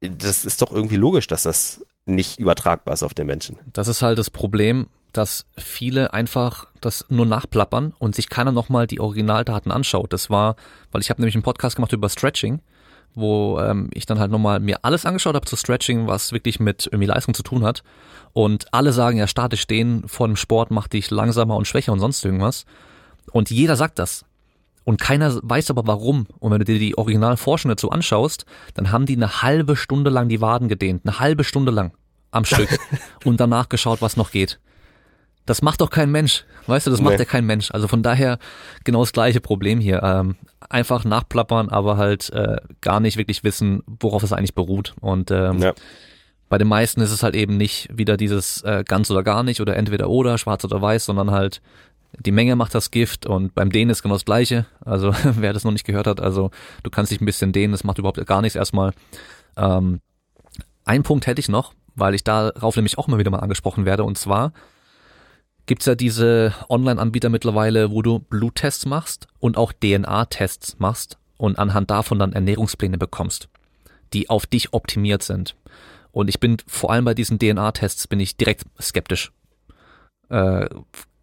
[0.00, 3.58] das ist doch irgendwie logisch, dass das nicht übertragbar ist auf den Menschen.
[3.72, 8.86] Das ist halt das Problem, dass viele einfach das nur nachplappern und sich keiner nochmal
[8.86, 10.12] die Originaldaten anschaut.
[10.12, 10.56] Das war,
[10.92, 12.60] weil ich habe nämlich einen Podcast gemacht über Stretching,
[13.14, 16.86] wo ähm, ich dann halt nochmal mir alles angeschaut habe zu Stretching, was wirklich mit
[16.86, 17.82] irgendwie Leistung zu tun hat.
[18.32, 22.00] Und alle sagen, ja, statisch stehen vor dem Sport macht dich langsamer und schwächer und
[22.00, 22.64] sonst irgendwas.
[23.32, 24.24] Und jeder sagt das.
[24.84, 26.26] Und keiner weiß aber warum.
[26.38, 30.28] Und wenn du dir die Originalforschung dazu anschaust, dann haben die eine halbe Stunde lang
[30.28, 31.02] die Waden gedehnt.
[31.04, 31.92] Eine halbe Stunde lang
[32.30, 32.78] am Stück.
[33.24, 34.58] und danach geschaut, was noch geht.
[35.48, 36.44] Das macht doch kein Mensch.
[36.66, 37.20] Weißt du, das macht Nee.
[37.20, 37.70] ja kein Mensch.
[37.70, 38.38] Also von daher
[38.84, 40.02] genau das gleiche Problem hier.
[40.02, 40.36] Ähm,
[40.68, 44.94] einfach nachplappern, aber halt äh, gar nicht wirklich wissen, worauf es eigentlich beruht.
[45.00, 45.72] Und ähm, Ja.
[46.50, 49.62] bei den meisten ist es halt eben nicht wieder dieses äh, ganz oder gar nicht
[49.62, 51.62] oder entweder oder, schwarz oder weiß, sondern halt
[52.18, 54.66] die Menge macht das Gift und beim Dehnen ist genau das gleiche.
[54.84, 56.50] Also wer das noch nicht gehört hat, also
[56.82, 58.92] du kannst dich ein bisschen dehnen, das macht überhaupt gar nichts erstmal.
[59.56, 60.00] Ähm,
[60.84, 64.04] einen Punkt hätte ich noch, weil ich darauf nämlich auch mal wieder mal angesprochen werde
[64.04, 64.52] und zwar
[65.68, 71.90] gibt's ja diese Online-Anbieter mittlerweile, wo du Bluttests machst und auch DNA-Tests machst und anhand
[71.90, 73.48] davon dann Ernährungspläne bekommst,
[74.12, 75.54] die auf dich optimiert sind.
[76.10, 79.30] Und ich bin vor allem bei diesen DNA-Tests bin ich direkt skeptisch.
[80.30, 80.68] Äh,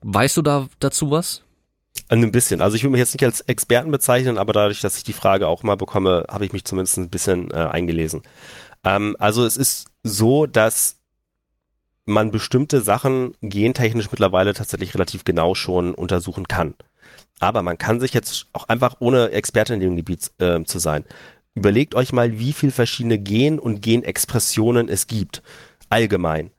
[0.02, 1.42] weißt du da dazu was?
[2.08, 2.62] Ein bisschen.
[2.62, 5.48] Also ich will mich jetzt nicht als Experten bezeichnen, aber dadurch, dass ich die Frage
[5.48, 8.22] auch mal bekomme, habe ich mich zumindest ein bisschen äh, eingelesen.
[8.84, 10.98] Ähm, also es ist so, dass
[12.06, 16.76] man bestimmte Sachen gentechnisch mittlerweile tatsächlich relativ genau schon untersuchen kann.
[17.40, 21.04] Aber man kann sich jetzt auch einfach, ohne Experte in dem Gebiet äh, zu sein,
[21.56, 25.42] überlegt euch mal, wie viel verschiedene Gen- und Genexpressionen es gibt.
[25.90, 26.52] Allgemein.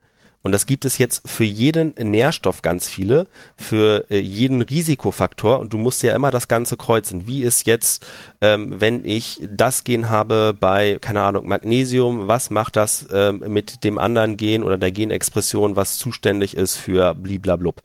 [0.47, 5.59] Und das gibt es jetzt für jeden Nährstoff ganz viele, für äh, jeden Risikofaktor.
[5.59, 7.27] Und du musst ja immer das Ganze kreuzen.
[7.27, 8.07] Wie ist jetzt,
[8.39, 13.83] ähm, wenn ich das Gen habe bei, keine Ahnung, Magnesium, was macht das ähm, mit
[13.83, 17.83] dem anderen Gen oder der Genexpression, was zuständig ist für bliblablub.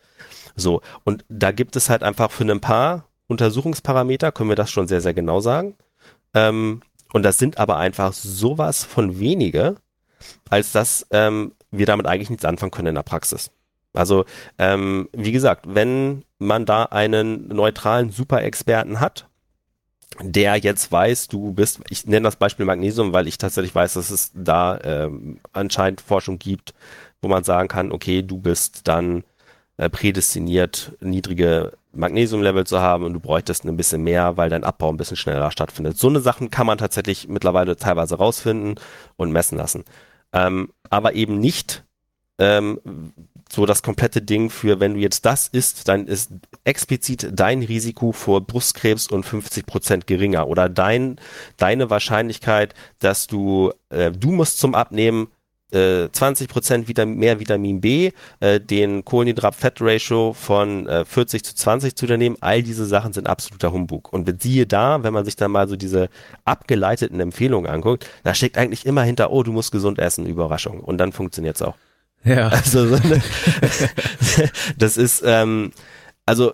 [0.54, 4.86] So, und da gibt es halt einfach für ein paar Untersuchungsparameter, können wir das schon
[4.86, 5.74] sehr, sehr genau sagen.
[6.32, 6.82] Ähm,
[7.12, 9.74] und das sind aber einfach sowas von wenige,
[10.48, 13.50] als dass ähm, wir damit eigentlich nichts anfangen können in der Praxis.
[13.94, 14.24] Also,
[14.58, 19.26] ähm, wie gesagt, wenn man da einen neutralen Superexperten hat,
[20.20, 24.10] der jetzt weiß, du bist, ich nenne das Beispiel Magnesium, weil ich tatsächlich weiß, dass
[24.10, 26.74] es da ähm, anscheinend Forschung gibt,
[27.20, 29.24] wo man sagen kann, okay, du bist dann
[29.78, 34.90] äh, prädestiniert, niedrige Magnesiumlevel zu haben und du bräuchtest ein bisschen mehr, weil dein Abbau
[34.90, 35.98] ein bisschen schneller stattfindet.
[35.98, 38.76] So eine Sachen kann man tatsächlich mittlerweile teilweise rausfinden
[39.16, 39.84] und messen lassen.
[40.32, 41.84] Ähm, aber eben nicht
[42.38, 42.80] ähm,
[43.50, 46.32] so das komplette Ding für, wenn du jetzt das isst, dann ist
[46.64, 50.48] explizit dein Risiko vor Brustkrebs und 50 Prozent geringer.
[50.48, 51.20] Oder dein,
[51.58, 55.28] deine Wahrscheinlichkeit, dass du, äh, du musst zum Abnehmen
[55.72, 61.94] äh, 20 Prozent wieder mehr Vitamin B, äh, den Kohlenhydrat-Fett-Ratio von äh, 40 zu 20
[61.94, 62.36] zu unternehmen.
[62.40, 64.12] All diese Sachen sind absoluter Humbug.
[64.12, 66.08] Und siehe da, wenn man sich dann mal so diese
[66.44, 70.80] abgeleiteten Empfehlungen anguckt, da steckt eigentlich immer hinter, oh, du musst gesund essen, Überraschung.
[70.80, 71.76] Und dann funktioniert's auch.
[72.24, 72.48] Ja.
[72.52, 73.20] Also so eine,
[74.78, 75.72] das ist, ähm,
[76.26, 76.52] also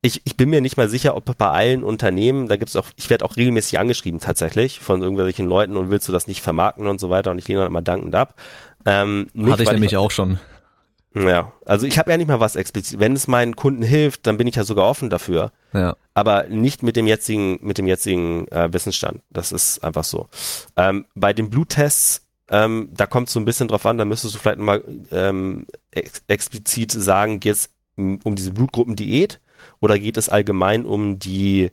[0.00, 3.10] ich, ich bin mir nicht mal sicher, ob bei allen Unternehmen, da gibt's auch, ich
[3.10, 7.00] werde auch regelmäßig angeschrieben tatsächlich von irgendwelchen Leuten und willst du das nicht vermarkten und
[7.00, 8.34] so weiter und ich lehne dann immer dankend ab.
[8.86, 10.38] Ähm, nicht, Hatte ich nämlich ich, auch schon.
[11.14, 13.00] Ja, also ich habe ja nicht mal was explizit.
[13.00, 15.50] Wenn es meinen Kunden hilft, dann bin ich ja sogar offen dafür.
[15.72, 15.96] Ja.
[16.14, 19.22] Aber nicht mit dem jetzigen, mit dem jetzigen äh, Wissensstand.
[19.30, 20.28] Das ist einfach so.
[20.76, 24.34] Ähm, bei den Bluttests, ähm, da kommt es so ein bisschen drauf an, da müsstest
[24.34, 29.40] du vielleicht mal ähm, ex explizit sagen, geht es um diese Blutgruppendiät
[29.80, 31.70] oder geht es allgemein um die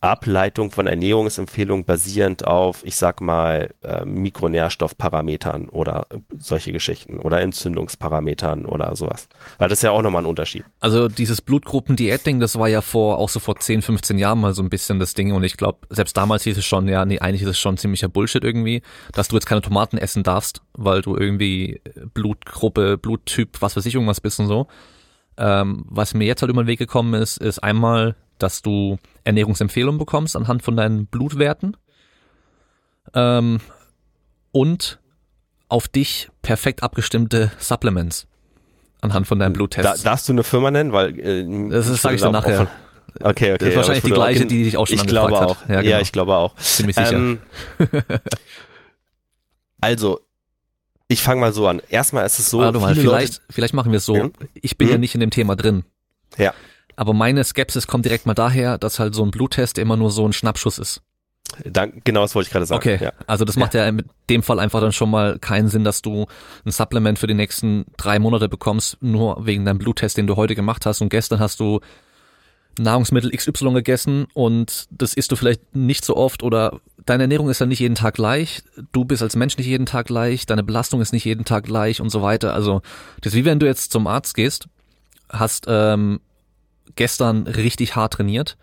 [0.00, 6.06] Ableitung von Ernährungsempfehlungen basierend auf, ich sag mal, äh, Mikronährstoffparametern oder
[6.36, 9.28] solche Geschichten oder Entzündungsparametern oder sowas.
[9.58, 10.64] Weil das ist ja auch nochmal ein Unterschied.
[10.80, 14.62] Also dieses Blutgruppen-Diät-Ding, das war ja vor, auch so vor 10, 15 Jahren mal so
[14.62, 17.42] ein bisschen das Ding und ich glaube, selbst damals hieß es schon, ja, nee, eigentlich
[17.42, 18.82] ist es schon ziemlicher Bullshit irgendwie,
[19.12, 21.80] dass du jetzt keine Tomaten essen darfst, weil du irgendwie
[22.12, 24.66] Blutgruppe, Bluttyp, was weiß ich, irgendwas bist und so.
[25.36, 29.98] Ähm, was mir jetzt halt über den Weg gekommen ist, ist einmal, dass du Ernährungsempfehlungen
[29.98, 31.76] bekommst anhand von deinen Blutwerten
[33.14, 33.60] ähm,
[34.50, 34.98] und
[35.68, 38.26] auf dich perfekt abgestimmte Supplements
[39.00, 40.02] anhand von deinen Bluttests.
[40.02, 40.92] Da, darfst du eine Firma nennen?
[40.92, 42.68] Weil äh, das sage ich dann nachher.
[43.20, 43.56] Okay, okay.
[43.58, 45.60] Das ist wahrscheinlich die gleiche, die dich auch schon ich glaube auch.
[45.60, 45.68] Hat.
[45.68, 45.90] Ja, genau.
[45.96, 46.56] ja, ich glaube auch.
[46.56, 47.12] Ziemlich sicher.
[47.16, 47.38] Ähm,
[49.80, 50.20] also,
[51.12, 51.80] ich fange mal so an.
[51.88, 52.58] Erstmal ist es so.
[52.58, 54.16] Warte mal, vielleicht, Leute, vielleicht machen wir es so.
[54.16, 54.30] Ja?
[54.54, 54.92] Ich bin mhm.
[54.92, 55.84] ja nicht in dem Thema drin.
[56.38, 56.54] Ja.
[56.96, 60.26] Aber meine Skepsis kommt direkt mal daher, dass halt so ein Bluttest immer nur so
[60.26, 61.02] ein Schnappschuss ist.
[61.64, 62.78] Dank, genau, das wollte ich gerade sagen.
[62.78, 63.12] Okay, ja.
[63.26, 63.82] also das macht ja.
[63.82, 66.26] ja in dem Fall einfach dann schon mal keinen Sinn, dass du
[66.64, 70.54] ein Supplement für die nächsten drei Monate bekommst, nur wegen deinem Bluttest, den du heute
[70.54, 71.80] gemacht hast und gestern hast du
[72.78, 77.60] Nahrungsmittel XY gegessen und das isst du vielleicht nicht so oft oder deine Ernährung ist
[77.60, 78.62] ja nicht jeden Tag gleich,
[78.92, 82.00] du bist als Mensch nicht jeden Tag gleich, deine Belastung ist nicht jeden Tag gleich
[82.00, 82.54] und so weiter.
[82.54, 82.80] Also
[83.20, 84.68] das ist wie wenn du jetzt zum Arzt gehst,
[85.28, 86.20] hast ähm,
[86.96, 88.56] gestern richtig hart trainiert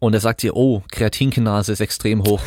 [0.00, 2.42] und er sagt dir, oh, Kreatinkinase ist extrem hoch.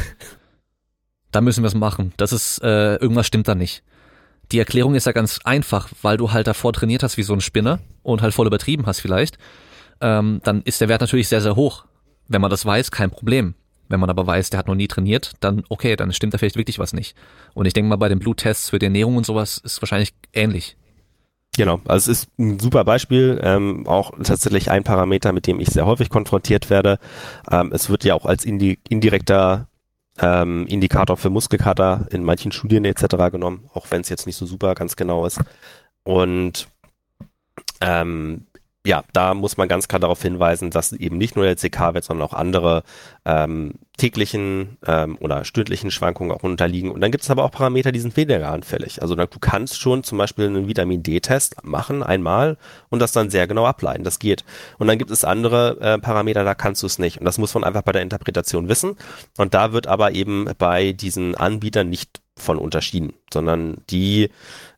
[1.32, 2.14] da müssen wir es machen.
[2.18, 3.84] Das ist, äh, irgendwas stimmt da nicht.
[4.52, 7.42] Die Erklärung ist ja ganz einfach, weil du halt davor trainiert hast wie so ein
[7.42, 9.38] Spinner und halt voll übertrieben hast vielleicht.
[10.02, 11.86] Ähm, dann ist der Wert natürlich sehr, sehr hoch.
[12.28, 13.56] Wenn man das weiß, kein Problem.
[13.90, 16.58] Wenn man aber weiß, der hat noch nie trainiert, dann okay, dann stimmt da vielleicht
[16.58, 17.16] wirklich was nicht.
[17.54, 20.76] Und ich denke mal, bei den Bluttests für die Ernährung und sowas ist wahrscheinlich ähnlich.
[21.56, 25.70] Genau, also es ist ein super Beispiel, ähm, auch tatsächlich ein Parameter, mit dem ich
[25.70, 27.00] sehr häufig konfrontiert werde.
[27.50, 29.68] Ähm, es wird ja auch als indi indirekter
[30.20, 33.32] ähm, Indikator für Muskelkater in manchen Studien etc.
[33.32, 35.40] genommen, auch wenn es jetzt nicht so super ganz genau ist.
[36.04, 36.68] Und
[37.82, 38.46] ähm,
[38.88, 42.26] ja, da muss man ganz klar darauf hinweisen, dass eben nicht nur der CK-Wert, sondern
[42.26, 42.84] auch andere
[43.26, 46.92] ähm, täglichen ähm, oder stündlichen Schwankungen auch unterliegen.
[46.92, 49.02] Und dann gibt es aber auch Parameter, die sind weniger anfällig.
[49.02, 52.58] Also du kannst schon zum Beispiel einen Vitamin D-Test machen einmal
[52.88, 54.06] und das dann sehr genau ableiten.
[54.06, 54.46] Das geht.
[54.78, 57.18] Und dann gibt es andere äh, Parameter, da kannst du es nicht.
[57.20, 58.96] Und das muss man einfach bei der Interpretation wissen.
[59.38, 64.30] Und da wird aber eben bei diesen Anbietern nicht von unterschieden, sondern die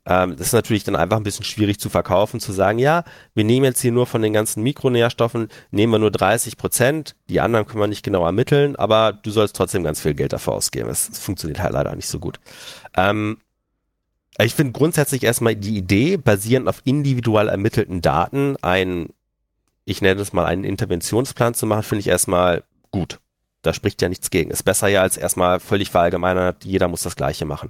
[0.10, 3.04] ähm, das ist natürlich dann einfach ein bisschen schwierig zu verkaufen, zu sagen, ja,
[3.36, 7.40] wir nehmen jetzt hier nur von den ganzen Mikronährstoffen, nehmen wir nur 30 Prozent, die
[7.40, 10.90] anderen können wir nicht genau ermitteln, aber du sollst trotzdem ganz viel Geld dafür ausgeben.
[10.90, 12.40] Es, funktioniert halt leider nicht so gut.
[12.98, 13.38] Ähm,
[14.40, 19.10] ich finde grundsätzlich erstmal die Idee, basierend auf individuell ermittelten Daten, ein,
[19.86, 23.20] ich nenne es mal einen Interventionsplan zu machen, finde ich erstmal gut.
[23.62, 24.50] Da spricht ja nichts gegen.
[24.50, 27.70] Ist besser ja als erstmal völlig verallgemeinert, jeder muss das Gleiche machen.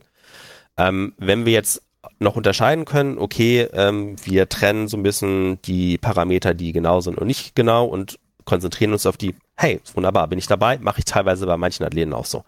[0.78, 1.82] Ähm, wenn wir jetzt
[2.20, 7.18] noch unterscheiden können, okay, ähm, wir trennen so ein bisschen die Parameter, die genau sind
[7.18, 11.06] und nicht genau und konzentrieren uns auf die, hey, wunderbar, bin ich dabei, mache ich
[11.06, 12.44] teilweise bei manchen Athleten auch so.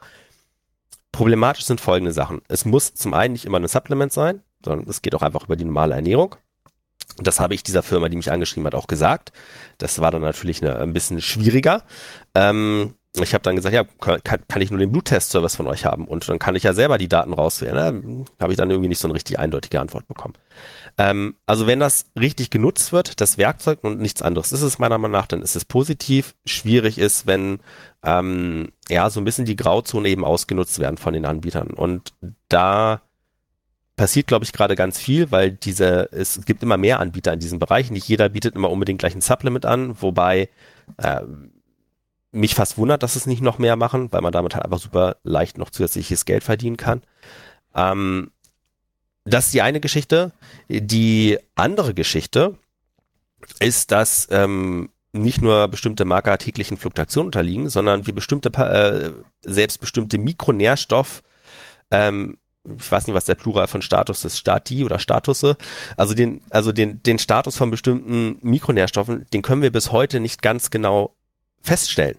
[1.11, 2.41] Problematisch sind folgende Sachen.
[2.47, 5.55] Es muss zum einen nicht immer ein Supplement sein, sondern es geht auch einfach über
[5.55, 6.35] die normale Ernährung.
[7.17, 9.31] Das habe ich dieser Firma, die mich angeschrieben hat, auch gesagt.
[9.77, 11.83] Das war dann natürlich eine, ein bisschen schwieriger.
[12.35, 16.07] Ähm, ich habe dann gesagt, ja, kann, kann ich nur den Bluttest-Service von euch haben
[16.07, 17.75] und dann kann ich ja selber die Daten rauswählen.
[17.75, 18.25] Ne?
[18.39, 20.35] Habe ich dann irgendwie nicht so eine richtig eindeutige Antwort bekommen.
[20.97, 24.97] Ähm, also wenn das richtig genutzt wird, das Werkzeug und nichts anderes ist es meiner
[24.97, 26.35] Meinung nach, dann ist es positiv.
[26.45, 27.59] Schwierig ist, wenn
[28.03, 32.13] ähm, ja so ein bisschen die Grauzone eben ausgenutzt werden von den Anbietern und
[32.47, 33.01] da
[33.97, 37.59] passiert, glaube ich, gerade ganz viel, weil diese, es gibt immer mehr Anbieter in diesem
[37.59, 37.91] Bereich.
[37.91, 40.49] Nicht jeder bietet immer unbedingt gleich ein Supplement an, wobei
[40.97, 41.21] äh,
[42.31, 45.17] mich fast wundert, dass es nicht noch mehr machen, weil man damit halt einfach super
[45.23, 47.01] leicht noch zusätzliches Geld verdienen kann.
[47.75, 48.31] Ähm,
[49.25, 50.31] das ist die eine Geschichte.
[50.69, 52.57] Die andere Geschichte
[53.59, 59.11] ist, dass ähm, nicht nur bestimmte Marker täglichen Fluktuationen unterliegen, sondern wir bestimmte, äh,
[59.43, 61.21] selbst bestimmte Mikronährstoff,
[61.91, 65.57] ähm, ich weiß nicht, was der Plural von Status ist, Stati oder Statusse,
[65.97, 70.41] also den, also den, den Status von bestimmten Mikronährstoffen, den können wir bis heute nicht
[70.41, 71.15] ganz genau
[71.61, 72.17] feststellen.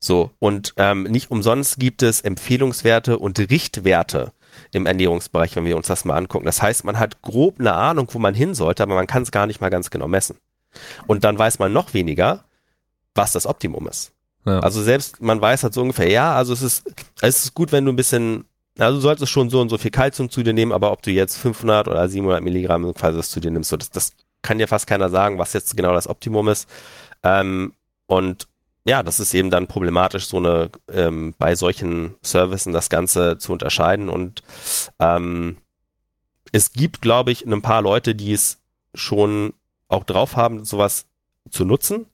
[0.00, 4.32] So, und ähm, nicht umsonst gibt es Empfehlungswerte und Richtwerte
[4.72, 6.46] im Ernährungsbereich, wenn wir uns das mal angucken.
[6.46, 9.30] Das heißt, man hat grob eine Ahnung, wo man hin sollte, aber man kann es
[9.30, 10.36] gar nicht mal ganz genau messen.
[11.06, 12.44] Und dann weiß man noch weniger,
[13.14, 14.12] was das Optimum ist.
[14.46, 14.60] Ja.
[14.60, 16.90] Also selbst man weiß halt so ungefähr, ja, also es ist,
[17.20, 18.46] es ist gut, wenn du ein bisschen,
[18.78, 21.10] also du solltest schon so und so viel Kalzium zu dir nehmen, aber ob du
[21.10, 24.68] jetzt 500 oder 700 Milligramm quasi das zu dir nimmst, so das, das kann dir
[24.68, 26.68] fast keiner sagen, was jetzt genau das Optimum ist.
[27.22, 27.74] Ähm,
[28.06, 28.48] und
[28.84, 33.52] ja, das ist eben dann problematisch, so eine ähm, bei solchen Services das Ganze zu
[33.52, 34.08] unterscheiden.
[34.08, 34.42] Und
[34.98, 35.58] ähm,
[36.52, 38.58] es gibt, glaube ich, ein paar Leute, die es
[38.94, 39.52] schon
[39.88, 41.06] auch drauf haben, sowas
[41.50, 42.06] zu nutzen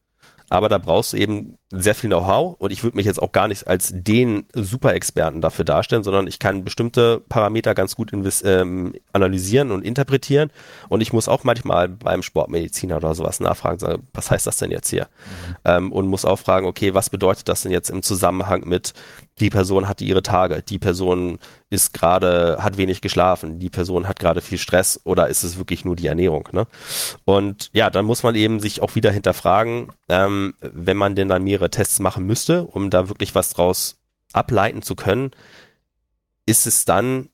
[0.48, 3.48] aber da brauchst du eben sehr viel Know-how und ich würde mich jetzt auch gar
[3.48, 8.12] nicht als den Super-Experten dafür darstellen, sondern ich kann bestimmte Parameter ganz gut
[8.44, 10.50] ähm, analysieren und interpretieren
[10.88, 14.70] und ich muss auch manchmal beim Sportmediziner oder sowas nachfragen, sagen, was heißt das denn
[14.70, 15.08] jetzt hier?
[15.08, 15.56] Mhm.
[15.64, 18.94] Ähm, und muss auch fragen, okay, was bedeutet das denn jetzt im Zusammenhang mit
[19.40, 21.38] die Person hatte ihre Tage, die Person
[21.68, 25.84] ist gerade, hat wenig geschlafen, die Person hat gerade viel Stress oder ist es wirklich
[25.84, 26.66] nur die Ernährung, ne?
[27.24, 31.42] Und ja, dann muss man eben sich auch wieder hinterfragen, ähm, wenn man denn dann
[31.56, 33.96] mehrere Tests machen müsste, um da wirklich was draus
[34.32, 35.30] ableiten zu können,
[36.44, 37.30] ist es dann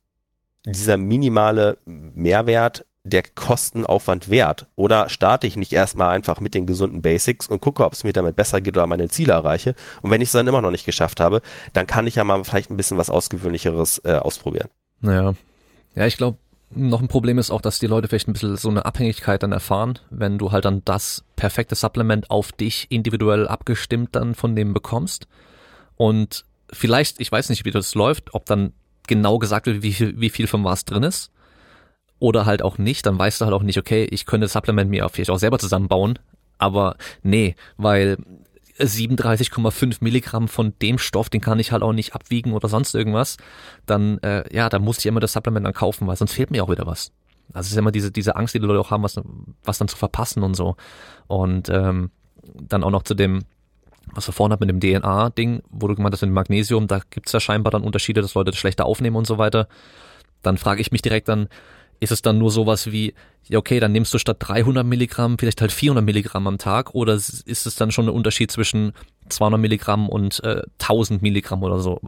[0.64, 4.66] dieser minimale Mehrwert der Kostenaufwand wert?
[4.76, 8.12] Oder starte ich nicht erstmal einfach mit den gesunden Basics und gucke, ob es mir
[8.12, 9.74] damit besser geht oder meine Ziele erreiche?
[10.02, 11.42] Und wenn ich es dann immer noch nicht geschafft habe,
[11.72, 14.68] dann kann ich ja mal vielleicht ein bisschen was Ausgewöhnlicheres äh, ausprobieren.
[15.00, 15.34] Naja.
[15.96, 16.38] Ja, ich glaube,
[16.74, 19.52] noch ein Problem ist auch, dass die Leute vielleicht ein bisschen so eine Abhängigkeit dann
[19.52, 24.72] erfahren, wenn du halt dann das perfekte Supplement auf dich individuell abgestimmt dann von dem
[24.72, 25.26] bekommst.
[25.96, 28.72] Und vielleicht, ich weiß nicht, wie das läuft, ob dann
[29.06, 31.30] genau gesagt wird, wie viel, wie viel von was drin ist
[32.18, 34.90] oder halt auch nicht, dann weißt du halt auch nicht, okay, ich könnte das Supplement
[34.90, 36.18] mir vielleicht auch selber zusammenbauen,
[36.58, 38.16] aber nee, weil
[38.78, 43.36] 37,5 Milligramm von dem Stoff, den kann ich halt auch nicht abwiegen oder sonst irgendwas,
[43.86, 46.64] dann, äh, ja, dann muss ich immer das Supplement dann kaufen, weil sonst fehlt mir
[46.64, 47.12] auch wieder was.
[47.52, 49.20] Also es ist immer diese, diese Angst, die die Leute auch haben, was,
[49.64, 50.76] was dann zu verpassen und so.
[51.26, 52.10] Und ähm,
[52.54, 53.44] dann auch noch zu dem,
[54.14, 57.00] was wir vorhin hat mit dem DNA-Ding, wo du gemeint hast, mit dem Magnesium, da
[57.10, 59.68] gibt's ja scheinbar dann Unterschiede, dass Leute das schlechter aufnehmen und so weiter.
[60.42, 61.48] Dann frage ich mich direkt dann,
[62.02, 63.14] ist es dann nur sowas wie,
[63.48, 67.14] ja okay, dann nimmst du statt 300 Milligramm vielleicht halt 400 Milligramm am Tag oder
[67.14, 68.92] ist es dann schon ein Unterschied zwischen
[69.28, 72.00] 200 Milligramm und äh, 1000 Milligramm oder so?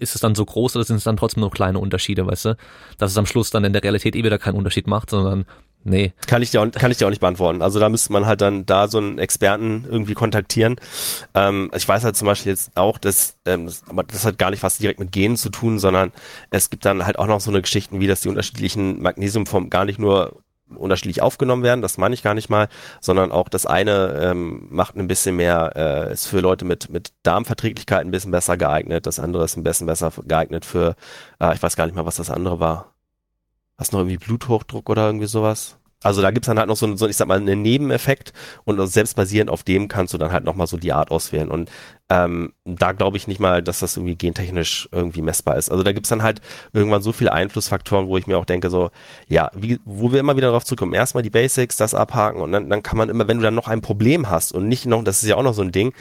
[0.00, 2.56] Ist es dann so groß oder sind es dann trotzdem noch kleine Unterschiede, weißt du?
[2.98, 5.46] Dass es am Schluss dann in der Realität eh wieder keinen Unterschied macht, sondern
[5.84, 6.12] Nee.
[6.26, 7.62] Kann ich dir auch, kann ich dir auch nicht beantworten.
[7.62, 10.76] Also da müsste man halt dann da so einen Experten irgendwie kontaktieren.
[11.34, 14.50] Ähm, ich weiß halt zum Beispiel jetzt auch, dass, ähm, das, aber das hat gar
[14.50, 16.12] nicht was direkt mit Genen zu tun, sondern
[16.50, 19.84] es gibt dann halt auch noch so eine Geschichten, wie dass die unterschiedlichen Magnesiumformen gar
[19.84, 20.42] nicht nur
[20.76, 22.68] unterschiedlich aufgenommen werden, das meine ich gar nicht mal,
[23.00, 27.12] sondern auch das eine ähm, macht ein bisschen mehr, äh, ist für Leute mit, mit
[27.22, 30.94] Darmverträglichkeit ein bisschen besser geeignet, das andere ist ein bisschen besser geeignet für,
[31.40, 32.92] äh, ich weiß gar nicht mal, was das andere war
[33.78, 35.78] hast noch irgendwie Bluthochdruck oder irgendwie sowas?
[36.02, 38.32] Also da gibt's dann halt noch so, so, ich sag mal, einen Nebeneffekt
[38.64, 41.50] und selbst basierend auf dem kannst du dann halt nochmal so die Art auswählen.
[41.50, 41.70] Und
[42.08, 45.70] ähm, da glaube ich nicht mal, dass das irgendwie gentechnisch irgendwie messbar ist.
[45.70, 46.40] Also da gibt's dann halt
[46.72, 48.90] irgendwann so viele Einflussfaktoren, wo ich mir auch denke, so,
[49.26, 52.70] ja, wie, wo wir immer wieder darauf zurückkommen, erstmal die Basics, das abhaken und dann,
[52.70, 55.22] dann kann man immer, wenn du dann noch ein Problem hast und nicht noch, das
[55.24, 55.92] ist ja auch noch so ein Ding,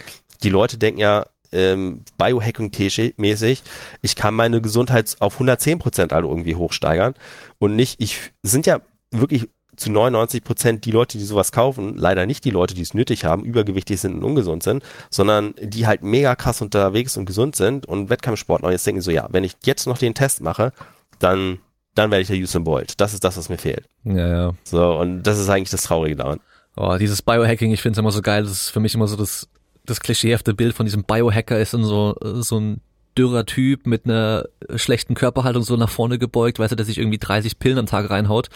[0.43, 3.63] die Leute denken ja, ähm, Biohacking-mäßig,
[4.01, 7.13] ich kann meine Gesundheit auf 110 Prozent alle irgendwie hochsteigern
[7.59, 12.25] und nicht, ich sind ja wirklich zu 99 Prozent die Leute, die sowas kaufen, leider
[12.25, 16.01] nicht die Leute, die es nötig haben, übergewichtig sind und ungesund sind, sondern die halt
[16.01, 19.55] mega krass unterwegs und gesund sind und Wettkampfsportler und jetzt denken so, ja, wenn ich
[19.65, 20.73] jetzt noch den Test mache,
[21.19, 21.59] dann
[21.97, 23.01] dann werde ich der Usain Bolt.
[23.01, 23.85] Das ist das, was mir fehlt.
[24.03, 24.53] Ja, ja.
[24.63, 26.39] So, und das ist eigentlich das Traurige daran.
[26.75, 28.43] Oh, dieses Biohacking, ich finde es immer so geil.
[28.43, 29.49] Das ist für mich immer so das
[29.87, 32.81] das klischeehafte Bild von diesem Biohacker ist dann so, so ein
[33.17, 34.45] dürrer Typ mit einer
[34.75, 38.09] schlechten Körperhaltung so nach vorne gebeugt, weißt du, der sich irgendwie 30 Pillen am Tag
[38.09, 38.49] reinhaut,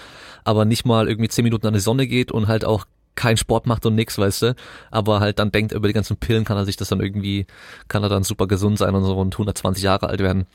[0.43, 2.85] aber nicht mal irgendwie 10 Minuten an die Sonne geht und halt auch
[3.15, 4.55] keinen Sport macht und nix, weißt du,
[4.91, 7.45] aber halt dann denkt, über die ganzen Pillen kann er sich das dann irgendwie,
[7.87, 10.45] kann er dann super gesund sein und so und 120 Jahre alt werden.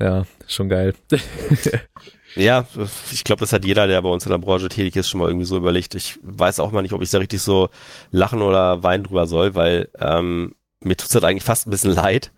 [0.00, 0.94] Ja, schon geil.
[2.36, 2.64] Ja,
[3.10, 5.28] ich glaube, das hat jeder, der bei uns in der Branche tätig ist, schon mal
[5.28, 5.94] irgendwie so überlegt.
[5.94, 7.70] Ich weiß auch mal nicht, ob ich da richtig so
[8.10, 12.32] lachen oder weinen drüber soll, weil ähm, mir tut's halt eigentlich fast ein bisschen leid.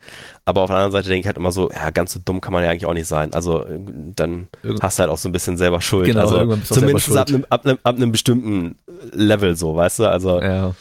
[0.45, 2.53] Aber auf der anderen Seite denke ich halt immer so, ja, ganz so dumm kann
[2.53, 3.33] man ja eigentlich auch nicht sein.
[3.35, 6.07] Also dann Irgend hast du halt auch so ein bisschen selber Schuld.
[6.07, 8.79] Genau, also zumindest ab einem, ab, einem, ab einem bestimmten
[9.13, 10.07] Level so, weißt du?
[10.07, 10.75] Also ja.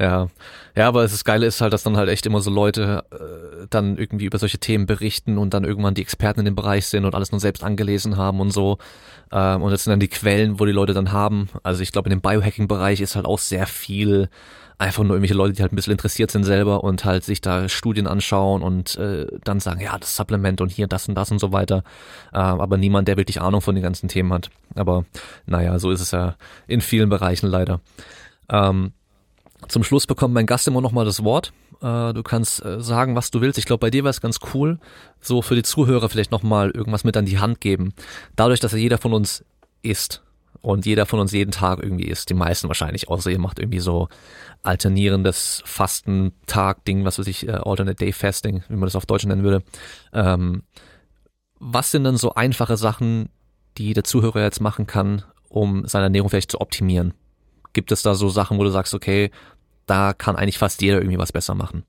[0.00, 0.28] Ja,
[0.74, 3.98] ja, aber das Geile ist halt, dass dann halt echt immer so Leute äh, dann
[3.98, 7.14] irgendwie über solche Themen berichten und dann irgendwann die Experten in dem Bereich sind und
[7.14, 8.78] alles nur selbst angelesen haben und so.
[9.30, 11.48] Ähm, und das sind dann die Quellen, wo die Leute dann haben.
[11.62, 14.28] Also ich glaube, in dem Biohacking-Bereich ist halt auch sehr viel
[14.78, 17.68] einfach nur irgendwelche Leute, die halt ein bisschen interessiert sind selber und halt sich da
[17.68, 21.38] Studien anschauen und äh, dann sagen, ja, das Supplement und hier das und das und
[21.38, 21.84] so weiter.
[22.32, 24.50] Äh, aber niemand, der wirklich Ahnung von den ganzen Themen hat.
[24.74, 25.04] Aber
[25.46, 26.34] naja, so ist es ja
[26.66, 27.80] in vielen Bereichen leider.
[28.48, 28.92] Ähm,
[29.68, 31.52] zum Schluss bekommt mein Gast immer noch mal das Wort.
[31.80, 33.58] Äh, du kannst äh, sagen, was du willst.
[33.58, 34.78] Ich glaube, bei dir wäre es ganz cool,
[35.20, 37.92] so für die Zuhörer vielleicht noch mal irgendwas mit an die Hand geben.
[38.36, 39.44] Dadurch, dass ja jeder von uns
[39.82, 40.22] isst
[40.60, 43.80] und jeder von uns jeden Tag irgendwie isst, die meisten wahrscheinlich, außer ihr macht irgendwie
[43.80, 44.08] so
[44.62, 49.42] alternierendes Fastentag-Ding, was weiß ich, äh, Alternate Day Fasting, wie man das auf Deutsch nennen
[49.42, 49.64] würde.
[50.12, 50.62] Ähm,
[51.58, 53.28] was sind denn so einfache Sachen,
[53.78, 57.14] die der Zuhörer jetzt machen kann, um seine Ernährung vielleicht zu optimieren?
[57.72, 59.30] Gibt es da so Sachen, wo du sagst, okay,
[59.86, 61.84] da kann eigentlich fast jeder irgendwie was besser machen?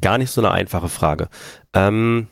[0.00, 1.28] Gar nicht so eine einfache Frage.
[1.72, 2.28] Ähm,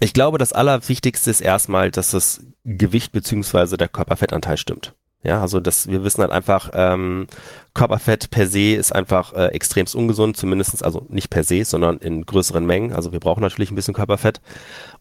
[0.00, 4.94] ich glaube, das Allerwichtigste ist erstmal, dass das Gewicht beziehungsweise der Körperfettanteil stimmt.
[5.24, 7.26] Ja, also das, wir wissen halt einfach, ähm,
[7.72, 12.24] Körperfett per se ist einfach äh, extremst ungesund, zumindestens also nicht per se, sondern in
[12.24, 12.92] größeren Mengen.
[12.92, 14.40] Also wir brauchen natürlich ein bisschen Körperfett.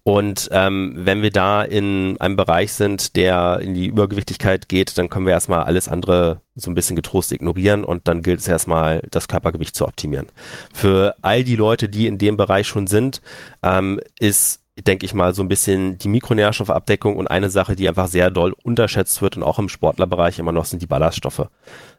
[0.04, 5.10] Und ähm, wenn wir da in einem Bereich sind, der in die Übergewichtigkeit geht, dann
[5.10, 9.02] können wir erstmal alles andere so ein bisschen getrost ignorieren und dann gilt es erstmal,
[9.12, 10.28] das Körpergewicht zu optimieren.
[10.74, 13.22] Für all die Leute, die in dem Bereich schon sind,
[13.62, 18.08] ähm, ist denke ich mal, so ein bisschen die Mikronährstoffabdeckung und eine Sache, die einfach
[18.08, 21.48] sehr doll unterschätzt wird und auch im Sportlerbereich immer noch sind die Ballaststoffe.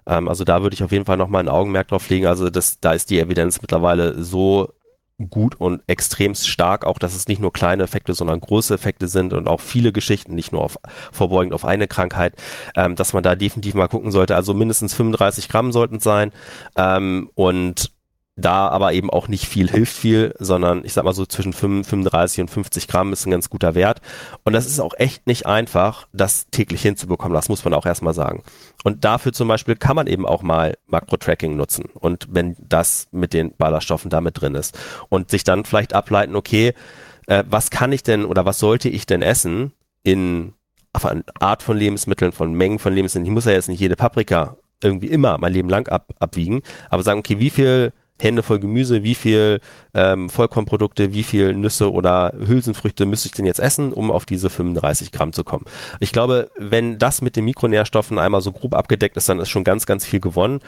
[0.06, 2.26] Ähm, also da würde ich auf jeden Fall nochmal ein Augenmerk drauf legen.
[2.26, 4.72] Also das, da ist die Evidenz mittlerweile so
[5.30, 9.32] gut und extrem stark, auch dass es nicht nur kleine Effekte, sondern große Effekte sind
[9.32, 10.76] und auch viele Geschichten, nicht nur auf
[11.12, 12.34] vorbeugend auf eine Krankheit,
[12.74, 14.34] ähm, dass man da definitiv mal gucken sollte.
[14.34, 16.32] Also mindestens 35 Gramm sollten es sein
[16.76, 17.92] ähm, und
[18.36, 22.40] da aber eben auch nicht viel hilft viel, sondern ich sag mal so zwischen 35
[22.40, 24.00] und 50 Gramm ist ein ganz guter Wert.
[24.42, 27.34] Und das ist auch echt nicht einfach, das täglich hinzubekommen.
[27.34, 28.42] Das muss man auch erstmal sagen.
[28.82, 31.84] Und dafür zum Beispiel kann man eben auch mal Makro-Tracking nutzen.
[31.94, 34.76] Und wenn das mit den Ballaststoffen damit drin ist.
[35.08, 36.74] Und sich dann vielleicht ableiten, okay,
[37.26, 40.54] äh, was kann ich denn oder was sollte ich denn essen in
[41.40, 43.26] Art von Lebensmitteln, von Mengen von Lebensmitteln.
[43.26, 47.02] Ich muss ja jetzt nicht jede Paprika irgendwie immer mein Leben lang ab, abwiegen, aber
[47.02, 49.60] sagen, okay, wie viel Hände voll Gemüse, wie viel
[49.92, 54.50] ähm, Vollkornprodukte, wie viel Nüsse oder Hülsenfrüchte müsste ich denn jetzt essen, um auf diese
[54.50, 55.64] 35 Gramm zu kommen.
[55.98, 59.64] Ich glaube, wenn das mit den Mikronährstoffen einmal so grob abgedeckt ist, dann ist schon
[59.64, 60.60] ganz, ganz viel gewonnen.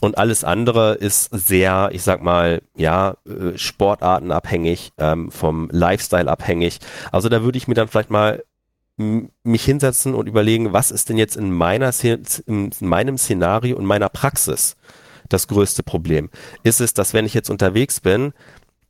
[0.00, 6.78] Und alles andere ist sehr, ich sag mal, ja, äh, sportartenabhängig, ähm, vom Lifestyle abhängig.
[7.10, 8.44] Also da würde ich mir dann vielleicht mal
[8.96, 11.92] mich hinsetzen und überlegen, was ist denn jetzt in meiner
[12.46, 14.76] in meinem Szenario und meiner Praxis
[15.32, 16.30] das größte Problem?
[16.62, 18.32] Ist es, dass wenn ich jetzt unterwegs bin,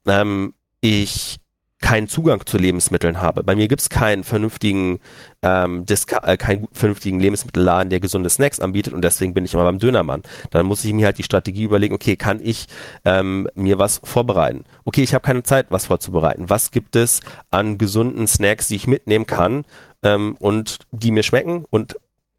[0.06, 1.39] ähm, ich
[1.82, 3.43] keinen Zugang zu Lebensmitteln habe.
[3.43, 5.01] Bei mir gibt es keinen vernünftigen,
[5.43, 9.64] ähm, Disca äh, keinen vernünftigen Lebensmittelladen, der gesunde Snacks anbietet und deswegen bin ich immer
[9.64, 10.23] beim Dönermann.
[10.51, 12.66] Dann muss ich mir halt die Strategie überlegen, okay, kann ich
[13.05, 14.64] ähm, mir was vorbereiten?
[14.85, 16.48] Okay, ich habe keine Zeit, was vorzubereiten.
[16.48, 17.20] Was gibt es
[17.51, 19.64] an gesunden Snacks, die ich mitnehmen kann
[20.02, 21.97] ähm, und die mir schmecken und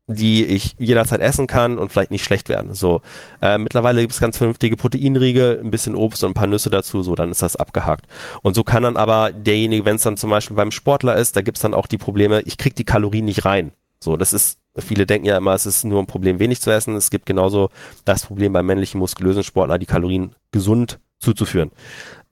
[0.07, 2.73] die ich jederzeit essen kann und vielleicht nicht schlecht werden.
[2.73, 3.01] So
[3.41, 7.03] äh, mittlerweile gibt es ganz vernünftige Proteinriegel, ein bisschen Obst und ein paar Nüsse dazu,
[7.03, 8.05] so dann ist das abgehakt.
[8.41, 11.41] Und so kann dann aber derjenige, wenn es dann zum Beispiel beim Sportler ist, da
[11.41, 13.71] gibt's dann auch die Probleme, ich krieg die Kalorien nicht rein.
[13.99, 16.95] So, das ist Viele denken ja immer, es ist nur ein Problem, wenig zu essen.
[16.95, 17.69] Es gibt genauso
[18.05, 21.71] das Problem beim männlichen muskulösen Sportler, die Kalorien gesund zuzuführen.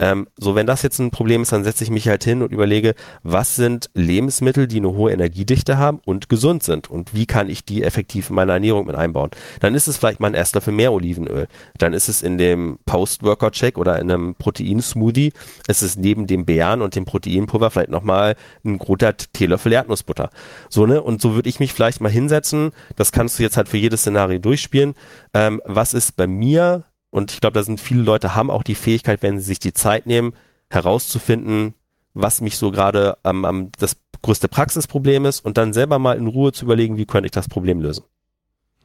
[0.01, 2.51] Ähm, so, wenn das jetzt ein Problem ist, dann setze ich mich halt hin und
[2.51, 7.49] überlege, was sind Lebensmittel, die eine hohe Energiedichte haben und gesund sind und wie kann
[7.49, 9.29] ich die effektiv in meine Ernährung mit einbauen.
[9.59, 11.47] Dann ist es vielleicht mal ein Esslöffel mehr Olivenöl.
[11.77, 15.33] Dann ist es in dem Post-Workout-Check oder in einem Protein-Smoothie,
[15.67, 18.35] ist es neben dem Beeren und dem Proteinpulver vielleicht nochmal
[18.65, 20.31] ein guter Teelöffel Erdnussbutter.
[20.67, 21.03] So, ne?
[21.03, 22.71] Und so würde ich mich vielleicht mal hinsetzen.
[22.95, 24.95] Das kannst du jetzt halt für jedes Szenario durchspielen.
[25.35, 28.75] Ähm, was ist bei mir und ich glaube, da sind viele Leute haben auch die
[28.75, 30.33] Fähigkeit, wenn sie sich die Zeit nehmen,
[30.69, 31.75] herauszufinden,
[32.13, 36.27] was mich so gerade am, am das größte Praxisproblem ist und dann selber mal in
[36.27, 38.05] Ruhe zu überlegen, wie könnte ich das Problem lösen.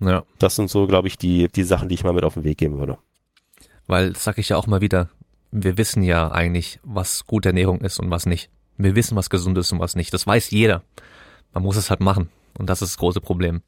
[0.00, 0.24] Ja.
[0.38, 2.58] Das sind so, glaube ich, die, die Sachen, die ich mal mit auf den Weg
[2.58, 2.98] geben würde.
[3.86, 5.08] Weil, das sage ich ja auch mal wieder,
[5.52, 8.50] wir wissen ja eigentlich, was gute Ernährung ist und was nicht.
[8.76, 10.12] Wir wissen, was gesund ist und was nicht.
[10.12, 10.82] Das weiß jeder.
[11.54, 12.28] Man muss es halt machen.
[12.58, 13.62] Und das ist das große Problem.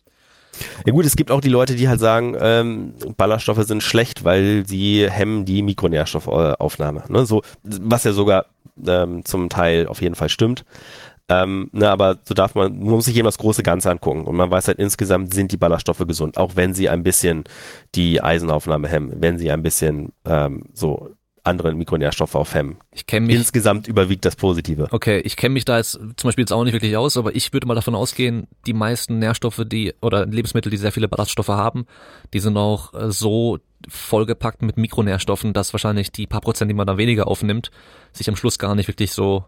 [0.86, 4.64] Ja gut, es gibt auch die Leute, die halt sagen, ähm, Ballaststoffe sind schlecht, weil
[4.66, 7.04] sie hemmen die Mikronährstoffaufnahme.
[7.08, 7.26] Ne?
[7.26, 8.46] So, was ja sogar
[8.86, 10.64] ähm, zum Teil auf jeden Fall stimmt.
[11.30, 14.24] Ähm, ne, aber so darf man, man muss sich eben das große Ganze angucken.
[14.24, 17.44] Und man weiß halt insgesamt sind die Ballaststoffe gesund, auch wenn sie ein bisschen
[17.94, 21.10] die Eisenaufnahme hemmen, wenn sie ein bisschen ähm, so
[21.48, 22.78] andere Mikronährstoffe aufhemmen.
[22.92, 23.36] Ich kenne mich.
[23.36, 24.88] Insgesamt überwiegt das Positive.
[24.90, 27.52] Okay, ich kenne mich da jetzt zum Beispiel jetzt auch nicht wirklich aus, aber ich
[27.52, 31.86] würde mal davon ausgehen, die meisten Nährstoffe, die oder Lebensmittel, die sehr viele Ballaststoffe haben,
[32.32, 33.58] die sind auch äh, so
[33.88, 37.70] vollgepackt mit Mikronährstoffen, dass wahrscheinlich die paar Prozent, die man da weniger aufnimmt,
[38.12, 39.44] sich am Schluss gar nicht wirklich so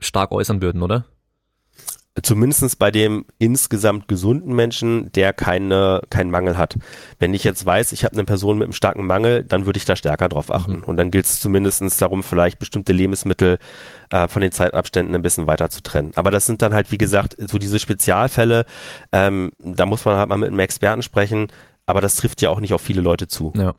[0.00, 1.06] stark äußern würden, oder?
[2.20, 6.76] Zumindestens bei dem insgesamt gesunden Menschen, der keine, keinen Mangel hat.
[7.18, 9.86] Wenn ich jetzt weiß, ich habe eine Person mit einem starken Mangel, dann würde ich
[9.86, 10.78] da stärker drauf achten.
[10.78, 10.84] Mhm.
[10.84, 13.58] Und dann gilt es zumindestens darum, vielleicht bestimmte Lebensmittel
[14.10, 16.12] äh, von den Zeitabständen ein bisschen weiter zu trennen.
[16.14, 18.66] Aber das sind dann halt, wie gesagt, so diese Spezialfälle,
[19.12, 21.48] ähm, da muss man halt mal mit einem Experten sprechen,
[21.86, 23.52] aber das trifft ja auch nicht auf viele Leute zu.
[23.56, 23.74] Ja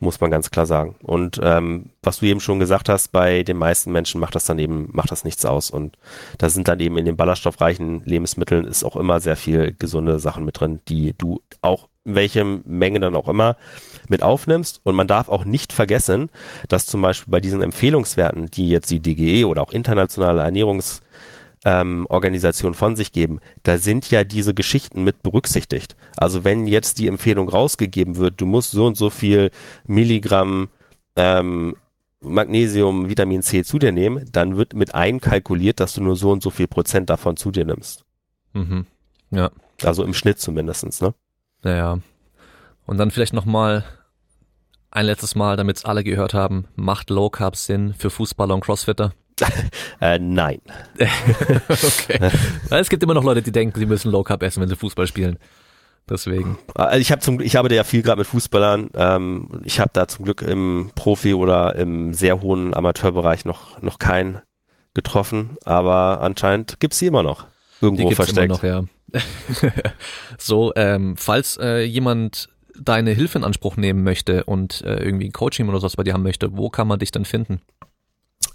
[0.00, 0.96] muss man ganz klar sagen.
[1.02, 4.58] Und ähm, was du eben schon gesagt hast, bei den meisten Menschen macht das dann
[4.58, 5.70] eben, macht das nichts aus.
[5.70, 5.96] Und
[6.38, 10.44] da sind dann eben in den ballaststoffreichen Lebensmitteln ist auch immer sehr viel gesunde Sachen
[10.44, 13.56] mit drin, die du auch in welchem Menge dann auch immer
[14.08, 14.80] mit aufnimmst.
[14.84, 16.30] Und man darf auch nicht vergessen,
[16.68, 21.02] dass zum Beispiel bei diesen Empfehlungswerten, die jetzt die DGE oder auch internationale Ernährungs
[21.66, 25.96] ähm, Organisation von sich geben, da sind ja diese Geschichten mit berücksichtigt.
[26.16, 29.50] Also wenn jetzt die Empfehlung rausgegeben wird, du musst so und so viel
[29.84, 30.68] Milligramm
[31.16, 31.74] ähm,
[32.20, 36.42] Magnesium, Vitamin C zu dir nehmen, dann wird mit einkalkuliert, dass du nur so und
[36.42, 38.04] so viel Prozent davon zu dir nimmst.
[38.52, 38.86] Mhm.
[39.32, 39.50] Ja.
[39.82, 41.14] Also im Schnitt zumindestens, ne?
[41.62, 41.98] Naja.
[42.86, 43.84] Und dann vielleicht nochmal
[44.92, 48.60] ein letztes Mal, damit es alle gehört haben, macht Low Carb Sinn für Fußballer und
[48.60, 49.12] Crossfitter?
[50.00, 50.60] äh, nein.
[50.98, 52.30] okay.
[52.70, 55.06] Es gibt immer noch Leute, die denken, sie müssen Low Carb essen, wenn sie Fußball
[55.06, 55.38] spielen.
[56.08, 56.56] Deswegen.
[56.74, 58.90] Also ich habe zum ich arbeite ja viel gerade mit Fußballern.
[58.94, 63.98] Ähm, ich habe da zum Glück im Profi oder im sehr hohen Amateurbereich noch noch
[63.98, 64.40] keinen
[64.94, 67.46] getroffen, aber anscheinend gibt's sie immer noch
[67.80, 68.38] irgendwo die versteckt.
[68.38, 68.84] Immer noch, ja.
[70.38, 72.48] so, ähm, falls äh, jemand
[72.78, 76.12] deine Hilfe in Anspruch nehmen möchte und äh, irgendwie ein Coaching oder sowas bei dir
[76.12, 77.60] haben möchte, wo kann man dich dann finden?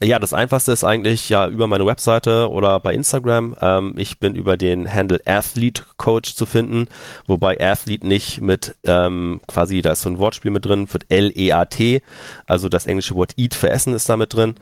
[0.04, 3.56] Ja, das einfachste ist eigentlich ja über meine Webseite oder bei Instagram.
[3.62, 6.88] Ähm, ich bin über den Handle Athlete Coach zu finden,
[7.28, 12.02] wobei Athlete nicht mit ähm, quasi, da ist so ein Wortspiel mit drin, wird L-E-A-T,
[12.48, 14.56] also das englische Wort Eat für Essen ist da mit drin.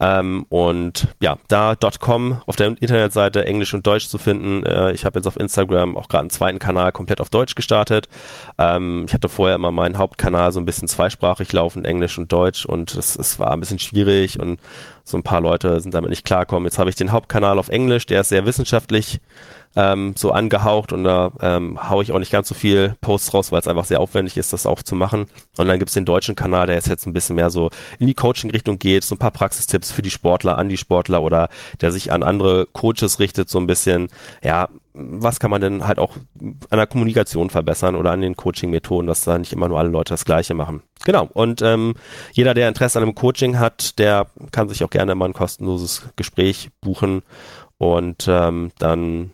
[0.00, 4.64] Ähm, und ja, da .com auf der Internetseite Englisch und Deutsch zu finden.
[4.64, 8.08] Äh, ich habe jetzt auf Instagram auch gerade einen zweiten Kanal komplett auf Deutsch gestartet.
[8.56, 12.64] Ähm, ich hatte vorher immer meinen Hauptkanal so ein bisschen zweisprachig laufen, Englisch und Deutsch
[12.64, 14.58] und es, es war ein bisschen schwierig und
[15.04, 16.66] so ein paar Leute sind damit nicht klarkommen.
[16.66, 19.20] Jetzt habe ich den Hauptkanal auf Englisch, der ist sehr wissenschaftlich
[19.76, 23.52] ähm, so angehaucht und da ähm, haue ich auch nicht ganz so viel Posts raus,
[23.52, 25.26] weil es einfach sehr aufwendig ist, das auch zu machen.
[25.58, 28.14] Und dann gibt's den deutschen Kanal, der ist jetzt ein bisschen mehr so in die
[28.14, 31.50] Coaching-Richtung geht, so ein paar Praxistipps für die Sportler, an die Sportler oder
[31.82, 34.08] der sich an andere Coaches richtet, so ein bisschen,
[34.42, 39.06] ja, was kann man denn halt auch an der Kommunikation verbessern oder an den Coaching-Methoden,
[39.06, 40.82] dass da nicht immer nur alle Leute das Gleiche machen.
[41.04, 41.28] Genau.
[41.32, 41.94] Und ähm,
[42.32, 46.08] jeder, der Interesse an einem Coaching hat, der kann sich auch gerne mal ein kostenloses
[46.16, 47.22] Gespräch buchen
[47.78, 49.32] und ähm, dann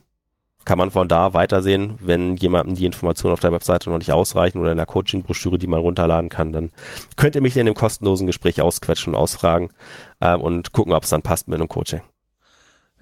[0.64, 4.58] kann man von da weitersehen, wenn jemandem die Informationen auf der Webseite noch nicht ausreichen
[4.58, 6.70] oder in der Coaching-Broschüre, die man runterladen kann, dann
[7.16, 9.70] könnt ihr mich in dem kostenlosen Gespräch ausquetschen und ausfragen
[10.20, 12.02] äh, und gucken, ob es dann passt mit einem Coaching.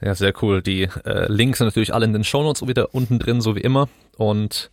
[0.03, 0.63] Ja, sehr cool.
[0.63, 3.89] Die äh, Links sind natürlich alle in den Shownotes wieder unten drin, so wie immer.
[4.17, 4.71] Und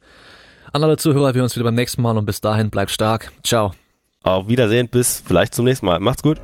[0.71, 3.31] an alle Zuhörer, wir hören uns wieder beim nächsten Mal und bis dahin bleibt stark.
[3.43, 3.73] Ciao.
[4.23, 5.99] Auf Wiedersehen, bis vielleicht zum nächsten Mal.
[5.99, 6.39] Macht's gut.